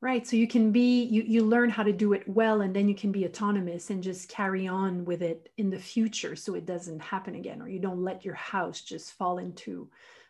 Right. 0.00 0.26
So 0.26 0.36
you 0.36 0.46
can 0.46 0.70
be, 0.70 1.04
you, 1.04 1.22
you 1.26 1.42
learn 1.44 1.70
how 1.70 1.82
to 1.82 1.92
do 1.92 2.12
it 2.12 2.28
well, 2.28 2.60
and 2.60 2.76
then 2.76 2.88
you 2.88 2.94
can 2.94 3.10
be 3.10 3.24
autonomous 3.24 3.88
and 3.88 4.02
just 4.02 4.28
carry 4.28 4.68
on 4.68 5.06
with 5.06 5.22
it 5.22 5.48
in 5.56 5.70
the 5.70 5.78
future 5.78 6.36
so 6.36 6.54
it 6.54 6.66
doesn't 6.66 7.00
happen 7.00 7.36
again, 7.36 7.62
or 7.62 7.68
you 7.68 7.78
don't 7.78 8.02
let 8.02 8.22
your 8.22 8.34
house 8.34 8.82
just 8.82 9.12
fall 9.12 9.38
into 9.38 9.88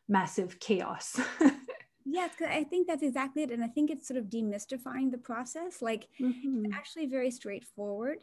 massive 0.09 0.61
chaos. 0.61 1.19
yes, 2.05 2.33
I 2.47 2.65
think 2.65 2.87
that's 2.87 3.03
exactly 3.03 3.43
it. 3.43 3.51
And 3.51 3.63
I 3.63 3.69
think 3.69 3.91
it's 3.91 4.07
sort 4.07 4.19
of 4.19 4.27
demystifying 4.27 5.11
the 5.11 5.19
process. 5.19 5.83
Like 5.83 6.09
mm-hmm. 6.21 6.65
it's 6.65 6.75
actually 6.75 7.07
very 7.07 7.31
straightforward. 7.31 8.19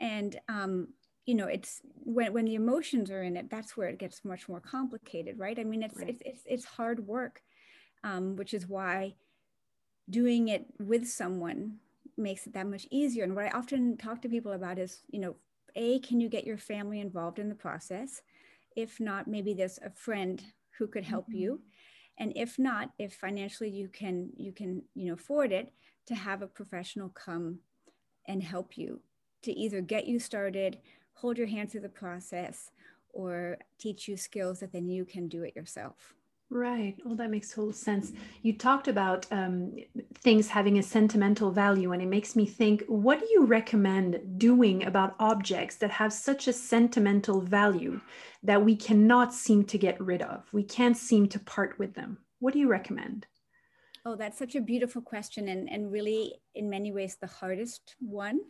And, 0.00 0.38
um, 0.48 0.88
you 1.26 1.34
know, 1.34 1.46
it's 1.46 1.80
when, 1.84 2.32
when 2.32 2.44
the 2.44 2.54
emotions 2.54 3.10
are 3.10 3.22
in 3.22 3.36
it, 3.36 3.50
that's 3.50 3.76
where 3.76 3.88
it 3.88 3.98
gets 3.98 4.24
much 4.24 4.48
more 4.48 4.60
complicated, 4.60 5.38
right? 5.38 5.58
I 5.58 5.64
mean, 5.64 5.82
it's, 5.82 5.98
right. 5.98 6.08
it's, 6.08 6.22
it's, 6.24 6.42
it's 6.46 6.64
hard 6.64 7.06
work, 7.06 7.42
um, 8.02 8.36
which 8.36 8.54
is 8.54 8.66
why 8.66 9.14
doing 10.08 10.48
it 10.48 10.66
with 10.78 11.06
someone 11.06 11.76
makes 12.16 12.46
it 12.46 12.54
that 12.54 12.66
much 12.66 12.86
easier. 12.90 13.24
And 13.24 13.36
what 13.36 13.44
I 13.44 13.50
often 13.50 13.96
talk 13.96 14.22
to 14.22 14.28
people 14.28 14.52
about 14.52 14.78
is, 14.78 15.02
you 15.10 15.20
know, 15.20 15.36
A, 15.76 16.00
can 16.00 16.20
you 16.20 16.28
get 16.28 16.46
your 16.46 16.58
family 16.58 17.00
involved 17.00 17.38
in 17.38 17.48
the 17.48 17.54
process? 17.54 18.22
If 18.76 18.98
not, 18.98 19.28
maybe 19.28 19.54
there's 19.54 19.78
a 19.84 19.90
friend 19.90 20.42
who 20.78 20.86
could 20.86 21.04
help 21.04 21.26
mm-hmm. 21.28 21.38
you. 21.38 21.60
And 22.18 22.32
if 22.36 22.58
not, 22.58 22.90
if 22.98 23.14
financially 23.14 23.70
you 23.70 23.88
can, 23.88 24.30
you 24.36 24.52
can, 24.52 24.82
you 24.94 25.08
know, 25.08 25.14
afford 25.14 25.52
it 25.52 25.72
to 26.06 26.14
have 26.14 26.42
a 26.42 26.46
professional 26.46 27.08
come 27.10 27.60
and 28.26 28.42
help 28.42 28.76
you 28.76 29.00
to 29.42 29.52
either 29.52 29.80
get 29.80 30.06
you 30.06 30.18
started, 30.18 30.78
hold 31.14 31.38
your 31.38 31.46
hand 31.46 31.70
through 31.70 31.80
the 31.80 31.88
process, 31.88 32.70
or 33.12 33.58
teach 33.78 34.06
you 34.06 34.16
skills 34.16 34.60
that 34.60 34.72
then 34.72 34.88
you 34.88 35.04
can 35.04 35.28
do 35.28 35.42
it 35.42 35.56
yourself. 35.56 36.14
Right. 36.52 36.96
Well, 37.04 37.14
that 37.14 37.30
makes 37.30 37.54
total 37.54 37.72
sense. 37.72 38.10
You 38.42 38.52
talked 38.52 38.88
about 38.88 39.24
um, 39.30 39.76
things 40.16 40.48
having 40.48 40.78
a 40.78 40.82
sentimental 40.82 41.52
value, 41.52 41.92
and 41.92 42.02
it 42.02 42.08
makes 42.08 42.34
me 42.34 42.44
think 42.44 42.82
what 42.88 43.20
do 43.20 43.26
you 43.30 43.44
recommend 43.44 44.20
doing 44.36 44.84
about 44.84 45.14
objects 45.20 45.76
that 45.76 45.92
have 45.92 46.12
such 46.12 46.48
a 46.48 46.52
sentimental 46.52 47.40
value 47.40 48.00
that 48.42 48.64
we 48.64 48.74
cannot 48.74 49.32
seem 49.32 49.64
to 49.66 49.78
get 49.78 50.00
rid 50.00 50.22
of? 50.22 50.52
We 50.52 50.64
can't 50.64 50.96
seem 50.96 51.28
to 51.28 51.38
part 51.38 51.78
with 51.78 51.94
them. 51.94 52.18
What 52.40 52.52
do 52.52 52.58
you 52.58 52.68
recommend? 52.68 53.26
Oh, 54.04 54.16
that's 54.16 54.38
such 54.38 54.56
a 54.56 54.60
beautiful 54.60 55.02
question, 55.02 55.48
and, 55.48 55.70
and 55.70 55.92
really, 55.92 56.34
in 56.56 56.68
many 56.68 56.90
ways, 56.90 57.16
the 57.20 57.28
hardest 57.28 57.94
one. 58.00 58.40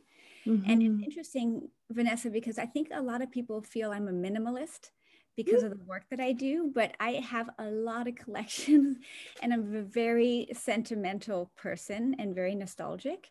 Mm-hmm. 0.46 0.70
And 0.70 0.82
it's 0.82 0.90
mm-hmm. 0.90 1.04
interesting, 1.04 1.68
Vanessa, 1.90 2.30
because 2.30 2.58
I 2.58 2.64
think 2.64 2.88
a 2.94 3.02
lot 3.02 3.20
of 3.20 3.30
people 3.30 3.60
feel 3.60 3.92
I'm 3.92 4.08
a 4.08 4.12
minimalist 4.12 4.90
because 5.36 5.62
of 5.62 5.70
the 5.70 5.84
work 5.84 6.04
that 6.10 6.20
I 6.20 6.32
do, 6.32 6.70
but 6.74 6.94
I 7.00 7.12
have 7.12 7.50
a 7.58 7.66
lot 7.70 8.08
of 8.08 8.14
collections 8.24 8.98
and 9.42 9.52
I'm 9.52 9.74
a 9.74 9.82
very 9.82 10.48
sentimental 10.52 11.50
person 11.56 12.16
and 12.18 12.34
very 12.34 12.54
nostalgic. 12.54 13.30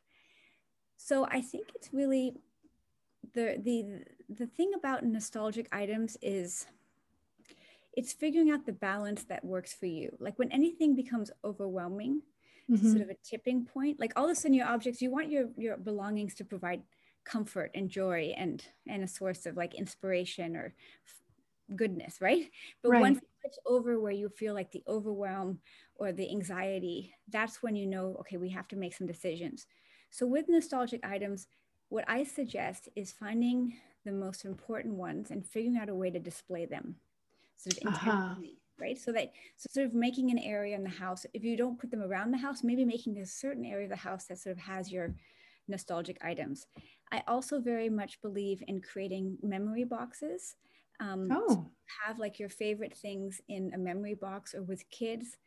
So 0.98 1.26
I 1.26 1.42
think 1.42 1.68
it's 1.76 1.94
really 1.94 2.34
the 3.34 3.58
the 3.64 4.04
the 4.30 4.48
thing 4.48 4.72
about 4.76 5.06
nostalgic 5.06 5.68
items 5.72 6.18
is 6.22 6.68
it's 7.94 8.14
figuring 8.14 8.52
out 8.52 8.66
the 8.66 8.74
balance 8.74 9.24
that 9.26 9.44
works 9.44 9.74
for 9.74 9.88
you. 9.88 10.16
Like 10.20 10.38
when 10.38 10.52
anything 10.52 10.96
becomes 10.96 11.32
overwhelming, 11.44 12.22
mm-hmm. 12.70 12.90
sort 12.90 13.02
of 13.02 13.10
a 13.10 13.16
tipping 13.24 13.66
point, 13.66 14.00
like 14.00 14.14
all 14.16 14.26
of 14.26 14.32
a 14.32 14.36
sudden 14.36 14.54
your 14.54 14.68
objects, 14.68 15.02
you 15.02 15.12
want 15.12 15.32
your 15.32 15.50
your 15.58 15.78
belongings 15.78 16.36
to 16.36 16.46
provide 16.46 16.82
comfort 17.26 17.72
and 17.76 17.90
joy 17.90 18.34
and 18.38 18.64
and 18.88 19.04
a 19.04 19.08
source 19.08 19.46
of 19.46 19.58
like 19.58 19.76
inspiration 19.76 20.56
or 20.56 20.74
goodness, 21.76 22.22
right? 22.22 22.50
But 22.84 22.92
right. 22.92 22.98
once 22.98 23.20
it's 23.44 23.60
over 23.66 24.00
where 24.00 24.12
you 24.12 24.30
feel 24.30 24.54
like 24.54 24.72
the 24.72 24.84
overwhelm 24.88 25.62
or 25.96 26.12
the 26.12 26.30
anxiety, 26.30 27.16
that's 27.28 27.62
when 27.64 27.76
you 27.76 27.88
know, 27.88 28.16
okay, 28.22 28.38
we 28.38 28.50
have 28.50 28.68
to 28.70 28.76
make 28.76 28.94
some 28.94 29.08
decisions. 29.08 29.68
So 30.10 30.26
with 30.28 30.50
nostalgic 30.50 31.06
items, 31.06 31.48
what 31.90 32.06
I 32.08 32.24
suggest 32.24 32.90
is 32.96 33.12
finding 33.14 33.80
the 34.06 34.12
most 34.12 34.46
important 34.46 34.96
ones 34.96 35.32
and 35.32 35.46
figuring 35.46 35.78
out 35.78 35.90
a 35.90 35.96
way 35.96 36.10
to 36.12 36.20
display 36.20 36.66
them 36.66 36.98
sort 37.56 37.74
of 37.74 37.80
intentionally. 37.82 38.16
Uh-huh. 38.16 38.40
Right. 38.80 38.98
So 38.98 39.12
that 39.12 39.34
so 39.58 39.68
sort 39.70 39.88
of 39.88 39.94
making 39.94 40.32
an 40.32 40.40
area 40.40 40.74
in 40.76 40.84
the 40.84 40.90
house, 40.90 41.26
if 41.34 41.44
you 41.44 41.58
don't 41.58 41.80
put 41.80 41.92
them 41.92 42.02
around 42.02 42.32
the 42.32 42.38
house, 42.38 42.64
maybe 42.64 42.86
making 42.86 43.18
a 43.18 43.26
certain 43.26 43.66
area 43.66 43.86
of 43.86 43.90
the 43.90 43.98
house 43.98 44.26
that 44.28 44.40
sort 44.40 44.56
of 44.56 44.64
has 44.64 44.90
your 44.90 45.16
nostalgic 45.68 46.18
items. 46.24 46.66
I 47.12 47.24
also 47.28 47.60
very 47.60 47.90
much 47.90 48.22
believe 48.22 48.64
in 48.68 48.82
creating 48.82 49.38
memory 49.44 49.84
boxes 49.84 50.56
um, 51.00 51.30
oh. 51.32 51.70
have 52.06 52.20
like 52.20 52.40
your 52.40 52.50
favorite 52.50 52.96
things 52.96 53.42
in 53.48 53.72
a 53.74 53.78
memory 53.78 54.16
box 54.16 54.54
or 54.54 54.64
with 54.64 54.90
kids 54.90 55.38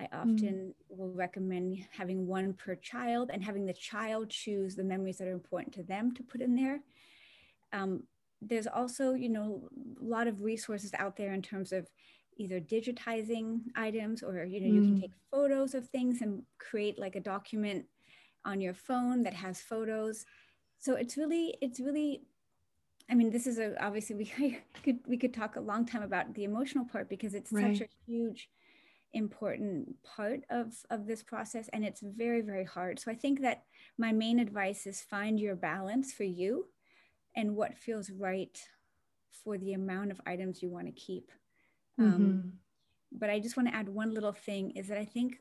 I 0.00 0.08
often 0.12 0.74
mm. 0.74 0.74
will 0.88 1.12
recommend 1.12 1.78
having 1.90 2.26
one 2.26 2.52
per 2.54 2.74
child 2.74 3.30
and 3.32 3.44
having 3.44 3.64
the 3.64 3.72
child 3.72 4.28
choose 4.28 4.74
the 4.74 4.82
memories 4.82 5.18
that 5.18 5.28
are 5.28 5.32
important 5.32 5.72
to 5.74 5.82
them 5.84 6.12
to 6.14 6.22
put 6.22 6.40
in 6.40 6.56
there. 6.56 6.80
Um, 7.72 8.02
there's 8.42 8.66
also, 8.66 9.14
you 9.14 9.28
know, 9.28 9.68
a 10.00 10.04
lot 10.04 10.26
of 10.26 10.42
resources 10.42 10.92
out 10.98 11.16
there 11.16 11.32
in 11.32 11.42
terms 11.42 11.72
of 11.72 11.88
either 12.36 12.60
digitizing 12.60 13.60
items 13.76 14.22
or, 14.22 14.44
you 14.44 14.60
know, 14.60 14.66
mm. 14.66 14.74
you 14.74 14.80
can 14.82 14.96
mm. 14.96 15.00
take 15.00 15.12
photos 15.30 15.74
of 15.74 15.88
things 15.88 16.22
and 16.22 16.42
create 16.58 16.98
like 16.98 17.14
a 17.14 17.20
document 17.20 17.84
on 18.44 18.60
your 18.60 18.74
phone 18.74 19.22
that 19.22 19.34
has 19.34 19.60
photos. 19.60 20.26
So 20.80 20.94
it's 20.96 21.16
really, 21.16 21.56
it's 21.62 21.78
really 21.78 22.22
I 23.10 23.14
mean, 23.14 23.30
this 23.30 23.46
is 23.46 23.58
a 23.58 23.82
obviously 23.82 24.16
we 24.38 24.58
could 24.82 24.98
we 25.06 25.16
could 25.16 25.34
talk 25.34 25.56
a 25.56 25.60
long 25.60 25.86
time 25.86 26.02
about 26.02 26.34
the 26.34 26.44
emotional 26.44 26.84
part 26.84 27.08
because 27.08 27.34
it's 27.34 27.52
right. 27.52 27.76
such 27.76 27.86
a 27.86 28.10
huge 28.10 28.48
important 29.14 29.94
part 30.02 30.40
of 30.50 30.74
of 30.90 31.06
this 31.06 31.22
process 31.22 31.68
and 31.72 31.84
it's 31.84 32.02
very 32.02 32.40
very 32.40 32.64
hard 32.64 32.98
so 32.98 33.10
i 33.10 33.14
think 33.14 33.40
that 33.40 33.62
my 33.96 34.10
main 34.10 34.40
advice 34.40 34.86
is 34.86 35.02
find 35.02 35.38
your 35.38 35.54
balance 35.54 36.12
for 36.12 36.24
you 36.24 36.66
and 37.36 37.54
what 37.54 37.78
feels 37.78 38.10
right 38.10 38.60
for 39.30 39.56
the 39.56 39.72
amount 39.72 40.10
of 40.10 40.20
items 40.26 40.62
you 40.62 40.68
want 40.68 40.86
to 40.86 40.92
keep 40.92 41.30
um, 41.98 42.04
mm-hmm. 42.04 42.24
um, 42.24 42.52
but 43.12 43.30
i 43.30 43.38
just 43.38 43.56
want 43.56 43.68
to 43.68 43.74
add 43.74 43.88
one 43.88 44.12
little 44.12 44.32
thing 44.32 44.72
is 44.72 44.88
that 44.88 44.98
i 44.98 45.04
think 45.04 45.36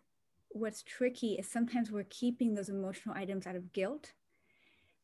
what's 0.50 0.84
tricky 0.84 1.34
is 1.34 1.50
sometimes 1.50 1.90
we're 1.90 2.06
keeping 2.12 2.54
those 2.54 2.70
emotional 2.70 3.16
items 3.16 3.48
out 3.48 3.56
of 3.56 3.74
guilt 3.74 4.12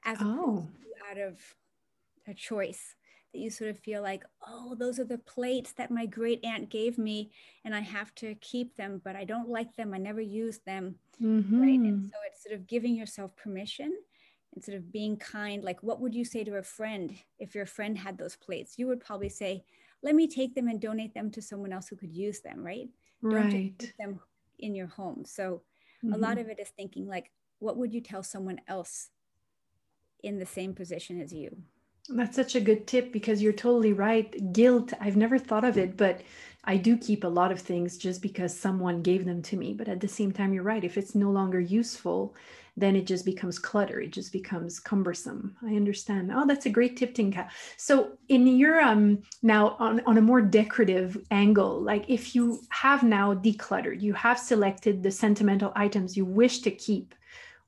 as 0.05 0.19
oh. 0.21 0.67
out 1.09 1.17
of 1.17 1.39
a 2.29 2.33
choice 2.33 2.95
that 3.33 3.39
you 3.39 3.49
sort 3.49 3.69
of 3.69 3.77
feel 3.79 4.01
like, 4.01 4.23
oh, 4.47 4.75
those 4.75 4.99
are 4.99 5.05
the 5.05 5.17
plates 5.19 5.73
that 5.73 5.91
my 5.91 6.05
great 6.05 6.43
aunt 6.43 6.69
gave 6.69 6.97
me, 6.97 7.31
and 7.63 7.75
I 7.75 7.81
have 7.81 8.13
to 8.15 8.35
keep 8.35 8.75
them, 8.75 9.01
but 9.03 9.15
I 9.15 9.23
don't 9.23 9.49
like 9.49 9.75
them. 9.75 9.93
I 9.93 9.97
never 9.97 10.21
use 10.21 10.59
them. 10.65 10.95
Mm-hmm. 11.21 11.61
Right. 11.61 11.79
And 11.79 12.07
so 12.07 12.17
it's 12.27 12.43
sort 12.43 12.55
of 12.55 12.65
giving 12.65 12.95
yourself 12.95 13.35
permission 13.35 13.93
and 14.55 14.63
sort 14.63 14.77
of 14.77 14.91
being 14.91 15.17
kind. 15.17 15.63
Like, 15.63 15.83
what 15.83 16.01
would 16.01 16.15
you 16.15 16.25
say 16.25 16.43
to 16.43 16.55
a 16.55 16.63
friend 16.63 17.13
if 17.37 17.53
your 17.53 17.65
friend 17.65 17.97
had 17.97 18.17
those 18.17 18.35
plates? 18.35 18.79
You 18.79 18.87
would 18.87 18.99
probably 18.99 19.29
say, 19.29 19.63
let 20.01 20.15
me 20.15 20.27
take 20.27 20.55
them 20.55 20.67
and 20.67 20.79
donate 20.79 21.13
them 21.13 21.29
to 21.31 21.41
someone 21.41 21.73
else 21.73 21.87
who 21.87 21.97
could 21.97 22.13
use 22.13 22.39
them, 22.39 22.63
right? 22.63 22.89
Right. 23.21 23.41
Don't 23.41 23.51
keep 23.51 23.97
them 23.97 24.19
in 24.57 24.73
your 24.73 24.87
home. 24.87 25.23
So 25.25 25.61
mm-hmm. 26.03 26.13
a 26.13 26.17
lot 26.17 26.37
mm-hmm. 26.37 26.39
of 26.41 26.49
it 26.49 26.59
is 26.59 26.69
thinking 26.69 27.07
like, 27.07 27.31
what 27.59 27.77
would 27.77 27.93
you 27.93 28.01
tell 28.01 28.23
someone 28.23 28.61
else 28.67 29.09
in 30.23 30.39
the 30.39 30.45
same 30.45 30.73
position 30.73 31.21
as 31.21 31.33
you? 31.33 31.57
That's 32.07 32.35
such 32.35 32.55
a 32.55 32.61
good 32.61 32.87
tip 32.87 33.11
because 33.11 33.41
you're 33.41 33.53
totally 33.53 33.93
right. 33.93 34.53
Guilt, 34.53 34.93
I've 34.99 35.17
never 35.17 35.37
thought 35.37 35.63
of 35.63 35.77
it, 35.77 35.97
but 35.97 36.21
I 36.63 36.77
do 36.77 36.97
keep 36.97 37.23
a 37.23 37.27
lot 37.27 37.51
of 37.51 37.59
things 37.59 37.97
just 37.97 38.21
because 38.21 38.57
someone 38.57 39.01
gave 39.01 39.25
them 39.25 39.41
to 39.43 39.57
me. 39.57 39.73
But 39.73 39.87
at 39.87 39.99
the 39.99 40.07
same 40.07 40.31
time, 40.31 40.53
you're 40.53 40.63
right. 40.63 40.83
If 40.83 40.97
it's 40.97 41.15
no 41.15 41.29
longer 41.29 41.59
useful, 41.59 42.35
then 42.75 42.95
it 42.95 43.05
just 43.05 43.25
becomes 43.25 43.59
clutter. 43.59 43.99
It 43.99 44.11
just 44.11 44.31
becomes 44.31 44.79
cumbersome. 44.79 45.55
I 45.63 45.75
understand. 45.75 46.31
Oh, 46.33 46.45
that's 46.47 46.65
a 46.65 46.69
great 46.69 46.97
tip, 46.97 47.13
Tinka. 47.13 47.49
So 47.77 48.17
in 48.27 48.47
your 48.47 48.79
um 48.81 49.21
now 49.43 49.75
on, 49.79 50.01
on 50.05 50.17
a 50.17 50.21
more 50.21 50.41
decorative 50.41 51.17
angle, 51.31 51.81
like 51.81 52.05
if 52.07 52.35
you 52.35 52.61
have 52.69 53.03
now 53.03 53.33
decluttered, 53.33 54.01
you 54.01 54.13
have 54.13 54.39
selected 54.39 55.03
the 55.03 55.11
sentimental 55.11 55.73
items 55.75 56.17
you 56.17 56.25
wish 56.25 56.59
to 56.59 56.71
keep 56.71 57.13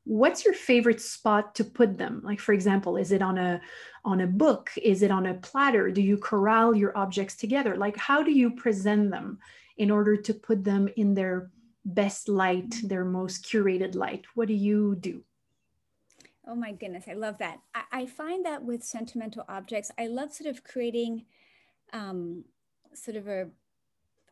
what's 0.04 0.44
your 0.44 0.54
favorite 0.54 1.02
spot 1.02 1.56
to 1.56 1.64
put 1.64 1.98
them? 1.98 2.22
Like 2.24 2.40
for 2.40 2.54
example 2.54 2.98
is 2.98 3.12
it 3.12 3.22
on 3.22 3.38
a 3.38 3.62
on 4.04 4.22
a 4.22 4.28
book? 4.28 4.72
Is 4.82 5.04
it 5.04 5.12
on 5.12 5.28
a 5.28 5.36
platter? 5.36 5.92
Do 5.92 6.02
you 6.02 6.18
corral 6.18 6.76
your 6.76 6.98
objects 6.98 7.36
together? 7.36 7.76
Like 7.76 7.98
how 7.98 8.24
do 8.24 8.32
you 8.32 8.52
present 8.52 9.12
them 9.12 9.40
in 9.78 9.92
order 9.92 10.18
to 10.18 10.34
put 10.34 10.64
them 10.64 10.90
in 10.98 11.14
their 11.14 11.52
best 11.86 12.30
light 12.30 12.76
their 12.84 13.06
most 13.06 13.46
curated 13.46 13.96
light? 13.96 14.26
What 14.36 14.48
do 14.48 14.54
you 14.54 14.96
do? 14.96 15.24
Oh 16.48 16.56
my 16.56 16.72
goodness 16.72 17.06
i 17.08 17.14
love 17.14 17.38
that. 17.38 17.60
I, 17.76 17.84
I 17.92 18.06
find 18.08 18.46
that 18.46 18.64
with 18.64 18.84
sentimental 18.84 19.46
objects 19.48 19.92
i 19.98 20.08
love 20.08 20.34
sort 20.34 20.50
of 20.50 20.64
creating 20.64 21.26
um, 21.94 22.46
sort 22.94 23.18
of 23.18 23.28
a 23.28 23.50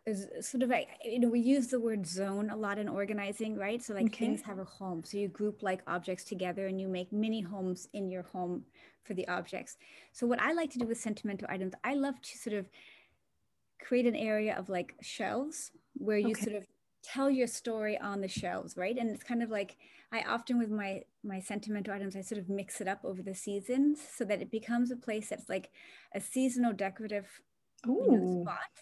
is 0.10 0.28
sort 0.42 0.64
of 0.64 0.70
like 0.70 0.90
you 1.04 1.20
know 1.20 1.30
we 1.30 1.40
use 1.40 1.68
the 1.68 1.80
word 1.80 2.06
zone 2.06 2.50
a 2.50 2.58
lot 2.58 2.78
in 2.78 2.90
organizing 2.90 3.58
right? 3.58 3.82
So 3.82 3.94
like 3.94 4.08
okay. 4.08 4.26
things 4.26 4.42
have 4.42 4.60
a 4.60 4.66
home. 4.66 5.04
So 5.04 5.18
you 5.18 5.28
group 5.28 5.64
like 5.64 5.82
objects 5.88 6.24
together 6.24 6.68
and 6.68 6.80
you 6.82 6.88
make 6.88 7.14
mini 7.14 7.42
homes 7.42 7.88
in 7.94 8.10
your 8.10 8.24
home 8.24 8.66
for 9.04 9.14
the 9.14 9.28
objects. 9.28 9.78
So 10.12 10.28
what 10.28 10.42
i 10.42 10.52
like 10.54 10.72
to 10.72 10.80
do 10.80 10.88
with 10.88 11.00
sentimental 11.00 11.48
items 11.50 11.74
i 11.84 11.94
love 11.94 12.22
to 12.22 12.38
sort 12.38 12.56
of 12.56 12.70
create 13.82 14.06
an 14.06 14.16
area 14.16 14.56
of 14.58 14.70
like 14.70 14.96
shelves 15.02 15.72
where 15.94 16.18
you 16.18 16.32
okay. 16.32 16.44
sort 16.46 16.56
of 16.56 16.68
tell 17.02 17.30
your 17.30 17.48
story 17.48 17.98
on 17.98 18.22
the 18.22 18.28
shelves 18.28 18.76
right? 18.76 18.98
And 18.98 19.10
it's 19.10 19.24
kind 19.24 19.42
of 19.42 19.50
like 19.50 19.78
i 20.12 20.22
often 20.28 20.58
with 20.60 20.70
my 20.70 21.04
my 21.24 21.40
sentimental 21.40 21.94
items 21.94 22.16
i 22.16 22.22
sort 22.22 22.40
of 22.40 22.50
mix 22.50 22.82
it 22.82 22.88
up 22.88 23.00
over 23.04 23.22
the 23.22 23.36
seasons 23.36 24.00
so 24.18 24.26
that 24.26 24.42
it 24.42 24.52
becomes 24.52 24.92
a 24.92 24.96
place 24.96 25.30
that's 25.30 25.50
like 25.50 25.70
a 26.14 26.20
seasonal 26.20 26.74
decorative 26.74 27.42
you 27.86 28.12
know, 28.12 28.42
spot 28.42 28.74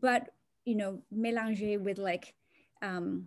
but 0.00 0.28
you 0.68 0.76
know, 0.76 1.02
mélanger 1.10 1.80
with 1.80 1.98
like 1.98 2.34
um, 2.82 3.24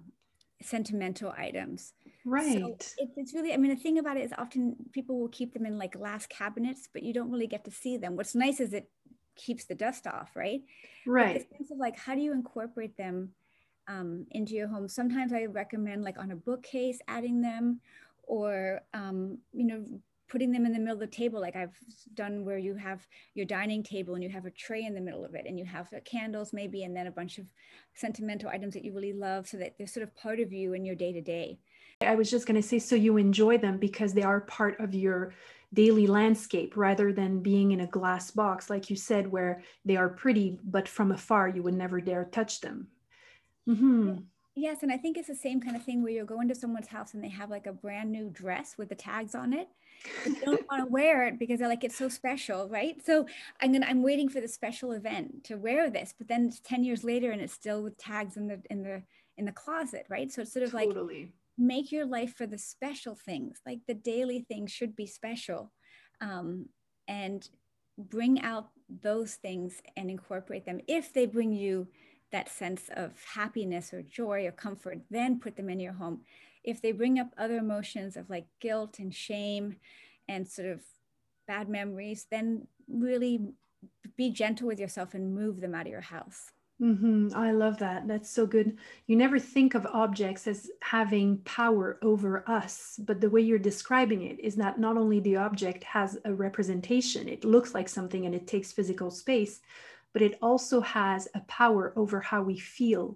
sentimental 0.61 1.33
items. 1.35 1.93
Right. 2.23 2.53
So 2.53 2.77
it, 2.99 3.09
it's 3.17 3.33
really, 3.33 3.51
I 3.53 3.57
mean, 3.57 3.71
the 3.71 3.81
thing 3.81 3.97
about 3.97 4.17
it 4.17 4.25
is 4.25 4.33
often 4.37 4.75
people 4.91 5.19
will 5.19 5.29
keep 5.29 5.53
them 5.53 5.65
in 5.65 5.77
like 5.77 5.93
glass 5.93 6.27
cabinets, 6.27 6.87
but 6.93 7.01
you 7.01 7.13
don't 7.13 7.31
really 7.31 7.47
get 7.47 7.65
to 7.65 7.71
see 7.71 7.97
them. 7.97 8.15
What's 8.15 8.35
nice 8.35 8.59
is 8.59 8.73
it 8.73 8.89
keeps 9.35 9.65
the 9.65 9.73
dust 9.73 10.05
off, 10.05 10.35
right? 10.35 10.61
Right. 11.07 11.33
But 11.33 11.49
the 11.49 11.57
sense 11.57 11.71
of 11.71 11.79
like, 11.79 11.97
how 11.97 12.13
do 12.13 12.21
you 12.21 12.31
incorporate 12.31 12.95
them 12.95 13.31
um, 13.87 14.27
into 14.31 14.53
your 14.53 14.67
home? 14.67 14.87
Sometimes 14.87 15.33
I 15.33 15.45
recommend 15.45 16.03
like 16.03 16.19
on 16.19 16.31
a 16.31 16.35
bookcase, 16.35 16.99
adding 17.07 17.41
them 17.41 17.81
or, 18.23 18.81
um, 18.93 19.39
you 19.51 19.65
know, 19.65 19.83
putting 20.31 20.51
them 20.51 20.65
in 20.65 20.71
the 20.71 20.79
middle 20.79 20.93
of 20.93 20.99
the 21.01 21.07
table 21.07 21.41
like 21.41 21.57
I've 21.57 21.75
done 22.13 22.45
where 22.45 22.57
you 22.57 22.73
have 22.75 23.05
your 23.35 23.45
dining 23.45 23.83
table 23.83 24.15
and 24.15 24.23
you 24.23 24.29
have 24.29 24.45
a 24.45 24.51
tray 24.51 24.85
in 24.85 24.95
the 24.95 25.01
middle 25.01 25.25
of 25.25 25.35
it 25.35 25.45
and 25.45 25.59
you 25.59 25.65
have 25.65 25.89
candles 26.05 26.53
maybe 26.53 26.83
and 26.83 26.95
then 26.95 27.07
a 27.07 27.11
bunch 27.11 27.37
of 27.37 27.45
sentimental 27.95 28.49
items 28.49 28.73
that 28.73 28.85
you 28.85 28.93
really 28.93 29.11
love 29.11 29.45
so 29.45 29.57
that 29.57 29.75
they're 29.77 29.85
sort 29.85 30.03
of 30.03 30.15
part 30.15 30.39
of 30.39 30.53
you 30.53 30.73
in 30.73 30.85
your 30.85 30.95
day 30.95 31.11
to 31.11 31.21
day. 31.21 31.59
I 31.99 32.15
was 32.15 32.31
just 32.31 32.47
going 32.47 32.59
to 32.59 32.67
say 32.67 32.79
so 32.79 32.95
you 32.95 33.17
enjoy 33.17 33.57
them 33.57 33.77
because 33.77 34.13
they 34.13 34.23
are 34.23 34.39
part 34.41 34.79
of 34.79 34.95
your 34.95 35.33
daily 35.73 36.07
landscape 36.07 36.77
rather 36.77 37.11
than 37.11 37.41
being 37.41 37.71
in 37.71 37.81
a 37.81 37.87
glass 37.87 38.31
box 38.31 38.69
like 38.69 38.89
you 38.89 38.95
said 38.95 39.29
where 39.29 39.61
they 39.83 39.97
are 39.97 40.09
pretty 40.09 40.57
but 40.63 40.87
from 40.87 41.11
afar 41.11 41.49
you 41.49 41.61
would 41.61 41.75
never 41.75 41.99
dare 41.99 42.23
touch 42.31 42.61
them. 42.61 42.87
Mm-hmm. 43.67 44.15
Yes, 44.55 44.83
and 44.83 44.91
I 44.91 44.97
think 44.97 45.17
it's 45.17 45.29
the 45.29 45.35
same 45.35 45.61
kind 45.61 45.75
of 45.75 45.83
thing 45.83 46.03
where 46.03 46.11
you'll 46.11 46.25
go 46.25 46.41
into 46.41 46.55
someone's 46.55 46.87
house 46.87 47.13
and 47.13 47.23
they 47.23 47.29
have 47.29 47.49
like 47.49 47.67
a 47.67 47.73
brand 47.73 48.11
new 48.11 48.29
dress 48.29 48.75
with 48.77 48.89
the 48.89 48.95
tags 48.95 49.35
on 49.35 49.53
it 49.53 49.67
they 50.25 50.33
don't 50.45 50.65
want 50.71 50.85
to 50.85 50.91
wear 50.91 51.27
it 51.27 51.39
because 51.39 51.59
they're 51.59 51.67
like 51.67 51.83
it's 51.83 51.97
so 51.97 52.09
special 52.09 52.69
right? 52.69 53.03
So 53.05 53.25
i'm 53.59 53.71
gonna 53.71 53.85
i'm 53.87 54.03
waiting 54.03 54.29
for 54.29 54.41
the 54.41 54.47
special 54.47 54.91
event 54.91 55.43
to 55.45 55.55
wear 55.55 55.89
this 55.89 56.13
but 56.17 56.27
then 56.27 56.47
it's 56.47 56.59
10 56.61 56.83
years 56.83 57.03
later 57.03 57.31
and 57.31 57.41
it's 57.41 57.53
still 57.53 57.83
with 57.83 57.97
tags 57.97 58.37
in 58.37 58.47
the 58.47 58.61
in 58.69 58.83
the 58.83 59.03
in 59.37 59.45
the 59.45 59.51
closet 59.51 60.05
right? 60.09 60.31
So 60.31 60.41
it's 60.41 60.53
sort 60.53 60.63
of 60.63 60.71
totally. 60.71 61.21
like 61.21 61.29
make 61.57 61.91
your 61.91 62.05
life 62.05 62.33
for 62.35 62.47
the 62.47 62.57
special 62.57 63.15
things 63.15 63.59
like 63.65 63.79
the 63.87 63.93
daily 63.93 64.45
things 64.47 64.71
should 64.71 64.95
be 64.95 65.05
special 65.05 65.71
um, 66.21 66.67
and 67.07 67.49
bring 67.97 68.41
out 68.41 68.69
those 69.01 69.35
things 69.35 69.81
and 69.95 70.09
incorporate 70.09 70.65
them. 70.65 70.79
If 70.87 71.13
they 71.13 71.25
bring 71.25 71.53
you 71.53 71.87
that 72.31 72.49
sense 72.49 72.89
of 72.95 73.13
happiness 73.33 73.93
or 73.93 74.01
joy 74.01 74.45
or 74.45 74.51
comfort 74.51 74.99
then 75.09 75.39
put 75.39 75.55
them 75.55 75.69
in 75.69 75.79
your 75.79 75.93
home 75.93 76.21
if 76.63 76.81
they 76.81 76.91
bring 76.91 77.19
up 77.19 77.33
other 77.37 77.57
emotions 77.57 78.15
of 78.15 78.29
like 78.29 78.45
guilt 78.59 78.99
and 78.99 79.13
shame 79.13 79.75
and 80.27 80.47
sort 80.47 80.67
of 80.67 80.81
bad 81.47 81.69
memories, 81.69 82.27
then 82.29 82.67
really 82.87 83.41
be 84.15 84.31
gentle 84.31 84.67
with 84.67 84.79
yourself 84.79 85.13
and 85.13 85.33
move 85.33 85.59
them 85.59 85.73
out 85.73 85.85
of 85.85 85.91
your 85.91 86.01
house. 86.01 86.51
Mm-hmm. 86.81 87.29
I 87.35 87.51
love 87.51 87.77
that. 87.77 88.07
That's 88.07 88.29
so 88.29 88.47
good. 88.47 88.77
You 89.05 89.15
never 89.15 89.37
think 89.37 89.75
of 89.75 89.85
objects 89.85 90.47
as 90.47 90.71
having 90.81 91.37
power 91.39 91.99
over 92.01 92.43
us, 92.49 92.99
but 93.05 93.21
the 93.21 93.29
way 93.29 93.41
you're 93.41 93.59
describing 93.59 94.23
it 94.23 94.39
is 94.39 94.55
that 94.55 94.79
not 94.79 94.97
only 94.97 95.19
the 95.19 95.35
object 95.35 95.83
has 95.83 96.17
a 96.25 96.33
representation, 96.33 97.29
it 97.29 97.45
looks 97.45 97.75
like 97.75 97.87
something 97.87 98.25
and 98.25 98.33
it 98.33 98.47
takes 98.47 98.71
physical 98.71 99.11
space, 99.11 99.61
but 100.11 100.23
it 100.23 100.39
also 100.41 100.81
has 100.81 101.27
a 101.35 101.41
power 101.41 101.93
over 101.95 102.19
how 102.19 102.41
we 102.41 102.57
feel 102.57 103.15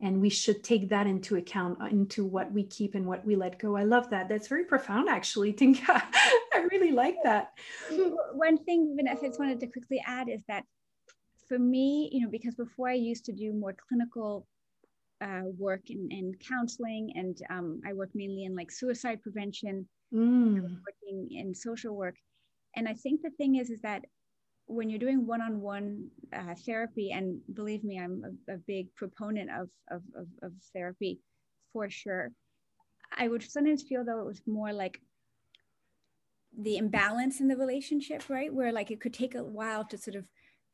and 0.00 0.20
we 0.20 0.28
should 0.28 0.62
take 0.62 0.90
that 0.90 1.06
into 1.06 1.36
account 1.36 1.80
uh, 1.80 1.86
into 1.86 2.24
what 2.24 2.52
we 2.52 2.64
keep 2.64 2.94
and 2.94 3.06
what 3.06 3.24
we 3.24 3.34
let 3.34 3.58
go. 3.58 3.76
I 3.76 3.84
love 3.84 4.10
that. 4.10 4.28
That's 4.28 4.48
very 4.48 4.64
profound 4.64 5.08
actually 5.08 5.52
tinka. 5.60 6.02
I 6.54 6.66
really 6.70 6.92
like 6.92 7.16
that. 7.24 7.52
One 8.34 8.58
thing 8.64 8.94
vanessa 8.96 9.24
i 9.24 9.28
just 9.28 9.40
wanted 9.40 9.60
to 9.60 9.66
quickly 9.66 10.02
add 10.06 10.28
is 10.28 10.42
that 10.48 10.64
for 11.48 11.58
me 11.58 12.08
you 12.12 12.20
know 12.22 12.30
because 12.30 12.54
before 12.54 12.88
i 12.88 12.94
used 12.94 13.24
to 13.24 13.32
do 13.32 13.52
more 13.52 13.74
clinical 13.88 14.46
uh, 15.20 15.42
work 15.58 15.88
in, 15.88 16.08
in 16.10 16.34
counseling 16.46 17.12
and 17.14 17.38
um, 17.50 17.80
i 17.86 17.92
work 17.92 18.10
mainly 18.14 18.44
in 18.44 18.54
like 18.54 18.70
suicide 18.70 19.22
prevention 19.22 19.88
mm. 20.12 20.60
working 20.60 21.28
in 21.30 21.54
social 21.54 21.96
work. 21.96 22.16
And 22.76 22.88
i 22.88 22.94
think 22.94 23.22
the 23.22 23.30
thing 23.30 23.56
is 23.56 23.70
is 23.70 23.80
that 23.80 24.04
when 24.66 24.90
you're 24.90 24.98
doing 24.98 25.26
one-on-one 25.26 26.08
uh, 26.32 26.54
therapy, 26.64 27.12
and 27.12 27.40
believe 27.54 27.84
me, 27.84 27.98
I'm 27.98 28.38
a, 28.48 28.54
a 28.54 28.56
big 28.56 28.94
proponent 28.94 29.50
of, 29.50 29.68
of, 29.90 30.02
of, 30.16 30.26
of 30.42 30.52
therapy 30.72 31.20
for 31.72 31.88
sure. 31.88 32.32
I 33.16 33.28
would 33.28 33.42
sometimes 33.42 33.82
feel 33.82 34.04
though 34.04 34.20
it 34.20 34.26
was 34.26 34.42
more 34.46 34.72
like 34.72 35.00
the 36.58 36.78
imbalance 36.78 37.40
in 37.40 37.48
the 37.48 37.56
relationship, 37.56 38.24
right? 38.28 38.52
Where 38.52 38.72
like 38.72 38.90
it 38.90 39.00
could 39.00 39.14
take 39.14 39.34
a 39.34 39.44
while 39.44 39.84
to 39.84 39.98
sort 39.98 40.16
of 40.16 40.24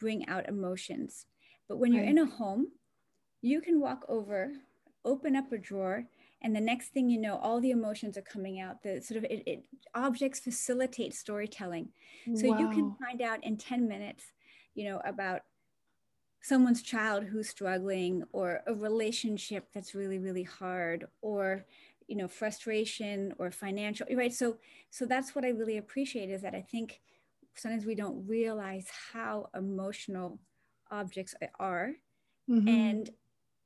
bring 0.01 0.27
out 0.29 0.49
emotions. 0.49 1.27
But 1.69 1.79
when 1.79 1.93
you're 1.93 2.03
right. 2.03 2.11
in 2.11 2.19
a 2.19 2.27
home, 2.27 2.69
you 3.41 3.61
can 3.61 3.81
walk 3.81 4.05
over, 4.09 4.53
open 5.05 5.37
up 5.37 5.53
a 5.53 5.59
drawer, 5.59 6.05
and 6.43 6.55
the 6.55 6.61
next 6.61 6.89
thing 6.89 7.09
you 7.09 7.21
know, 7.21 7.37
all 7.37 7.61
the 7.61 7.71
emotions 7.71 8.19
are 8.19 8.23
coming 8.23 8.61
out. 8.61 8.83
The 8.83 9.01
sort 9.01 9.19
of 9.19 9.25
it, 9.25 9.43
it 9.47 9.65
objects 9.95 10.41
facilitate 10.41 11.15
storytelling. 11.15 11.89
So 12.35 12.49
wow. 12.49 12.59
you 12.59 12.69
can 12.71 12.95
find 13.01 13.23
out 13.23 13.43
in 13.45 13.57
10 13.57 13.89
minutes, 13.89 14.25
you 14.75 14.89
know, 14.89 15.01
about 15.05 15.43
someone's 16.41 16.83
child 16.83 17.25
who's 17.25 17.49
struggling 17.49 18.25
or 18.33 18.61
a 18.67 18.75
relationship 18.75 19.69
that's 19.73 19.95
really, 19.95 20.19
really 20.19 20.43
hard 20.43 21.07
or 21.21 21.65
you 22.09 22.17
know 22.17 22.29
frustration 22.29 23.33
or 23.39 23.51
financial 23.51 24.07
right 24.15 24.35
so 24.35 24.57
so 24.91 25.07
that's 25.07 25.35
what 25.35 25.45
i 25.45 25.49
really 25.49 25.79
appreciate 25.79 26.29
is 26.29 26.43
that 26.43 26.55
i 26.55 26.61
think 26.61 27.01
sometimes 27.55 27.87
we 27.87 27.95
don't 27.95 28.27
realize 28.27 28.87
how 29.13 29.49
emotional 29.55 30.39
objects 30.91 31.35
are 31.59 31.93
mm-hmm. 32.51 32.69
and 32.69 33.11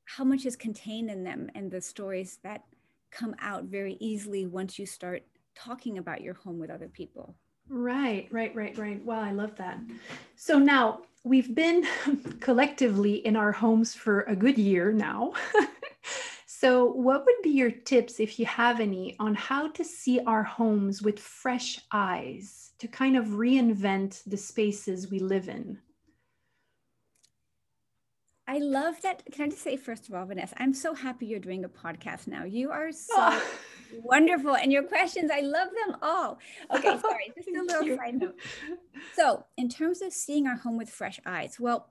how 0.07 0.25
much 0.25 0.47
is 0.47 0.57
contained 0.57 1.11
in 1.11 1.23
them 1.23 1.51
and 1.55 1.71
the 1.71 1.81
stories 1.81 2.39
that 2.43 2.65
come 3.11 3.35
out 3.41 3.65
very 3.65 3.97
easily 4.01 4.47
once 4.47 4.79
you 4.79 4.87
start 4.87 5.23
talking 5.55 5.99
about 5.99 6.23
your 6.23 6.35
home 6.35 6.59
with 6.59 6.71
other 6.71 6.89
people. 6.89 7.35
Right 7.69 8.29
right 8.31 8.55
right 8.55 8.77
right. 8.79 9.05
Wow 9.05 9.21
i 9.21 9.33
love 9.33 9.57
that. 9.57 9.79
So 10.37 10.59
now 10.59 11.03
we've 11.25 11.55
been 11.55 11.87
collectively 12.41 13.15
in 13.27 13.37
our 13.37 13.53
homes 13.53 13.95
for 13.95 14.23
a 14.23 14.37
good 14.37 14.59
year 14.59 14.93
now. 14.93 15.33
So, 16.59 16.87
what 16.87 17.27
would 17.27 17.43
be 17.43 17.51
your 17.51 17.71
tips, 17.71 18.19
if 18.19 18.39
you 18.39 18.47
have 18.47 18.81
any, 18.81 19.15
on 19.21 19.35
how 19.35 19.69
to 19.69 19.85
see 19.85 20.21
our 20.21 20.43
homes 20.43 21.03
with 21.03 21.21
fresh 21.21 21.79
eyes 21.93 22.73
to 22.79 22.89
kind 22.89 23.15
of 23.15 23.27
reinvent 23.27 24.25
the 24.25 24.39
spaces 24.39 25.11
we 25.11 25.19
live 25.19 25.51
in? 25.51 25.79
I 28.49 28.59
love 28.59 29.01
that. 29.03 29.23
Can 29.33 29.47
I 29.47 29.49
just 29.49 29.63
say, 29.63 29.77
first 29.77 30.09
of 30.09 30.15
all, 30.15 30.25
Vanessa, 30.25 30.55
I'm 30.59 30.73
so 30.73 30.95
happy 30.95 31.27
you're 31.27 31.41
doing 31.41 31.65
a 31.65 31.69
podcast 31.69 32.29
now. 32.29 32.45
You 32.45 32.71
are 32.71 32.93
so 32.93 33.15
oh. 33.17 33.43
wonderful. 34.03 34.55
And 34.55 34.73
your 34.73 34.85
questions, 34.85 35.31
I 35.33 35.41
love 35.41 35.69
them 35.69 35.97
all. 36.01 36.39
Okay, 36.73 36.99
sorry, 37.01 37.33
just 37.37 37.49
a 37.49 37.63
little 37.63 37.83
you. 37.83 37.97
side 37.97 38.15
note. 38.15 38.39
So, 39.15 39.45
in 39.57 39.69
terms 39.69 40.03
of 40.03 40.13
seeing 40.13 40.47
our 40.47 40.57
home 40.57 40.77
with 40.77 40.91
fresh 40.91 41.21
eyes, 41.27 41.59
well, 41.59 41.91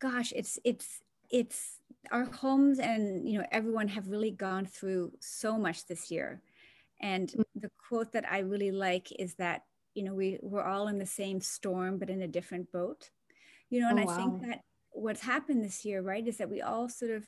gosh, 0.00 0.32
it's, 0.34 0.58
it's, 0.64 1.00
it's, 1.30 1.78
our 2.12 2.24
homes 2.24 2.78
and 2.78 3.28
you 3.28 3.38
know 3.38 3.44
everyone 3.50 3.88
have 3.88 4.08
really 4.08 4.30
gone 4.30 4.64
through 4.64 5.12
so 5.20 5.58
much 5.58 5.84
this 5.86 6.10
year 6.10 6.40
and 7.02 7.30
mm. 7.30 7.42
the 7.56 7.70
quote 7.88 8.12
that 8.12 8.24
i 8.30 8.38
really 8.38 8.70
like 8.70 9.08
is 9.18 9.34
that 9.34 9.62
you 9.94 10.02
know 10.02 10.14
we 10.14 10.38
we're 10.40 10.62
all 10.62 10.88
in 10.88 10.98
the 10.98 11.04
same 11.04 11.40
storm 11.40 11.98
but 11.98 12.08
in 12.08 12.22
a 12.22 12.28
different 12.28 12.70
boat 12.72 13.10
you 13.68 13.80
know 13.80 13.90
and 13.90 14.00
oh, 14.00 14.08
i 14.08 14.16
think 14.16 14.40
that 14.40 14.60
what's 15.00 15.22
happened 15.22 15.64
this 15.64 15.84
year 15.84 16.02
right 16.02 16.26
is 16.26 16.36
that 16.36 16.50
we 16.50 16.60
all 16.60 16.88
sort 16.88 17.10
of 17.10 17.26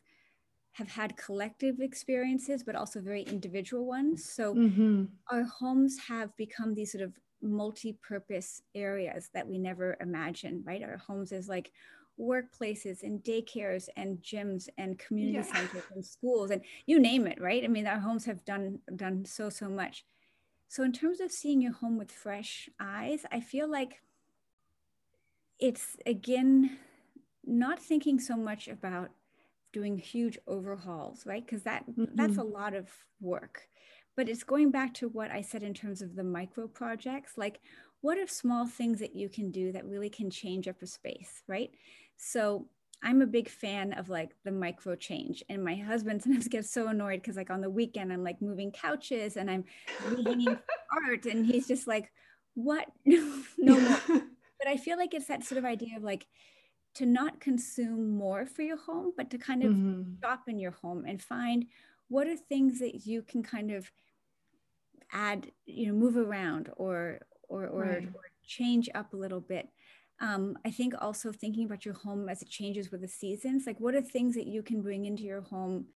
have 0.72 0.88
had 0.88 1.16
collective 1.16 1.80
experiences 1.80 2.62
but 2.62 2.76
also 2.76 3.00
very 3.00 3.22
individual 3.22 3.86
ones 3.86 4.24
so 4.24 4.54
mm-hmm. 4.54 5.04
our 5.30 5.42
homes 5.44 5.98
have 6.08 6.34
become 6.36 6.74
these 6.74 6.92
sort 6.92 7.02
of 7.02 7.12
multi-purpose 7.42 8.62
areas 8.74 9.30
that 9.32 9.46
we 9.46 9.58
never 9.58 9.96
imagined 10.00 10.62
right 10.66 10.82
our 10.82 10.98
homes 10.98 11.32
is 11.32 11.48
like 11.48 11.72
workplaces 12.20 13.02
and 13.02 13.22
daycares 13.24 13.88
and 13.96 14.18
gyms 14.18 14.68
and 14.76 14.98
community 14.98 15.36
yeah. 15.36 15.54
centers 15.54 15.84
and 15.94 16.04
schools 16.04 16.50
and 16.50 16.60
you 16.86 17.00
name 17.00 17.26
it 17.26 17.40
right 17.40 17.64
i 17.64 17.66
mean 17.66 17.86
our 17.86 17.98
homes 17.98 18.24
have 18.26 18.44
done 18.44 18.78
done 18.96 19.24
so 19.24 19.48
so 19.48 19.68
much 19.68 20.04
so 20.68 20.82
in 20.82 20.92
terms 20.92 21.20
of 21.20 21.32
seeing 21.32 21.62
your 21.62 21.72
home 21.72 21.96
with 21.96 22.12
fresh 22.12 22.68
eyes 22.78 23.24
i 23.32 23.40
feel 23.40 23.70
like 23.70 24.02
it's 25.58 25.96
again 26.06 26.78
not 27.44 27.78
thinking 27.78 28.18
so 28.18 28.36
much 28.36 28.68
about 28.68 29.10
doing 29.72 29.98
huge 29.98 30.38
overhauls 30.46 31.24
right 31.26 31.44
because 31.44 31.62
that 31.62 31.84
mm-hmm. 31.88 32.04
that's 32.14 32.38
a 32.38 32.42
lot 32.42 32.74
of 32.74 32.88
work 33.20 33.68
but 34.16 34.28
it's 34.28 34.42
going 34.42 34.70
back 34.70 34.92
to 34.92 35.08
what 35.08 35.30
i 35.30 35.40
said 35.40 35.62
in 35.62 35.74
terms 35.74 36.02
of 36.02 36.16
the 36.16 36.24
micro 36.24 36.66
projects 36.66 37.32
like 37.36 37.60
what 38.00 38.18
are 38.18 38.26
small 38.26 38.66
things 38.66 38.98
that 38.98 39.14
you 39.14 39.28
can 39.28 39.50
do 39.50 39.70
that 39.72 39.84
really 39.84 40.10
can 40.10 40.30
change 40.30 40.66
up 40.66 40.82
a 40.82 40.86
space 40.86 41.42
right 41.46 41.70
so 42.16 42.66
I'm 43.02 43.22
a 43.22 43.26
big 43.26 43.48
fan 43.48 43.94
of 43.94 44.08
like 44.08 44.32
the 44.44 44.52
micro 44.52 44.94
change. 44.94 45.42
And 45.48 45.64
my 45.64 45.74
husband 45.74 46.22
sometimes 46.22 46.48
gets 46.48 46.72
so 46.72 46.88
annoyed 46.88 47.22
because 47.22 47.36
like 47.36 47.50
on 47.50 47.60
the 47.60 47.70
weekend 47.70 48.12
I'm 48.12 48.24
like 48.24 48.42
moving 48.42 48.70
couches 48.70 49.36
and 49.36 49.50
I'm 49.50 49.64
hanging 49.98 50.48
art 51.08 51.26
and 51.26 51.46
he's 51.46 51.66
just 51.66 51.86
like, 51.86 52.10
what? 52.54 52.86
no 53.06 53.80
more. 53.80 54.00
But 54.06 54.68
I 54.68 54.76
feel 54.76 54.98
like 54.98 55.14
it's 55.14 55.28
that 55.28 55.44
sort 55.44 55.58
of 55.58 55.64
idea 55.64 55.96
of 55.96 56.02
like 56.02 56.26
to 57.00 57.06
not 57.06 57.40
consume 57.40 58.10
more 58.16 58.46
for 58.46 58.62
your 58.62 58.76
home, 58.76 59.12
but 59.16 59.30
to 59.30 59.38
kind 59.38 59.62
of 59.64 59.72
mm-hmm. 59.72 60.02
stop 60.18 60.48
in 60.48 60.58
your 60.58 60.70
home 60.70 61.04
and 61.06 61.22
find 61.22 61.66
what 62.08 62.26
are 62.26 62.36
things 62.36 62.78
that 62.78 63.06
you 63.06 63.22
can 63.22 63.42
kind 63.42 63.70
of 63.70 63.90
add, 65.12 65.50
you 65.66 65.86
know, 65.86 65.94
move 65.94 66.16
around 66.16 66.70
or 66.76 67.20
or 67.48 67.66
or, 67.66 67.82
right. 67.82 68.08
or 68.14 68.22
change 68.46 68.88
up 68.94 69.12
a 69.12 69.16
little 69.16 69.40
bit 69.40 69.68
um, 70.20 70.58
I 70.66 70.70
think 70.70 70.94
also 71.00 71.32
thinking 71.32 71.64
about 71.64 71.84
your 71.84 71.94
home 71.94 72.28
as 72.28 72.42
it 72.42 72.50
changes 72.50 72.90
with 72.90 73.00
the 73.00 73.08
seasons, 73.08 73.66
like 73.66 73.80
what 73.80 73.94
are 73.94 74.02
things 74.02 74.34
that 74.34 74.46
you 74.46 74.62
can 74.62 74.82
bring 74.82 75.06
into 75.06 75.22
your 75.22 75.40
home 75.40 75.86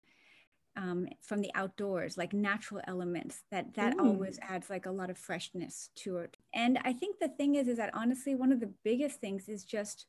um, 0.77 1.07
from 1.21 1.41
the 1.43 1.51
outdoors, 1.55 2.17
like 2.17 2.33
natural 2.33 2.81
elements 2.89 3.43
that 3.51 3.75
that 3.75 3.95
Ooh. 3.95 4.07
always 4.07 4.39
adds 4.43 4.71
like 4.71 4.87
a 4.87 4.91
lot 4.91 5.11
of 5.11 5.19
freshness 5.19 5.91
to 5.97 6.17
it. 6.19 6.37
And 6.55 6.79
I 6.85 6.93
think 6.95 7.19
the 7.19 7.29
thing 7.29 7.55
is, 7.55 7.69
is 7.69 7.77
that 7.77 7.95
honestly, 7.95 8.35
one 8.35 8.51
of 8.51 8.61
the 8.61 8.73
biggest 8.83 9.21
things 9.21 9.49
is 9.49 9.63
just 9.63 10.07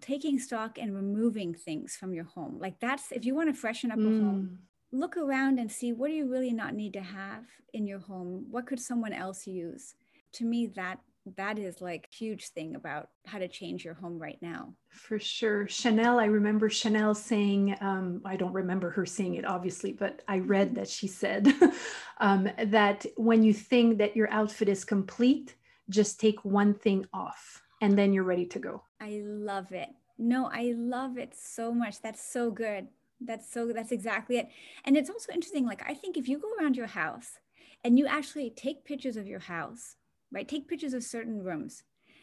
taking 0.00 0.38
stock 0.38 0.78
and 0.78 0.94
removing 0.94 1.54
things 1.54 1.96
from 1.96 2.12
your 2.12 2.24
home. 2.24 2.58
Like 2.58 2.78
that's 2.80 3.12
if 3.12 3.24
you 3.24 3.34
want 3.34 3.54
to 3.54 3.60
freshen 3.60 3.90
up 3.90 3.98
mm. 3.98 4.06
a 4.06 4.24
home, 4.24 4.58
look 4.92 5.16
around 5.16 5.58
and 5.58 5.70
see 5.70 5.92
what 5.92 6.08
do 6.08 6.14
you 6.14 6.30
really 6.30 6.52
not 6.52 6.74
need 6.74 6.92
to 6.94 7.02
have 7.02 7.44
in 7.72 7.86
your 7.86 8.00
home? 8.00 8.46
What 8.50 8.66
could 8.66 8.80
someone 8.80 9.12
else 9.12 9.46
use? 9.46 9.94
To 10.34 10.44
me, 10.44 10.66
that 10.76 11.00
that 11.36 11.58
is 11.58 11.80
like 11.80 12.08
huge 12.10 12.48
thing 12.48 12.74
about 12.74 13.08
how 13.26 13.38
to 13.38 13.48
change 13.48 13.84
your 13.84 13.94
home 13.94 14.18
right 14.18 14.38
now 14.40 14.72
for 14.88 15.18
sure 15.18 15.68
chanel 15.68 16.18
i 16.18 16.24
remember 16.24 16.68
chanel 16.68 17.14
saying 17.14 17.76
um, 17.80 18.20
i 18.24 18.36
don't 18.36 18.52
remember 18.52 18.90
her 18.90 19.04
saying 19.04 19.34
it 19.34 19.44
obviously 19.44 19.92
but 19.92 20.22
i 20.28 20.38
read 20.38 20.74
that 20.74 20.88
she 20.88 21.06
said 21.06 21.52
um, 22.20 22.48
that 22.66 23.04
when 23.16 23.42
you 23.42 23.52
think 23.52 23.98
that 23.98 24.16
your 24.16 24.30
outfit 24.30 24.68
is 24.68 24.84
complete 24.84 25.54
just 25.90 26.18
take 26.18 26.44
one 26.44 26.72
thing 26.72 27.04
off 27.12 27.62
and 27.80 27.98
then 27.98 28.12
you're 28.12 28.24
ready 28.24 28.46
to 28.46 28.58
go 28.58 28.82
i 29.00 29.20
love 29.24 29.72
it 29.72 29.90
no 30.18 30.50
i 30.52 30.72
love 30.76 31.18
it 31.18 31.34
so 31.34 31.72
much 31.72 32.00
that's 32.00 32.22
so 32.22 32.50
good 32.50 32.88
that's 33.20 33.52
so 33.52 33.72
that's 33.72 33.92
exactly 33.92 34.38
it 34.38 34.48
and 34.84 34.96
it's 34.96 35.10
also 35.10 35.32
interesting 35.32 35.66
like 35.66 35.82
i 35.88 35.94
think 35.94 36.16
if 36.16 36.28
you 36.28 36.38
go 36.38 36.52
around 36.58 36.76
your 36.76 36.86
house 36.86 37.38
and 37.84 37.98
you 37.98 38.06
actually 38.06 38.50
take 38.50 38.84
pictures 38.84 39.16
of 39.16 39.26
your 39.26 39.40
house 39.40 39.96
right? 40.32 40.48
Take 40.48 40.68
pictures 40.68 40.94
of 40.94 41.02
certain 41.02 41.42
rooms. 41.42 41.82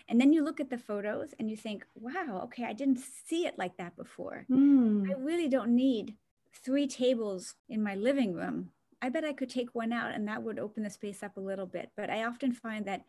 And 0.10 0.22
then 0.22 0.32
you 0.32 0.44
look 0.44 0.60
at 0.60 0.70
the 0.70 0.78
photos 0.78 1.34
and 1.38 1.50
you 1.50 1.58
think, 1.58 1.86
wow, 1.96 2.42
okay, 2.46 2.64
I 2.64 2.74
didn't 2.74 3.00
see 3.00 3.46
it 3.46 3.58
like 3.58 3.76
that 3.78 3.98
before. 3.98 4.46
Mm. 4.50 5.10
I 5.10 5.14
really 5.20 5.50
don't 5.50 5.76
need 5.76 6.16
three 6.64 6.88
tables 6.88 7.56
in 7.68 7.84
my 7.84 7.96
living 7.96 8.34
room. 8.34 8.72
I 9.02 9.10
bet 9.10 9.26
I 9.26 9.34
could 9.34 9.50
take 9.50 9.76
one 9.76 9.92
out 9.92 10.14
and 10.14 10.28
that 10.28 10.44
would 10.44 10.60
open 10.60 10.84
the 10.84 10.90
space 10.90 11.24
up 11.24 11.36
a 11.36 11.42
little 11.42 11.66
bit. 11.66 11.92
But 11.98 12.10
I 12.10 12.24
often 12.24 12.54
find 12.54 12.86
that 12.86 13.04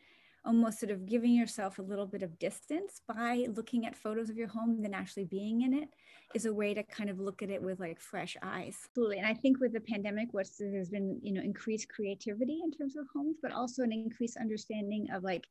almost 0.44 0.80
sort 0.80 0.90
of 0.90 1.06
giving 1.06 1.32
yourself 1.32 1.78
a 1.78 1.82
little 1.82 2.06
bit 2.06 2.22
of 2.22 2.38
distance 2.38 3.02
by 3.06 3.46
looking 3.54 3.86
at 3.86 3.96
photos 3.96 4.30
of 4.30 4.36
your 4.36 4.48
home 4.48 4.82
than 4.82 4.94
actually 4.94 5.24
being 5.24 5.62
in 5.62 5.74
it 5.74 5.88
is 6.34 6.46
a 6.46 6.52
way 6.52 6.74
to 6.74 6.82
kind 6.82 7.10
of 7.10 7.18
look 7.18 7.42
at 7.42 7.50
it 7.50 7.62
with 7.62 7.80
like 7.80 8.00
fresh 8.00 8.36
eyes. 8.42 8.76
Absolutely. 8.90 9.18
And 9.18 9.26
I 9.26 9.34
think 9.34 9.60
with 9.60 9.72
the 9.72 9.80
pandemic, 9.80 10.28
what's 10.32 10.56
there's 10.58 10.90
been, 10.90 11.18
you 11.22 11.32
know, 11.32 11.40
increased 11.40 11.88
creativity 11.88 12.60
in 12.62 12.70
terms 12.70 12.96
of 12.96 13.06
homes, 13.14 13.36
but 13.42 13.52
also 13.52 13.82
an 13.82 13.92
increased 13.92 14.36
understanding 14.36 15.08
of 15.12 15.22
like 15.22 15.44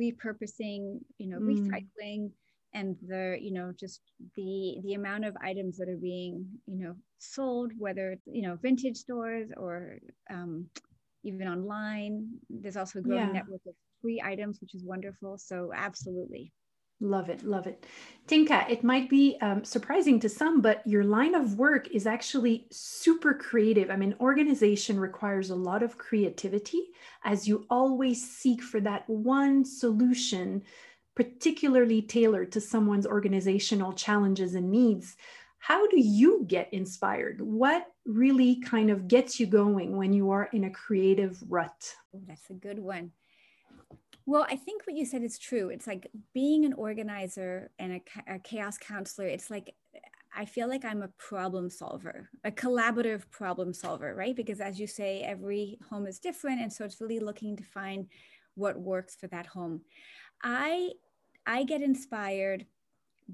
repurposing, 0.00 1.00
you 1.18 1.28
know, 1.28 1.38
mm. 1.38 1.68
recycling 1.68 2.30
and 2.72 2.96
the, 3.06 3.36
you 3.40 3.52
know, 3.52 3.72
just 3.78 4.00
the 4.36 4.78
the 4.84 4.94
amount 4.94 5.24
of 5.24 5.36
items 5.42 5.76
that 5.78 5.88
are 5.88 5.96
being, 5.96 6.46
you 6.66 6.84
know, 6.84 6.94
sold, 7.18 7.72
whether 7.76 8.16
you 8.26 8.42
know, 8.42 8.56
vintage 8.62 8.96
stores 8.96 9.50
or 9.56 9.98
um, 10.30 10.66
even 11.24 11.48
online. 11.48 12.28
There's 12.48 12.76
also 12.76 13.00
a 13.00 13.02
growing 13.02 13.26
yeah. 13.26 13.32
network 13.32 13.62
of 13.66 13.74
free 14.00 14.20
items, 14.24 14.60
which 14.60 14.74
is 14.74 14.84
wonderful. 14.84 15.38
So 15.38 15.72
absolutely. 15.74 16.52
Love 17.02 17.30
it, 17.30 17.42
love 17.44 17.66
it. 17.66 17.86
Tinka, 18.26 18.66
it 18.68 18.84
might 18.84 19.08
be 19.08 19.38
um, 19.40 19.64
surprising 19.64 20.20
to 20.20 20.28
some, 20.28 20.60
but 20.60 20.86
your 20.86 21.02
line 21.02 21.34
of 21.34 21.58
work 21.58 21.88
is 21.88 22.06
actually 22.06 22.66
super 22.70 23.32
creative. 23.32 23.90
I 23.90 23.96
mean, 23.96 24.14
organization 24.20 25.00
requires 25.00 25.48
a 25.48 25.54
lot 25.54 25.82
of 25.82 25.96
creativity 25.96 26.88
as 27.24 27.48
you 27.48 27.64
always 27.70 28.30
seek 28.30 28.62
for 28.62 28.80
that 28.80 29.08
one 29.08 29.64
solution 29.64 30.62
particularly 31.16 32.02
tailored 32.02 32.52
to 32.52 32.60
someone's 32.60 33.06
organizational 33.06 33.92
challenges 33.92 34.54
and 34.54 34.70
needs. 34.70 35.16
How 35.58 35.86
do 35.88 36.00
you 36.00 36.44
get 36.46 36.72
inspired? 36.72 37.40
What 37.40 37.86
really 38.06 38.60
kind 38.62 38.90
of 38.90 39.08
gets 39.08 39.38
you 39.38 39.46
going 39.46 39.96
when 39.96 40.12
you 40.12 40.30
are 40.30 40.48
in 40.52 40.64
a 40.64 40.70
creative 40.70 41.38
rut? 41.46 41.94
Oh, 42.14 42.22
that's 42.26 42.48
a 42.48 42.54
good 42.54 42.78
one. 42.78 43.12
Well, 44.26 44.46
I 44.48 44.56
think 44.56 44.86
what 44.86 44.96
you 44.96 45.04
said 45.04 45.22
is 45.22 45.38
true. 45.38 45.70
It's 45.70 45.86
like 45.86 46.10
being 46.34 46.64
an 46.64 46.72
organizer 46.74 47.70
and 47.78 47.94
a, 47.94 48.34
a, 48.34 48.38
chaos 48.38 48.78
counselor, 48.78 49.26
it's 49.26 49.50
like 49.50 49.74
I 50.36 50.44
feel 50.44 50.68
like 50.68 50.84
I'm 50.84 51.02
a 51.02 51.10
problem 51.18 51.70
solver, 51.70 52.28
a 52.44 52.50
collaborative 52.52 53.28
problem 53.30 53.72
solver, 53.72 54.14
right? 54.14 54.36
Because 54.36 54.60
as 54.60 54.78
you 54.78 54.86
say, 54.86 55.22
every 55.22 55.78
home 55.88 56.06
is 56.06 56.20
different. 56.20 56.60
And 56.60 56.72
so 56.72 56.84
it's 56.84 57.00
really 57.00 57.18
looking 57.18 57.56
to 57.56 57.64
find 57.64 58.06
what 58.54 58.78
works 58.78 59.16
for 59.16 59.26
that 59.28 59.46
home. 59.46 59.80
I 60.42 60.90
I 61.46 61.64
get 61.64 61.82
inspired 61.82 62.66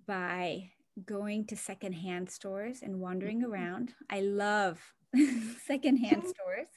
by 0.06 0.70
going 1.04 1.46
to 1.46 1.56
secondhand 1.56 2.30
stores 2.30 2.80
and 2.82 3.00
wandering 3.00 3.42
mm-hmm. 3.42 3.52
around. 3.52 3.94
I 4.08 4.20
love 4.20 4.80
secondhand 5.66 6.22
stores. 6.28 6.68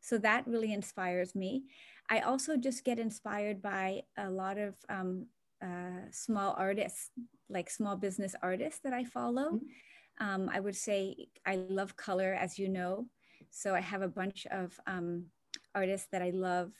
So 0.00 0.18
that 0.18 0.46
really 0.46 0.72
inspires 0.72 1.34
me. 1.34 1.64
I 2.10 2.20
also 2.20 2.56
just 2.56 2.84
get 2.84 2.98
inspired 2.98 3.62
by 3.62 4.02
a 4.16 4.30
lot 4.30 4.58
of 4.58 4.74
um, 4.88 5.26
uh, 5.62 6.10
small 6.10 6.54
artists, 6.58 7.10
like 7.48 7.70
small 7.70 7.96
business 7.96 8.34
artists 8.42 8.80
that 8.84 8.92
I 8.92 9.04
follow. 9.04 9.52
Mm-hmm. 9.52 10.26
Um, 10.26 10.50
I 10.52 10.60
would 10.60 10.76
say 10.76 11.28
I 11.46 11.56
love 11.56 11.96
color, 11.96 12.34
as 12.34 12.58
you 12.58 12.68
know. 12.68 13.06
So 13.50 13.74
I 13.74 13.80
have 13.80 14.02
a 14.02 14.08
bunch 14.08 14.46
of 14.50 14.78
um, 14.86 15.26
artists 15.74 16.08
that 16.12 16.22
I 16.22 16.30
love 16.30 16.72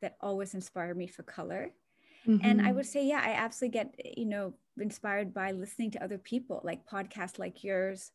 that 0.00 0.16
always 0.20 0.54
inspire 0.54 0.94
me 0.94 1.06
for 1.06 1.22
color. 1.22 1.70
Mm-hmm. 2.26 2.44
And 2.46 2.60
I 2.60 2.64
mm-hmm. 2.64 2.76
would 2.76 2.86
say, 2.86 3.06
yeah, 3.06 3.22
I 3.22 3.32
absolutely 3.32 3.78
get, 3.78 4.16
you 4.16 4.26
know, 4.26 4.54
inspired 4.80 5.34
by 5.34 5.52
listening 5.52 5.90
to 5.92 6.04
other 6.04 6.18
people, 6.18 6.60
like 6.64 6.86
podcasts 6.86 7.38
like 7.38 7.62
yours, 7.62 8.10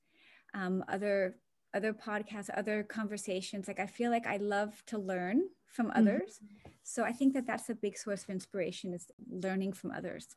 um, 0.53 0.83
other 0.87 1.35
other 1.73 1.93
podcasts, 1.93 2.49
other 2.55 2.83
conversations. 2.83 3.67
Like 3.67 3.79
I 3.79 3.85
feel 3.85 4.11
like 4.11 4.27
I 4.27 4.37
love 4.37 4.83
to 4.87 4.97
learn 4.97 5.43
from 5.67 5.87
mm-hmm. 5.87 5.99
others. 5.99 6.39
Mm-hmm. 6.43 6.69
So 6.83 7.03
I 7.03 7.11
think 7.11 7.33
that 7.33 7.45
that's 7.45 7.69
a 7.69 7.75
big 7.75 7.97
source 7.97 8.23
of 8.23 8.29
inspiration 8.29 8.93
is 8.93 9.07
learning 9.29 9.73
from 9.73 9.91
others. 9.91 10.35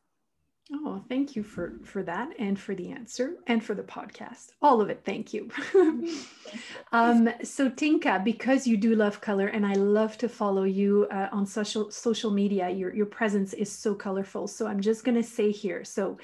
Oh, 0.71 1.03
thank 1.09 1.35
you 1.35 1.43
for 1.43 1.73
for 1.83 2.03
that 2.03 2.29
and 2.39 2.57
for 2.57 2.73
the 2.73 2.89
answer 2.89 3.35
and 3.47 3.61
for 3.61 3.73
the 3.73 3.83
podcast. 3.83 4.51
All 4.61 4.79
of 4.79 4.89
it. 4.89 5.01
Thank 5.03 5.33
you. 5.33 5.49
um, 6.93 7.29
so 7.43 7.69
Tinka, 7.69 8.21
because 8.23 8.65
you 8.65 8.77
do 8.77 8.95
love 8.95 9.19
color 9.19 9.47
and 9.47 9.65
I 9.65 9.73
love 9.73 10.17
to 10.19 10.29
follow 10.29 10.63
you 10.63 11.05
uh, 11.11 11.27
on 11.33 11.45
social 11.45 11.91
social 11.91 12.31
media, 12.31 12.69
your 12.69 12.95
your 12.95 13.05
presence 13.05 13.51
is 13.51 13.69
so 13.69 13.93
colorful. 13.93 14.47
So 14.47 14.65
I'm 14.65 14.79
just 14.79 15.03
going 15.03 15.15
to 15.15 15.23
say 15.23 15.51
here. 15.51 15.83
So 15.83 16.17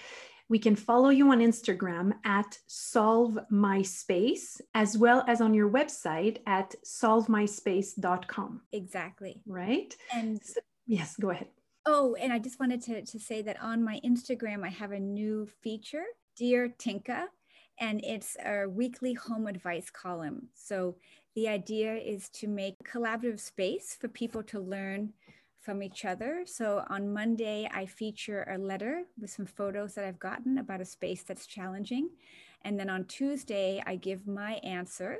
we 0.50 0.58
can 0.58 0.76
follow 0.76 1.10
you 1.10 1.32
on 1.32 1.40
Instagram 1.40 2.14
at 2.26 2.58
Solve 2.66 3.38
My 3.52 3.84
Space, 3.84 4.60
as 4.74 4.98
well 4.98 5.24
as 5.28 5.42
on 5.42 5.54
your 5.54 5.70
website 5.70 6.40
at 6.48 6.74
solvemyspace.com. 6.84 8.62
Exactly. 8.74 9.42
Right? 9.46 9.96
And 10.14 10.44
so, 10.44 10.60
yes, 10.88 11.16
go 11.18 11.30
ahead. 11.30 11.48
Oh, 11.86 12.16
and 12.20 12.34
I 12.34 12.40
just 12.40 12.60
wanted 12.60 12.82
to, 12.84 13.04
to 13.04 13.20
say 13.20 13.44
that 13.44 13.62
on 13.62 13.84
my 13.84 14.02
Instagram, 14.04 14.66
I 14.66 14.70
have 14.70 14.92
a 14.92 15.00
new 15.00 15.48
feature, 15.62 16.04
Dear 16.36 16.74
Tinka, 16.78 17.28
and 17.80 18.04
it's 18.04 18.36
a 18.44 18.66
weekly 18.68 19.14
home 19.14 19.48
advice 19.48 19.90
column. 19.90 20.50
So 20.56 20.96
the 21.36 21.48
idea 21.48 21.96
is 21.96 22.28
to 22.30 22.48
make 22.48 22.76
collaborative 22.84 23.40
space 23.40 23.96
for 24.00 24.08
people 24.08 24.44
to 24.44 24.60
learn 24.60 25.14
from 25.62 25.84
each 25.84 26.06
other. 26.06 26.44
So 26.46 26.84
on 26.90 27.14
Monday, 27.14 27.70
I 27.74 27.86
feature 27.86 28.44
a 28.50 28.58
letter 28.58 29.04
with 29.20 29.30
some 29.30 29.46
photos 29.46 29.94
that 29.96 30.06
I've 30.06 30.20
gotten 30.20 30.58
about 30.58 30.82
a 30.82 30.86
space 30.86 31.24
that's 31.24 31.46
challenging. 31.46 32.10
And 32.64 32.80
then 32.80 32.90
on 32.90 33.06
Tuesday, 33.06 33.82
I 33.86 33.96
give 33.96 34.28
my 34.28 34.54
answer. 34.64 35.20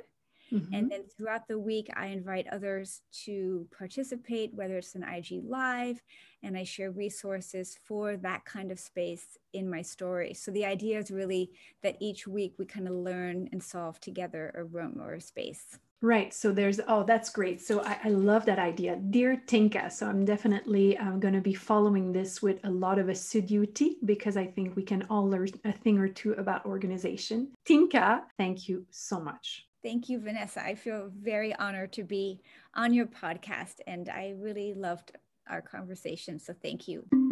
Mm-hmm. 0.52 0.74
And 0.74 0.90
then 0.90 1.04
throughout 1.04 1.46
the 1.46 1.58
week, 1.58 1.88
I 1.94 2.06
invite 2.06 2.46
others 2.50 3.02
to 3.24 3.68
participate, 3.76 4.52
whether 4.52 4.78
it's 4.78 4.96
an 4.96 5.04
IG 5.04 5.42
Live, 5.44 6.02
and 6.42 6.56
I 6.56 6.64
share 6.64 6.90
resources 6.90 7.78
for 7.84 8.16
that 8.16 8.44
kind 8.44 8.72
of 8.72 8.80
space 8.80 9.38
in 9.52 9.70
my 9.70 9.82
story. 9.82 10.34
So 10.34 10.50
the 10.50 10.64
idea 10.64 10.98
is 10.98 11.10
really 11.10 11.52
that 11.82 11.96
each 12.00 12.26
week 12.26 12.54
we 12.58 12.64
kind 12.64 12.88
of 12.88 12.94
learn 12.94 13.48
and 13.52 13.62
solve 13.62 14.00
together 14.00 14.52
a 14.56 14.64
room 14.64 15.00
or 15.00 15.14
a 15.14 15.20
space. 15.20 15.78
Right. 16.02 16.32
So 16.32 16.50
there's, 16.50 16.80
oh, 16.88 17.04
that's 17.04 17.28
great. 17.28 17.60
So 17.60 17.82
I, 17.82 17.98
I 18.04 18.08
love 18.08 18.46
that 18.46 18.58
idea. 18.58 18.96
Dear 18.96 19.36
Tinka. 19.46 19.90
So 19.90 20.06
I'm 20.06 20.24
definitely 20.24 20.96
um, 20.96 21.20
going 21.20 21.34
to 21.34 21.42
be 21.42 21.52
following 21.52 22.10
this 22.10 22.40
with 22.40 22.58
a 22.64 22.70
lot 22.70 22.98
of 22.98 23.10
assiduity 23.10 23.96
because 24.06 24.36
I 24.36 24.46
think 24.46 24.76
we 24.76 24.82
can 24.82 25.06
all 25.10 25.28
learn 25.28 25.48
a 25.64 25.72
thing 25.72 25.98
or 25.98 26.08
two 26.08 26.32
about 26.32 26.64
organization. 26.64 27.52
Tinka, 27.66 28.22
thank 28.38 28.68
you 28.68 28.86
so 28.90 29.20
much. 29.20 29.66
Thank 29.82 30.08
you, 30.08 30.20
Vanessa. 30.20 30.62
I 30.62 30.74
feel 30.74 31.10
very 31.20 31.54
honored 31.56 31.92
to 31.94 32.04
be 32.04 32.40
on 32.74 32.94
your 32.94 33.06
podcast 33.06 33.76
and 33.86 34.08
I 34.08 34.34
really 34.36 34.74
loved 34.74 35.12
our 35.48 35.60
conversation. 35.60 36.38
So 36.38 36.54
thank 36.62 36.88
you. 36.88 37.29